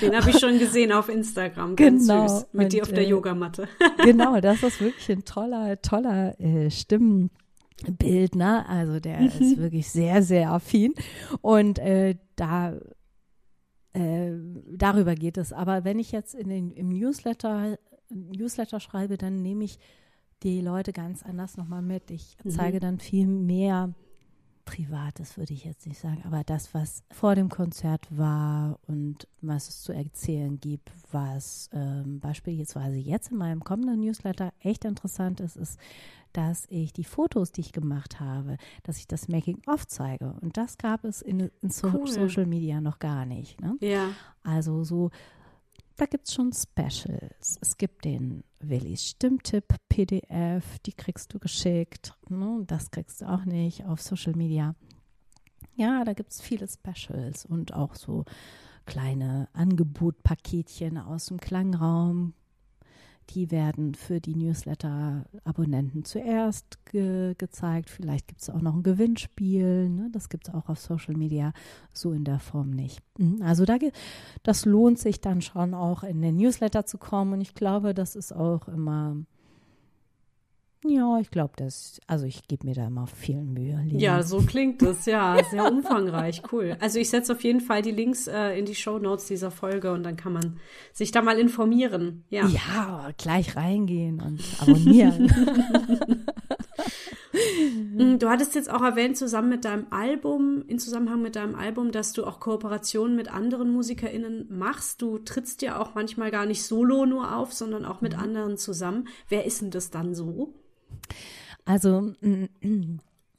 Den 0.00 0.16
habe 0.16 0.30
ich 0.30 0.38
schon 0.38 0.58
gesehen 0.58 0.92
auf 0.92 1.08
Instagram, 1.08 1.76
ganz 1.76 2.06
genau. 2.06 2.26
süß, 2.26 2.46
mit 2.52 2.64
Und, 2.64 2.72
dir 2.72 2.82
auf 2.82 2.92
der 2.92 3.04
äh, 3.04 3.10
Yogamatte. 3.10 3.68
genau, 4.04 4.40
das 4.40 4.62
ist 4.62 4.80
wirklich 4.80 5.10
ein 5.10 5.24
toller, 5.24 5.80
toller 5.82 6.40
äh, 6.40 6.70
Stimmenbild, 6.70 8.34
ne? 8.34 8.66
Also 8.66 9.00
der 9.00 9.20
ist 9.20 9.58
wirklich 9.58 9.90
sehr, 9.90 10.22
sehr 10.22 10.50
affin. 10.52 10.94
Und 11.42 11.78
äh, 11.78 12.16
da 12.36 12.74
äh, 13.92 14.32
darüber 14.70 15.14
geht 15.14 15.36
es. 15.36 15.52
Aber 15.52 15.84
wenn 15.84 15.98
ich 15.98 16.12
jetzt 16.12 16.34
in 16.34 16.48
den, 16.48 16.70
im 16.72 16.88
Newsletter, 16.88 17.78
Newsletter 18.08 18.80
schreibe, 18.80 19.18
dann 19.18 19.42
nehme 19.42 19.64
ich 19.64 19.78
die 20.42 20.60
Leute 20.60 20.92
ganz 20.92 21.22
anders 21.22 21.56
nochmal 21.56 21.82
mit. 21.82 22.10
Ich 22.10 22.36
mhm. 22.44 22.50
zeige 22.50 22.80
dann 22.80 22.98
viel 22.98 23.26
mehr 23.26 23.92
Privates, 24.68 25.38
würde 25.38 25.54
ich 25.54 25.64
jetzt 25.64 25.86
nicht 25.86 25.98
sagen, 25.98 26.22
aber 26.26 26.44
das, 26.44 26.74
was 26.74 27.02
vor 27.10 27.34
dem 27.34 27.48
Konzert 27.48 28.06
war 28.10 28.78
und 28.86 29.26
was 29.40 29.68
es 29.68 29.82
zu 29.82 29.92
erzählen 29.92 30.60
gibt, 30.60 30.92
was 31.10 31.70
ähm, 31.72 32.20
beispielsweise 32.20 32.96
jetzt 32.96 33.30
in 33.30 33.38
meinem 33.38 33.64
kommenden 33.64 34.00
Newsletter 34.00 34.52
echt 34.60 34.84
interessant 34.84 35.40
ist, 35.40 35.56
ist, 35.56 35.78
dass 36.34 36.66
ich 36.68 36.92
die 36.92 37.04
Fotos, 37.04 37.50
die 37.50 37.62
ich 37.62 37.72
gemacht 37.72 38.20
habe, 38.20 38.58
dass 38.82 38.98
ich 38.98 39.06
das 39.06 39.28
Making-of 39.28 39.86
zeige. 39.86 40.34
Und 40.42 40.58
das 40.58 40.76
gab 40.76 41.02
es 41.04 41.22
in, 41.22 41.50
in 41.62 41.70
so 41.70 41.88
cool. 41.88 42.06
Social 42.06 42.44
Media 42.44 42.82
noch 42.82 42.98
gar 42.98 43.24
nicht. 43.24 43.62
Ne? 43.62 43.76
Ja. 43.80 44.10
Also 44.42 44.84
so 44.84 45.10
da 45.98 46.06
gibt 46.06 46.28
es 46.28 46.34
schon 46.34 46.52
Specials. 46.52 47.58
Es 47.60 47.76
gibt 47.76 48.04
den 48.04 48.44
Willis 48.60 49.10
Stimmtipp 49.10 49.74
PDF, 49.88 50.78
die 50.86 50.92
kriegst 50.92 51.34
du 51.34 51.38
geschickt. 51.38 52.14
Ne? 52.28 52.62
Das 52.66 52.90
kriegst 52.90 53.20
du 53.20 53.28
auch 53.28 53.44
nicht 53.44 53.84
auf 53.84 54.00
Social 54.00 54.34
Media. 54.34 54.74
Ja, 55.74 56.04
da 56.04 56.12
gibt 56.12 56.30
es 56.32 56.40
viele 56.40 56.66
Specials 56.68 57.44
und 57.44 57.74
auch 57.74 57.94
so 57.94 58.24
kleine 58.86 59.48
Angebotpaketchen 59.52 60.98
aus 60.98 61.26
dem 61.26 61.38
Klangraum 61.38 62.32
die 63.30 63.50
werden 63.50 63.94
für 63.94 64.20
die 64.20 64.34
Newsletter-Abonnenten 64.34 66.04
zuerst 66.04 66.84
ge 66.86 67.34
gezeigt. 67.36 67.90
Vielleicht 67.90 68.28
gibt 68.28 68.40
es 68.40 68.50
auch 68.50 68.60
noch 68.60 68.74
ein 68.74 68.82
Gewinnspiel. 68.82 69.88
Ne? 69.88 70.08
Das 70.12 70.28
gibt 70.28 70.48
es 70.48 70.54
auch 70.54 70.68
auf 70.68 70.78
Social 70.78 71.14
Media 71.14 71.52
so 71.92 72.12
in 72.12 72.24
der 72.24 72.38
Form 72.38 72.70
nicht. 72.70 73.00
Mhm. 73.18 73.42
Also 73.42 73.64
da, 73.64 73.76
das 74.42 74.64
lohnt 74.64 74.98
sich 74.98 75.20
dann 75.20 75.42
schon 75.42 75.74
auch 75.74 76.02
in 76.02 76.22
den 76.22 76.36
Newsletter 76.36 76.86
zu 76.86 76.98
kommen. 76.98 77.34
Und 77.34 77.40
ich 77.40 77.54
glaube, 77.54 77.94
das 77.94 78.16
ist 78.16 78.32
auch 78.32 78.68
immer 78.68 79.16
ja, 80.84 81.18
ich 81.18 81.30
glaube, 81.30 81.52
das, 81.56 82.00
also 82.06 82.24
ich 82.24 82.46
gebe 82.46 82.66
mir 82.66 82.74
da 82.74 82.86
immer 82.86 83.06
viel 83.06 83.42
Mühe. 83.42 83.80
Lina. 83.84 83.98
Ja, 83.98 84.22
so 84.22 84.40
klingt 84.42 84.82
es, 84.82 85.06
ja, 85.06 85.36
sehr 85.50 85.70
umfangreich, 85.70 86.42
cool. 86.52 86.76
Also 86.80 86.98
ich 86.98 87.10
setze 87.10 87.32
auf 87.32 87.42
jeden 87.42 87.60
Fall 87.60 87.82
die 87.82 87.90
Links 87.90 88.26
äh, 88.26 88.58
in 88.58 88.64
die 88.64 88.74
Show 88.74 88.98
Notes 88.98 89.26
dieser 89.26 89.50
Folge 89.50 89.92
und 89.92 90.02
dann 90.04 90.16
kann 90.16 90.32
man 90.32 90.58
sich 90.92 91.10
da 91.10 91.22
mal 91.22 91.38
informieren. 91.38 92.24
Ja, 92.30 92.46
ja 92.46 93.10
gleich 93.16 93.56
reingehen 93.56 94.20
und 94.20 94.40
abonnieren. 94.60 95.32
Du 98.18 98.28
hattest 98.28 98.54
jetzt 98.54 98.70
auch 98.70 98.82
erwähnt, 98.82 99.16
zusammen 99.16 99.48
mit 99.48 99.64
deinem 99.64 99.86
Album, 99.90 100.64
in 100.66 100.78
Zusammenhang 100.78 101.20
mit 101.22 101.36
deinem 101.36 101.54
Album, 101.54 101.92
dass 101.92 102.12
du 102.12 102.24
auch 102.24 102.40
Kooperationen 102.40 103.16
mit 103.16 103.32
anderen 103.32 103.70
MusikerInnen 103.70 104.46
machst. 104.50 105.02
Du 105.02 105.18
trittst 105.18 105.62
ja 105.62 105.78
auch 105.78 105.94
manchmal 105.94 106.30
gar 106.30 106.46
nicht 106.46 106.62
solo 106.62 107.06
nur 107.06 107.36
auf, 107.36 107.52
sondern 107.52 107.84
auch 107.84 108.00
mit 108.00 108.14
mhm. 108.14 108.22
anderen 108.22 108.56
zusammen. 108.56 109.08
Wer 109.28 109.44
ist 109.44 109.62
denn 109.62 109.70
das 109.70 109.90
dann 109.90 110.14
so? 110.14 110.54
Also 111.64 112.12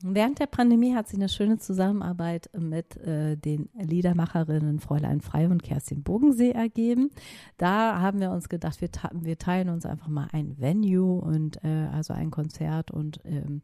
Während 0.01 0.39
der 0.39 0.45
Pandemie 0.45 0.95
hat 0.95 1.09
sich 1.09 1.19
eine 1.19 1.27
schöne 1.27 1.57
Zusammenarbeit 1.57 2.49
mit 2.57 2.95
äh, 2.97 3.35
den 3.35 3.67
Liedermacherinnen 3.77 4.79
Fräulein 4.79 5.19
Frei 5.19 5.49
und 5.49 5.61
Kerstin 5.61 6.03
Bogensee 6.03 6.51
ergeben. 6.51 7.09
Da 7.57 7.99
haben 7.99 8.21
wir 8.21 8.31
uns 8.31 8.47
gedacht, 8.47 8.79
wir, 8.79 8.89
wir 9.11 9.37
teilen 9.37 9.67
uns 9.67 9.85
einfach 9.85 10.07
mal 10.07 10.29
ein 10.31 10.57
Venue 10.57 11.19
und 11.19 11.61
äh, 11.65 11.87
also 11.91 12.13
ein 12.13 12.31
Konzert 12.31 12.91
und 12.91 13.19
ähm, 13.25 13.61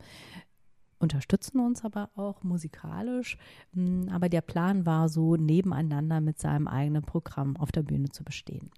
unterstützen 1.00 1.62
uns 1.62 1.86
aber 1.86 2.10
auch 2.16 2.44
musikalisch. 2.44 3.38
Hm, 3.74 4.10
aber 4.12 4.28
der 4.28 4.42
Plan 4.42 4.86
war 4.86 5.08
so, 5.08 5.38
nebeneinander 5.38 6.20
mit 6.20 6.40
seinem 6.40 6.68
eigenen 6.68 7.04
Programm 7.04 7.56
auf 7.56 7.72
der 7.72 7.84
Bühne 7.84 8.10
zu 8.10 8.26
bestehen. 8.26 8.72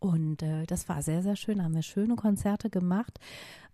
Und 0.00 0.42
äh, 0.42 0.66
das 0.66 0.88
war 0.90 1.00
sehr, 1.02 1.22
sehr 1.22 1.34
schön. 1.34 1.58
Da 1.58 1.64
haben 1.64 1.74
wir 1.74 1.82
schöne 1.82 2.14
Konzerte 2.14 2.68
gemacht. 2.68 3.18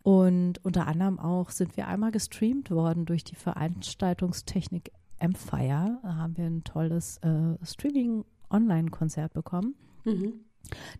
Und 0.03 0.65
unter 0.65 0.87
anderem 0.87 1.19
auch 1.19 1.51
sind 1.51 1.77
wir 1.77 1.89
einmal 1.89 2.11
gestreamt 2.11 2.71
worden 2.71 3.05
durch 3.05 3.25
die 3.25 3.37
Veranstaltungstechnik 3.37 4.93
Empire. 5.19 5.99
Da 6.03 6.17
haben 6.17 6.37
wir 6.37 6.47
ein 6.47 6.65
tolles 6.65 7.19
äh, 7.19 7.57
Streaming-Online-Konzert 7.63 9.35
bekommen. 9.35 9.75
Mhm. 10.05 10.41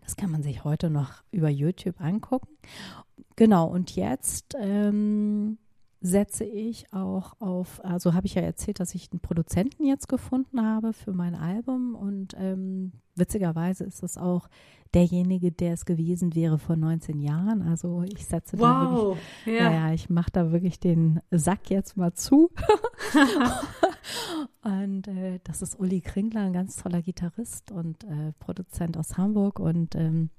Das 0.03 0.15
kann 0.15 0.31
man 0.31 0.43
sich 0.43 0.63
heute 0.63 0.89
noch 0.89 1.23
über 1.31 1.49
YouTube 1.49 1.99
angucken. 1.99 2.49
Genau, 3.35 3.67
und 3.67 3.95
jetzt 3.95 4.55
ähm, 4.59 5.57
setze 6.01 6.43
ich 6.43 6.91
auch 6.91 7.39
auf, 7.39 7.83
also 7.85 8.15
habe 8.15 8.25
ich 8.25 8.33
ja 8.33 8.41
erzählt, 8.41 8.79
dass 8.79 8.95
ich 8.95 9.11
einen 9.11 9.19
Produzenten 9.19 9.85
jetzt 9.85 10.09
gefunden 10.09 10.61
habe 10.61 10.93
für 10.93 11.13
mein 11.13 11.35
Album 11.35 11.93
und 11.93 12.35
ähm, 12.37 12.93
witzigerweise 13.15 13.83
ist 13.83 14.01
das 14.01 14.17
auch 14.17 14.47
derjenige, 14.95 15.51
der 15.51 15.73
es 15.73 15.85
gewesen 15.85 16.33
wäre 16.35 16.57
vor 16.57 16.75
19 16.75 17.19
Jahren. 17.19 17.61
Also 17.61 18.03
ich 18.03 18.25
setze 18.25 18.57
wow, 18.57 18.65
da 18.65 18.91
wirklich, 18.91 19.59
ja. 19.59 19.69
naja, 19.69 19.93
ich 19.93 20.09
mache 20.09 20.31
da 20.31 20.51
wirklich 20.51 20.79
den 20.79 21.21
Sack 21.29 21.69
jetzt 21.69 21.95
mal 21.95 22.13
zu. 22.13 22.49
und 24.63 25.07
äh, 25.07 25.39
das 25.43 25.61
ist 25.61 25.79
Uli 25.79 26.01
Kringler, 26.01 26.41
ein 26.41 26.53
ganz 26.53 26.77
toller 26.77 27.03
Gitarrist 27.03 27.71
und 27.71 28.03
äh, 28.05 28.33
Produzent 28.39 28.97
aus 28.97 29.17
Hamburg 29.17 29.59
und 29.59 29.95
ähm, 29.95 30.31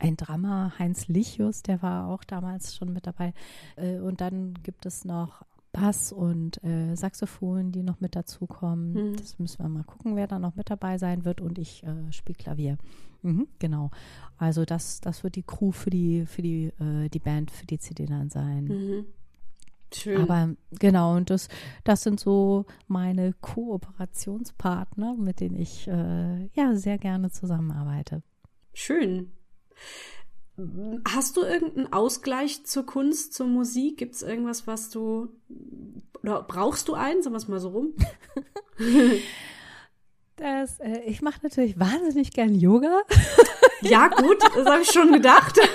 ein 0.00 0.16
Drama, 0.16 0.72
Heinz 0.78 1.08
Lichus, 1.08 1.62
der 1.62 1.82
war 1.82 2.08
auch 2.08 2.24
damals 2.24 2.74
schon 2.74 2.92
mit 2.92 3.06
dabei. 3.06 3.34
Äh, 3.76 3.98
und 3.98 4.20
dann 4.20 4.54
gibt 4.62 4.86
es 4.86 5.04
noch 5.04 5.44
Bass 5.72 6.12
und 6.12 6.62
äh, 6.64 6.96
Saxophon, 6.96 7.70
die 7.70 7.82
noch 7.82 8.00
mit 8.00 8.16
dazukommen. 8.16 8.92
Mhm. 8.92 9.16
Das 9.16 9.38
müssen 9.38 9.62
wir 9.62 9.68
mal 9.68 9.84
gucken, 9.84 10.16
wer 10.16 10.26
da 10.26 10.38
noch 10.38 10.56
mit 10.56 10.70
dabei 10.70 10.98
sein 10.98 11.24
wird. 11.24 11.40
Und 11.40 11.58
ich 11.58 11.84
äh, 11.84 12.12
spiele 12.12 12.36
Klavier. 12.36 12.78
Mhm, 13.22 13.46
genau. 13.58 13.90
Also 14.38 14.64
das, 14.64 15.00
das 15.00 15.22
wird 15.22 15.36
die 15.36 15.42
Crew 15.42 15.70
für 15.72 15.90
die, 15.90 16.26
für 16.26 16.42
die, 16.42 16.72
äh, 16.80 17.08
die 17.08 17.18
Band, 17.18 17.50
für 17.50 17.66
die 17.66 17.78
CD 17.78 18.06
dann 18.06 18.30
sein. 18.30 18.64
Mhm. 18.64 19.06
Schön. 19.92 20.22
Aber 20.22 20.54
genau, 20.70 21.16
und 21.16 21.30
das, 21.30 21.48
das 21.84 22.02
sind 22.02 22.20
so 22.20 22.64
meine 22.86 23.32
Kooperationspartner, 23.40 25.16
mit 25.16 25.40
denen 25.40 25.56
ich 25.56 25.88
äh, 25.88 26.46
ja 26.54 26.74
sehr 26.76 26.96
gerne 26.96 27.30
zusammenarbeite. 27.30 28.22
Schön. 28.72 29.32
Hast 31.08 31.36
du 31.36 31.42
irgendeinen 31.42 31.92
Ausgleich 31.92 32.64
zur 32.64 32.84
Kunst, 32.84 33.34
zur 33.34 33.46
Musik? 33.46 33.96
Gibt 33.96 34.14
es 34.14 34.22
irgendwas, 34.22 34.66
was 34.66 34.90
du 34.90 35.28
oder 36.22 36.42
brauchst 36.42 36.88
du 36.88 36.94
einen? 36.94 37.22
Sagen 37.22 37.34
wir 37.34 37.38
es 37.38 37.48
mal 37.48 37.60
so 37.60 37.70
rum. 37.70 37.94
Das, 40.36 40.80
äh, 40.80 41.02
ich 41.04 41.20
mache 41.20 41.40
natürlich 41.42 41.78
wahnsinnig 41.78 42.32
gern 42.32 42.54
Yoga. 42.54 43.02
Ja, 43.82 44.08
gut, 44.08 44.38
das 44.42 44.66
habe 44.66 44.80
ich 44.80 44.90
schon 44.90 45.12
gedacht. 45.12 45.58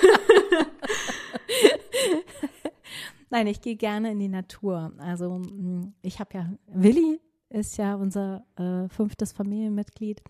Nein, 3.30 3.46
ich 3.46 3.60
gehe 3.60 3.76
gerne 3.76 4.10
in 4.10 4.18
die 4.18 4.28
Natur. 4.28 4.92
Also 4.98 5.38
mm, 5.38 5.94
ich 6.02 6.18
habe 6.18 6.30
ja, 6.34 6.52
Willi 6.66 7.20
ist 7.48 7.76
ja 7.76 7.94
unser 7.94 8.44
äh, 8.56 8.88
fünftes 8.88 9.32
Familienmitglied 9.32 10.20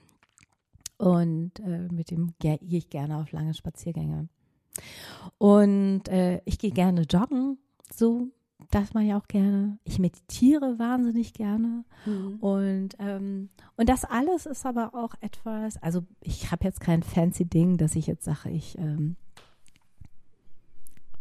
und 0.98 1.58
äh, 1.60 1.88
mit 1.90 2.10
dem 2.10 2.34
gehe 2.38 2.58
ich 2.60 2.90
gerne 2.90 3.18
auf 3.18 3.32
lange 3.32 3.54
Spaziergänge. 3.54 4.28
Und 5.38 6.08
äh, 6.08 6.40
ich 6.44 6.58
gehe 6.58 6.70
gerne 6.70 7.02
joggen, 7.02 7.58
so 7.92 8.28
das 8.70 8.94
mache 8.94 9.04
ich 9.04 9.14
auch 9.14 9.28
gerne. 9.28 9.78
Ich 9.84 9.98
meditiere 9.98 10.78
wahnsinnig 10.78 11.34
gerne. 11.34 11.84
Mhm. 12.06 12.36
Und, 12.40 12.96
ähm, 12.98 13.50
und 13.76 13.88
das 13.88 14.04
alles 14.04 14.46
ist 14.46 14.64
aber 14.64 14.94
auch 14.94 15.14
etwas, 15.20 15.80
also 15.82 16.02
ich 16.20 16.50
habe 16.50 16.64
jetzt 16.64 16.80
kein 16.80 17.02
fancy 17.02 17.44
Ding, 17.44 17.76
dass 17.76 17.96
ich 17.96 18.06
jetzt 18.06 18.24
sage, 18.24 18.50
ich 18.50 18.78
ähm, 18.78 19.16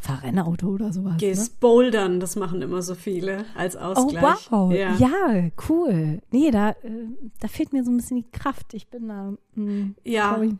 fahre 0.05 0.23
ein 0.23 0.39
Auto 0.39 0.67
oder 0.67 0.93
sowas. 0.93 1.15
Gehst 1.17 1.53
ne? 1.53 1.57
bouldern, 1.59 2.19
das 2.19 2.35
machen 2.35 2.61
immer 2.61 2.81
so 2.81 2.95
viele 2.95 3.45
als 3.55 3.75
oh, 3.75 3.79
Ausgleich. 3.79 4.51
Oh, 4.51 4.69
wow. 4.69 4.73
Ja, 4.73 4.95
ja 4.95 5.49
cool. 5.69 6.21
Nee, 6.31 6.51
da, 6.51 6.71
äh, 6.71 7.07
da 7.39 7.47
fehlt 7.47 7.73
mir 7.73 7.83
so 7.83 7.91
ein 7.91 7.97
bisschen 7.97 8.17
die 8.17 8.31
Kraft. 8.31 8.73
Ich 8.73 8.87
bin 8.87 9.07
da. 9.07 9.33
Mh, 9.55 9.65
hm, 9.65 9.95
ja, 10.03 10.41
ich, 10.41 10.53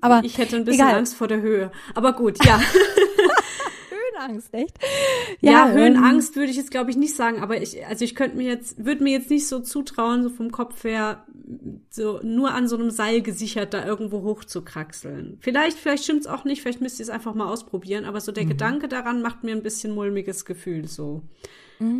aber 0.00 0.22
ich 0.24 0.38
hätte 0.38 0.56
ein 0.56 0.64
bisschen 0.64 0.86
egal. 0.86 0.96
Angst 0.96 1.14
vor 1.14 1.28
der 1.28 1.40
Höhe. 1.40 1.70
Aber 1.94 2.12
gut, 2.12 2.44
ja. 2.44 2.60
Höhenangst, 4.18 4.54
echt? 4.54 4.78
Ja, 5.40 5.52
ja 5.52 5.68
ähm, 5.70 5.76
Höhenangst 5.76 6.36
würde 6.36 6.50
ich 6.50 6.56
jetzt 6.56 6.70
glaube 6.70 6.90
ich 6.90 6.96
nicht 6.96 7.14
sagen, 7.14 7.40
aber 7.40 7.60
ich, 7.60 7.84
also 7.86 8.04
ich 8.04 8.14
könnte 8.14 8.36
mir 8.36 8.48
jetzt, 8.48 8.84
würde 8.84 9.02
mir 9.02 9.12
jetzt 9.12 9.30
nicht 9.30 9.46
so 9.46 9.60
zutrauen, 9.60 10.22
so 10.22 10.30
vom 10.30 10.50
Kopf 10.50 10.84
her, 10.84 11.24
so 11.90 12.20
nur 12.22 12.52
an 12.52 12.68
so 12.68 12.76
einem 12.76 12.90
Seil 12.90 13.22
gesichert 13.22 13.74
da 13.74 13.84
irgendwo 13.84 14.22
hoch 14.22 14.44
zu 14.44 14.62
kraxeln. 14.62 15.38
Vielleicht, 15.40 15.78
vielleicht 15.78 16.04
stimmt's 16.04 16.26
auch 16.26 16.44
nicht, 16.44 16.62
vielleicht 16.62 16.80
müsst 16.80 16.98
ihr 17.00 17.04
es 17.04 17.10
einfach 17.10 17.34
mal 17.34 17.50
ausprobieren, 17.50 18.04
aber 18.04 18.20
so 18.20 18.32
der 18.32 18.44
mhm. 18.44 18.50
Gedanke 18.50 18.88
daran 18.88 19.22
macht 19.22 19.44
mir 19.44 19.52
ein 19.52 19.62
bisschen 19.62 19.94
mulmiges 19.94 20.44
Gefühl 20.44 20.86
so. 20.88 21.22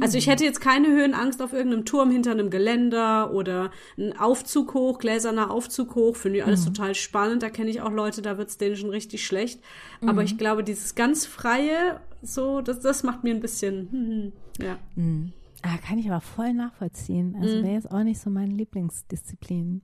Also 0.01 0.19
ich 0.19 0.27
hätte 0.27 0.43
jetzt 0.43 0.61
keine 0.61 0.89
Höhenangst 0.89 1.41
auf 1.41 1.53
irgendeinem 1.53 1.85
Turm 1.85 2.11
hinter 2.11 2.33
einem 2.33 2.51
Geländer 2.51 3.33
oder 3.33 3.71
ein 3.97 4.19
Aufzug 4.19 4.75
hoch, 4.75 4.99
gläserner 4.99 5.53
Aufzug 5.53 5.95
hoch, 5.95 6.17
finde 6.17 6.39
ich 6.39 6.45
alles 6.45 6.63
mhm. 6.63 6.75
total 6.75 6.95
spannend. 6.97 7.45
Da 7.45 7.51
kenne 7.51 7.71
ich 7.71 7.81
auch 7.81 7.93
Leute, 7.93 8.21
da 8.21 8.39
wird 8.39 8.49
es 8.49 8.59
denen 8.59 8.75
schon 8.75 8.91
richtig 8.91 9.25
schlecht. 9.25 9.61
Mhm. 10.01 10.09
Aber 10.09 10.25
ich 10.25 10.37
glaube, 10.37 10.65
dieses 10.65 10.97
ganz 10.97 11.27
freie, 11.27 12.01
so, 12.23 12.61
das, 12.61 12.81
das 12.81 13.03
macht 13.03 13.25
mir 13.25 13.35
ein 13.35 13.41
bisschen, 13.41 13.89
hm, 13.91 14.11
hm 14.11 14.33
ja. 14.61 14.79
Mhm. 14.97 15.33
Ah, 15.63 15.77
kann 15.79 15.99
ich 15.99 16.09
aber 16.09 16.21
voll 16.21 16.53
nachvollziehen. 16.53 17.37
Also 17.41 17.59
mhm. 17.59 17.63
wäre 17.65 17.75
jetzt 17.75 17.91
auch 17.91 18.03
nicht 18.03 18.21
so 18.21 18.31
meine 18.31 18.55
Lieblingsdisziplin. 18.55 19.83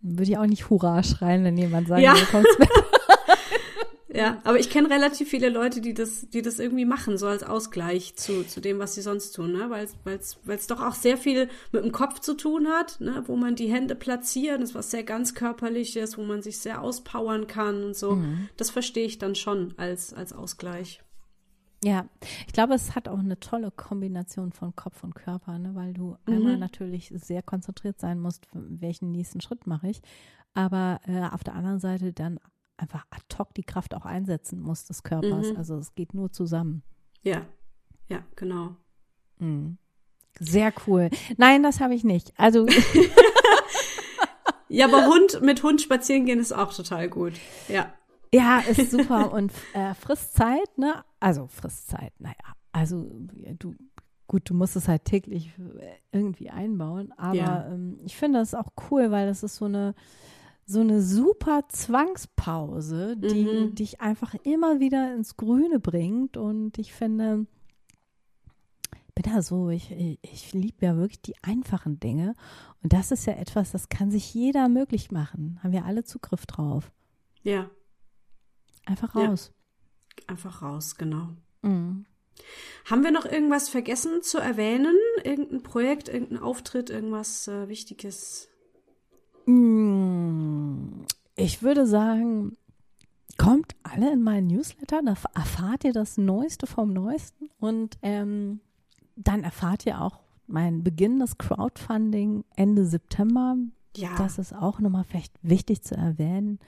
Würde 0.00 0.30
ich 0.30 0.38
auch 0.38 0.46
nicht 0.46 0.70
Hurra 0.70 1.02
schreien, 1.02 1.42
wenn 1.42 1.56
jemand 1.56 1.88
sagt, 1.88 2.02
ja. 2.02 2.14
du 2.14 2.24
kommst 2.26 2.58
mit. 2.58 2.68
Ja, 4.16 4.40
aber 4.44 4.58
ich 4.58 4.70
kenne 4.70 4.88
relativ 4.88 5.28
viele 5.28 5.50
Leute, 5.50 5.82
die 5.82 5.92
das, 5.92 6.30
die 6.30 6.40
das 6.40 6.58
irgendwie 6.58 6.86
machen, 6.86 7.18
so 7.18 7.26
als 7.26 7.42
Ausgleich 7.42 8.16
zu, 8.16 8.46
zu 8.46 8.62
dem, 8.62 8.78
was 8.78 8.94
sie 8.94 9.02
sonst 9.02 9.32
tun, 9.32 9.52
ne? 9.52 9.68
Weil 9.68 9.86
es 10.56 10.66
doch 10.66 10.80
auch 10.80 10.94
sehr 10.94 11.18
viel 11.18 11.50
mit 11.70 11.84
dem 11.84 11.92
Kopf 11.92 12.20
zu 12.20 12.34
tun 12.34 12.66
hat, 12.68 12.98
ne? 13.00 13.24
wo 13.26 13.36
man 13.36 13.56
die 13.56 13.70
Hände 13.70 13.94
platziert, 13.94 14.62
das 14.62 14.70
ist 14.70 14.74
was 14.74 14.90
sehr 14.90 15.02
ganz 15.02 15.34
körperliches, 15.34 16.16
wo 16.16 16.22
man 16.22 16.40
sich 16.40 16.58
sehr 16.58 16.80
auspowern 16.80 17.46
kann 17.46 17.84
und 17.84 17.94
so. 17.94 18.12
Mhm. 18.12 18.48
Das 18.56 18.70
verstehe 18.70 19.04
ich 19.04 19.18
dann 19.18 19.34
schon 19.34 19.74
als, 19.76 20.14
als 20.14 20.32
Ausgleich. 20.32 21.02
Ja, 21.86 22.04
ich 22.48 22.52
glaube, 22.52 22.74
es 22.74 22.96
hat 22.96 23.06
auch 23.06 23.20
eine 23.20 23.38
tolle 23.38 23.70
Kombination 23.70 24.50
von 24.50 24.74
Kopf 24.74 25.04
und 25.04 25.14
Körper, 25.14 25.56
ne? 25.56 25.76
weil 25.76 25.94
du 25.94 26.16
mhm. 26.26 26.34
einmal 26.34 26.56
natürlich 26.56 27.12
sehr 27.14 27.44
konzentriert 27.44 28.00
sein 28.00 28.18
musst, 28.18 28.48
welchen 28.52 29.12
nächsten 29.12 29.40
Schritt 29.40 29.68
mache 29.68 29.86
ich, 29.86 30.02
aber 30.52 30.98
äh, 31.06 31.32
auf 31.32 31.44
der 31.44 31.54
anderen 31.54 31.78
Seite 31.78 32.12
dann 32.12 32.40
einfach 32.76 33.06
ad 33.10 33.22
hoc 33.38 33.54
die 33.54 33.62
Kraft 33.62 33.94
auch 33.94 34.04
einsetzen 34.04 34.60
muss 34.60 34.84
des 34.86 35.04
Körpers. 35.04 35.52
Mhm. 35.52 35.56
Also 35.58 35.76
es 35.76 35.94
geht 35.94 36.12
nur 36.12 36.32
zusammen. 36.32 36.82
Ja, 37.22 37.46
ja, 38.08 38.24
genau. 38.34 38.74
Mhm. 39.38 39.78
Sehr 40.40 40.72
cool. 40.88 41.08
Nein, 41.36 41.62
das 41.62 41.78
habe 41.78 41.94
ich 41.94 42.02
nicht. 42.02 42.32
Also 42.36 42.66
ja, 44.68 44.86
aber 44.86 45.06
Hund 45.06 45.40
mit 45.40 45.62
Hund 45.62 45.80
spazieren 45.80 46.26
gehen 46.26 46.40
ist 46.40 46.52
auch 46.52 46.74
total 46.74 47.08
gut. 47.08 47.34
Ja. 47.68 47.94
Ja, 48.32 48.60
ist 48.60 48.90
super 48.90 49.32
und 49.32 49.52
äh, 49.72 49.94
frisst 49.94 50.34
Zeit, 50.34 50.76
ne? 50.76 51.04
Also 51.20 51.46
frisst 51.46 51.88
Zeit, 51.88 52.12
naja. 52.18 52.34
Also 52.72 53.08
du, 53.58 53.74
gut, 54.26 54.48
du 54.50 54.54
musst 54.54 54.76
es 54.76 54.88
halt 54.88 55.04
täglich 55.04 55.52
irgendwie 56.12 56.50
einbauen, 56.50 57.12
aber 57.16 57.34
ja. 57.34 57.66
ähm, 57.68 57.98
ich 58.04 58.16
finde 58.16 58.40
das 58.40 58.54
auch 58.54 58.68
cool, 58.90 59.10
weil 59.10 59.26
das 59.26 59.42
ist 59.42 59.56
so 59.56 59.64
eine 59.64 59.94
so 60.66 60.80
eine 60.80 61.00
super 61.00 61.62
Zwangspause, 61.68 63.16
die 63.16 63.44
mhm. 63.44 63.74
dich 63.76 64.00
einfach 64.00 64.34
immer 64.42 64.80
wieder 64.80 65.14
ins 65.14 65.36
Grüne 65.36 65.78
bringt. 65.78 66.36
Und 66.36 66.78
ich 66.78 66.92
finde, 66.92 67.46
bin 69.14 69.32
da 69.32 69.42
so, 69.42 69.70
ich, 69.70 70.18
ich 70.22 70.52
liebe 70.52 70.84
ja 70.84 70.96
wirklich 70.96 71.22
die 71.22 71.36
einfachen 71.42 72.00
Dinge. 72.00 72.34
Und 72.82 72.92
das 72.92 73.12
ist 73.12 73.26
ja 73.26 73.34
etwas, 73.34 73.70
das 73.70 73.88
kann 73.88 74.10
sich 74.10 74.34
jeder 74.34 74.68
möglich 74.68 75.12
machen. 75.12 75.60
Haben 75.62 75.72
wir 75.72 75.84
alle 75.84 76.02
Zugriff 76.02 76.46
drauf. 76.46 76.90
Ja. 77.44 77.70
Einfach 78.86 79.14
raus. 79.14 79.52
Ja. 80.18 80.24
Einfach 80.28 80.62
raus, 80.62 80.96
genau. 80.96 81.28
Mhm. 81.62 82.06
Haben 82.84 83.04
wir 83.04 83.10
noch 83.10 83.24
irgendwas 83.24 83.68
vergessen 83.68 84.22
zu 84.22 84.38
erwähnen? 84.38 84.96
Irgendein 85.24 85.62
Projekt, 85.62 86.08
irgendein 86.08 86.38
Auftritt, 86.38 86.90
irgendwas 86.90 87.48
äh, 87.48 87.68
Wichtiges? 87.68 88.48
Mm, 89.46 91.04
ich 91.34 91.62
würde 91.62 91.86
sagen, 91.86 92.56
kommt 93.38 93.74
alle 93.82 94.12
in 94.12 94.22
meinen 94.22 94.48
Newsletter, 94.48 95.02
da 95.02 95.14
erfahrt 95.34 95.84
ihr 95.84 95.92
das 95.92 96.16
Neueste 96.16 96.66
vom 96.66 96.92
Neuesten 96.92 97.50
und 97.58 97.98
ähm, 98.02 98.60
dann 99.16 99.44
erfahrt 99.44 99.86
ihr 99.86 100.00
auch 100.00 100.20
mein 100.46 100.84
beginnendes 100.84 101.38
Crowdfunding 101.38 102.44
Ende 102.54 102.84
September. 102.84 103.56
Ja. 103.96 104.16
Das 104.16 104.38
ist 104.38 104.52
auch 104.52 104.78
nochmal 104.78 105.04
vielleicht 105.04 105.34
wichtig 105.42 105.82
zu 105.82 105.96
erwähnen, 105.96 106.60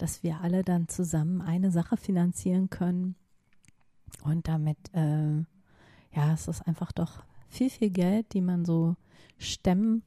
dass 0.00 0.22
wir 0.22 0.40
alle 0.40 0.62
dann 0.62 0.88
zusammen 0.88 1.40
eine 1.40 1.70
Sache 1.70 1.96
finanzieren 1.96 2.70
können. 2.70 3.16
Und 4.24 4.48
damit, 4.48 4.78
äh, 4.92 5.38
ja, 6.12 6.32
es 6.32 6.48
ist 6.48 6.66
einfach 6.66 6.92
doch 6.92 7.22
viel, 7.48 7.70
viel 7.70 7.90
Geld, 7.90 8.32
die 8.32 8.40
man 8.40 8.64
so 8.64 8.96
stemmen 9.38 10.02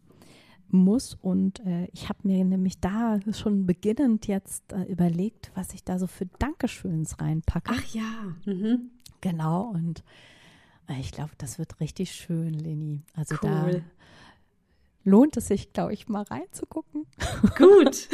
muss. 0.70 1.16
Und 1.22 1.60
äh, 1.62 1.86
ich 1.94 2.10
habe 2.10 2.20
mir 2.24 2.44
nämlich 2.44 2.80
da 2.80 3.20
schon 3.32 3.66
beginnend 3.66 4.28
jetzt 4.28 4.74
äh, 4.74 4.84
überlegt, 4.84 5.52
was 5.56 5.74
ich 5.74 5.84
da 5.84 6.00
so 6.00 6.08
für 6.08 6.26
Dankeschöns 6.40 7.20
reinpacke. 7.20 7.74
Ach 7.74 7.94
ja. 7.94 8.36
Mhm. 8.46 8.90
Genau. 9.22 9.70
Und 9.70 10.04
äh, 10.88 11.00
ich 11.00 11.12
glaube, 11.12 11.32
das 11.38 11.60
wird 11.60 11.80
richtig 11.80 12.12
schön, 12.12 12.54
Leni. 12.54 13.02
Also 13.16 13.36
Cool. 13.42 13.50
da 13.72 13.82
lohnt 15.04 15.36
es 15.38 15.48
sich, 15.48 15.74
glaube 15.74 15.94
ich, 15.94 16.08
mal 16.08 16.24
reinzugucken. 16.24 17.06
Gut. 17.58 18.08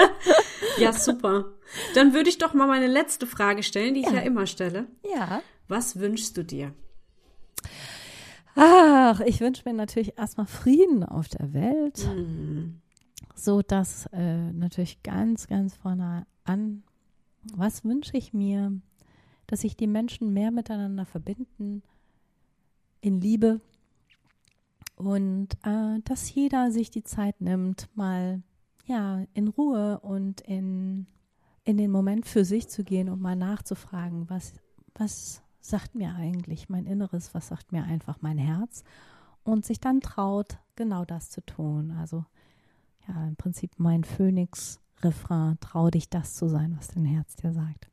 ja, 0.78 0.92
super. 0.92 1.46
Dann 1.94 2.14
würde 2.14 2.28
ich 2.30 2.38
doch 2.38 2.54
mal 2.54 2.66
meine 2.66 2.86
letzte 2.86 3.26
Frage 3.26 3.62
stellen, 3.62 3.94
die 3.94 4.00
ich 4.00 4.06
Ja. 4.06 4.14
ja 4.14 4.20
immer 4.20 4.46
stelle. 4.46 4.86
Ja. 5.14 5.42
Was 5.68 5.98
wünschst 5.98 6.36
du 6.36 6.44
dir? 6.44 6.72
Ach, 8.56 9.20
ich 9.20 9.40
wünsche 9.40 9.62
mir 9.64 9.74
natürlich 9.74 10.18
erstmal 10.18 10.46
Frieden 10.46 11.04
auf 11.04 11.28
der 11.28 11.52
Welt, 11.52 11.98
Hm. 11.98 12.80
so 13.34 13.62
dass 13.62 14.06
äh, 14.12 14.52
natürlich 14.52 15.02
ganz, 15.02 15.46
ganz 15.46 15.74
vorne 15.76 16.26
an, 16.44 16.82
was 17.54 17.84
wünsche 17.84 18.16
ich 18.16 18.32
mir, 18.34 18.72
dass 19.46 19.60
sich 19.62 19.76
die 19.76 19.86
Menschen 19.86 20.32
mehr 20.32 20.50
miteinander 20.50 21.06
verbinden 21.06 21.82
in 23.00 23.20
Liebe 23.20 23.60
und 25.00 25.54
äh, 25.64 25.98
dass 26.04 26.32
jeder 26.34 26.70
sich 26.70 26.90
die 26.90 27.02
Zeit 27.02 27.40
nimmt, 27.40 27.88
mal 27.94 28.42
ja 28.86 29.24
in 29.32 29.48
Ruhe 29.48 29.98
und 30.00 30.40
in 30.42 31.06
in 31.64 31.76
den 31.76 31.90
Moment 31.90 32.26
für 32.26 32.44
sich 32.44 32.68
zu 32.68 32.84
gehen 32.84 33.08
und 33.08 33.20
mal 33.20 33.36
nachzufragen, 33.36 34.28
was 34.28 34.52
was 34.94 35.42
sagt 35.60 35.94
mir 35.94 36.14
eigentlich 36.14 36.68
mein 36.68 36.84
Inneres, 36.84 37.34
was 37.34 37.48
sagt 37.48 37.72
mir 37.72 37.84
einfach 37.84 38.18
mein 38.20 38.38
Herz 38.38 38.84
und 39.42 39.64
sich 39.64 39.80
dann 39.80 40.00
traut, 40.00 40.58
genau 40.76 41.04
das 41.04 41.30
zu 41.30 41.40
tun. 41.44 41.92
Also 41.92 42.24
ja, 43.08 43.26
im 43.26 43.36
Prinzip 43.36 43.72
mein 43.78 44.04
Phönix-Refrain, 44.04 45.58
trau 45.60 45.90
dich 45.90 46.10
das 46.10 46.34
zu 46.34 46.48
sein, 46.48 46.74
was 46.76 46.88
dein 46.88 47.06
Herz 47.06 47.36
dir 47.36 47.52
sagt. 47.52 47.90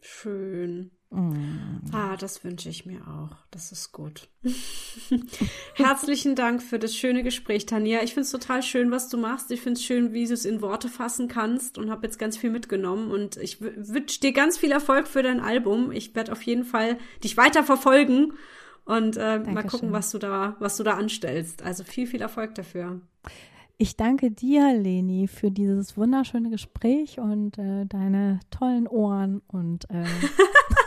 Schön. 0.00 0.90
Mm. 1.14 1.80
Ah, 1.92 2.16
das 2.16 2.42
wünsche 2.42 2.68
ich 2.68 2.86
mir 2.86 3.00
auch. 3.06 3.36
Das 3.50 3.70
ist 3.72 3.92
gut. 3.92 4.28
Herzlichen 5.74 6.34
Dank 6.34 6.62
für 6.62 6.78
das 6.78 6.94
schöne 6.94 7.22
Gespräch, 7.22 7.66
Tanja. 7.66 8.02
Ich 8.02 8.14
finde 8.14 8.22
es 8.22 8.30
total 8.30 8.62
schön, 8.62 8.90
was 8.90 9.08
du 9.08 9.16
machst. 9.16 9.50
Ich 9.50 9.60
finde 9.60 9.78
es 9.78 9.84
schön, 9.84 10.12
wie 10.12 10.26
du 10.26 10.34
es 10.34 10.44
in 10.44 10.60
Worte 10.60 10.88
fassen 10.88 11.28
kannst 11.28 11.78
und 11.78 11.90
habe 11.90 12.06
jetzt 12.06 12.18
ganz 12.18 12.36
viel 12.36 12.50
mitgenommen. 12.50 13.10
Und 13.10 13.36
ich 13.36 13.60
wünsche 13.60 14.20
dir 14.20 14.32
ganz 14.32 14.58
viel 14.58 14.72
Erfolg 14.72 15.06
für 15.06 15.22
dein 15.22 15.40
Album. 15.40 15.92
Ich 15.92 16.14
werde 16.14 16.32
auf 16.32 16.42
jeden 16.42 16.64
Fall 16.64 16.98
dich 17.22 17.36
weiter 17.36 17.62
verfolgen 17.62 18.32
und 18.84 19.16
äh, 19.16 19.38
mal 19.38 19.64
gucken, 19.64 19.92
was 19.92 20.10
du 20.10 20.18
da, 20.18 20.56
was 20.58 20.76
du 20.76 20.82
da 20.82 20.94
anstellst. 20.94 21.62
Also 21.62 21.84
viel, 21.84 22.06
viel 22.06 22.22
Erfolg 22.22 22.54
dafür. 22.54 23.00
Ich 23.76 23.96
danke 23.96 24.30
dir, 24.30 24.72
Leni, 24.72 25.26
für 25.26 25.50
dieses 25.50 25.96
wunderschöne 25.96 26.50
Gespräch 26.50 27.18
und 27.18 27.58
äh, 27.58 27.86
deine 27.86 28.38
tollen 28.50 28.86
Ohren 28.86 29.42
und 29.48 29.90
äh, 29.90 30.04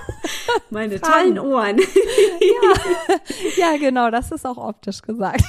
Meine 0.69 0.99
tollen 1.01 1.39
Ohren. 1.39 1.77
ja, 3.57 3.77
genau, 3.77 4.09
das 4.11 4.31
ist 4.31 4.45
auch 4.45 4.57
optisch 4.57 5.01
gesagt. 5.01 5.43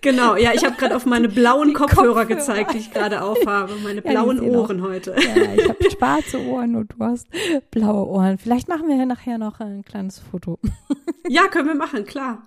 genau, 0.00 0.36
ja, 0.36 0.52
ich 0.52 0.64
habe 0.64 0.76
gerade 0.76 0.94
auf 0.96 1.06
meine 1.06 1.28
blauen 1.28 1.72
Kopfhörer, 1.72 2.06
Kopfhörer. 2.06 2.26
gezeigt, 2.26 2.74
die 2.74 2.78
ich 2.78 2.92
gerade 2.92 3.22
aufhabe. 3.22 3.74
Meine 3.82 4.02
die 4.02 4.08
blauen 4.08 4.38
sehen 4.38 4.54
auch- 4.54 4.60
Ohren 4.68 4.82
heute. 4.82 5.14
Ja, 5.18 5.54
ich 5.54 5.68
habe 5.68 5.90
schwarze 5.90 6.40
Ohren 6.46 6.76
und 6.76 6.92
du 6.92 7.04
hast 7.04 7.26
blaue 7.70 8.06
Ohren. 8.06 8.38
Vielleicht 8.38 8.68
machen 8.68 8.88
wir 8.88 8.96
ja 8.96 9.06
nachher 9.06 9.38
noch 9.38 9.60
ein 9.60 9.84
kleines 9.84 10.18
Foto. 10.18 10.58
Ja, 11.28 11.48
können 11.48 11.68
wir 11.68 11.74
machen, 11.74 12.04
klar. 12.04 12.42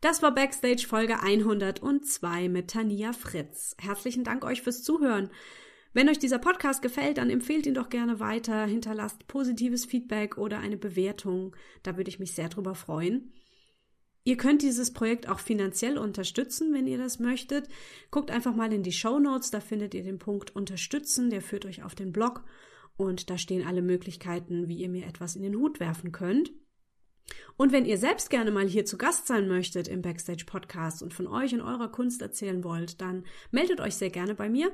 Das 0.00 0.22
war 0.22 0.32
Backstage 0.34 0.86
Folge 0.88 1.20
102 1.22 2.48
mit 2.48 2.68
Tania 2.70 3.12
Fritz. 3.12 3.76
Herzlichen 3.78 4.24
Dank 4.24 4.44
euch 4.44 4.62
fürs 4.62 4.82
Zuhören. 4.82 5.30
Wenn 5.92 6.08
euch 6.08 6.18
dieser 6.18 6.38
Podcast 6.38 6.82
gefällt, 6.82 7.18
dann 7.18 7.30
empfehlt 7.30 7.66
ihn 7.66 7.74
doch 7.74 7.88
gerne 7.88 8.20
weiter, 8.20 8.64
hinterlasst 8.64 9.26
positives 9.26 9.84
Feedback 9.84 10.38
oder 10.38 10.58
eine 10.58 10.76
Bewertung. 10.76 11.56
Da 11.82 11.96
würde 11.96 12.10
ich 12.10 12.20
mich 12.20 12.32
sehr 12.32 12.48
drüber 12.48 12.76
freuen. 12.76 13.32
Ihr 14.22 14.36
könnt 14.36 14.62
dieses 14.62 14.92
Projekt 14.92 15.28
auch 15.28 15.40
finanziell 15.40 15.98
unterstützen, 15.98 16.72
wenn 16.72 16.86
ihr 16.86 16.98
das 16.98 17.18
möchtet. 17.18 17.68
Guckt 18.10 18.30
einfach 18.30 18.54
mal 18.54 18.72
in 18.72 18.82
die 18.82 18.92
Show 18.92 19.18
Notes, 19.18 19.50
da 19.50 19.60
findet 19.60 19.94
ihr 19.94 20.02
den 20.02 20.18
Punkt 20.18 20.54
Unterstützen, 20.54 21.30
der 21.30 21.40
führt 21.40 21.64
euch 21.64 21.82
auf 21.82 21.94
den 21.94 22.12
Blog 22.12 22.44
und 22.96 23.30
da 23.30 23.38
stehen 23.38 23.66
alle 23.66 23.82
Möglichkeiten, 23.82 24.68
wie 24.68 24.76
ihr 24.76 24.90
mir 24.90 25.06
etwas 25.06 25.36
in 25.36 25.42
den 25.42 25.56
Hut 25.56 25.80
werfen 25.80 26.12
könnt. 26.12 26.52
Und 27.56 27.72
wenn 27.72 27.86
ihr 27.86 27.96
selbst 27.96 28.30
gerne 28.30 28.50
mal 28.50 28.68
hier 28.68 28.84
zu 28.84 28.98
Gast 28.98 29.26
sein 29.26 29.48
möchtet 29.48 29.88
im 29.88 30.02
Backstage 30.02 30.44
Podcast 30.44 31.02
und 31.02 31.14
von 31.14 31.26
euch 31.26 31.54
und 31.54 31.62
eurer 31.62 31.90
Kunst 31.90 32.22
erzählen 32.22 32.62
wollt, 32.62 33.00
dann 33.00 33.24
meldet 33.50 33.80
euch 33.80 33.96
sehr 33.96 34.10
gerne 34.10 34.34
bei 34.34 34.50
mir. 34.50 34.70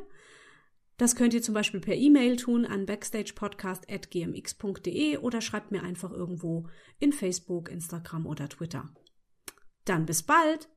Das 0.96 1.14
könnt 1.14 1.34
ihr 1.34 1.42
zum 1.42 1.54
Beispiel 1.54 1.80
per 1.80 1.94
E-Mail 1.94 2.36
tun 2.36 2.64
an 2.64 2.86
backstagepodcast.gmx.de 2.86 5.18
oder 5.18 5.42
schreibt 5.42 5.70
mir 5.70 5.82
einfach 5.82 6.10
irgendwo 6.10 6.70
in 6.98 7.12
Facebook, 7.12 7.70
Instagram 7.70 8.24
oder 8.26 8.48
Twitter. 8.48 8.88
Dann 9.84 10.06
bis 10.06 10.22
bald! 10.22 10.70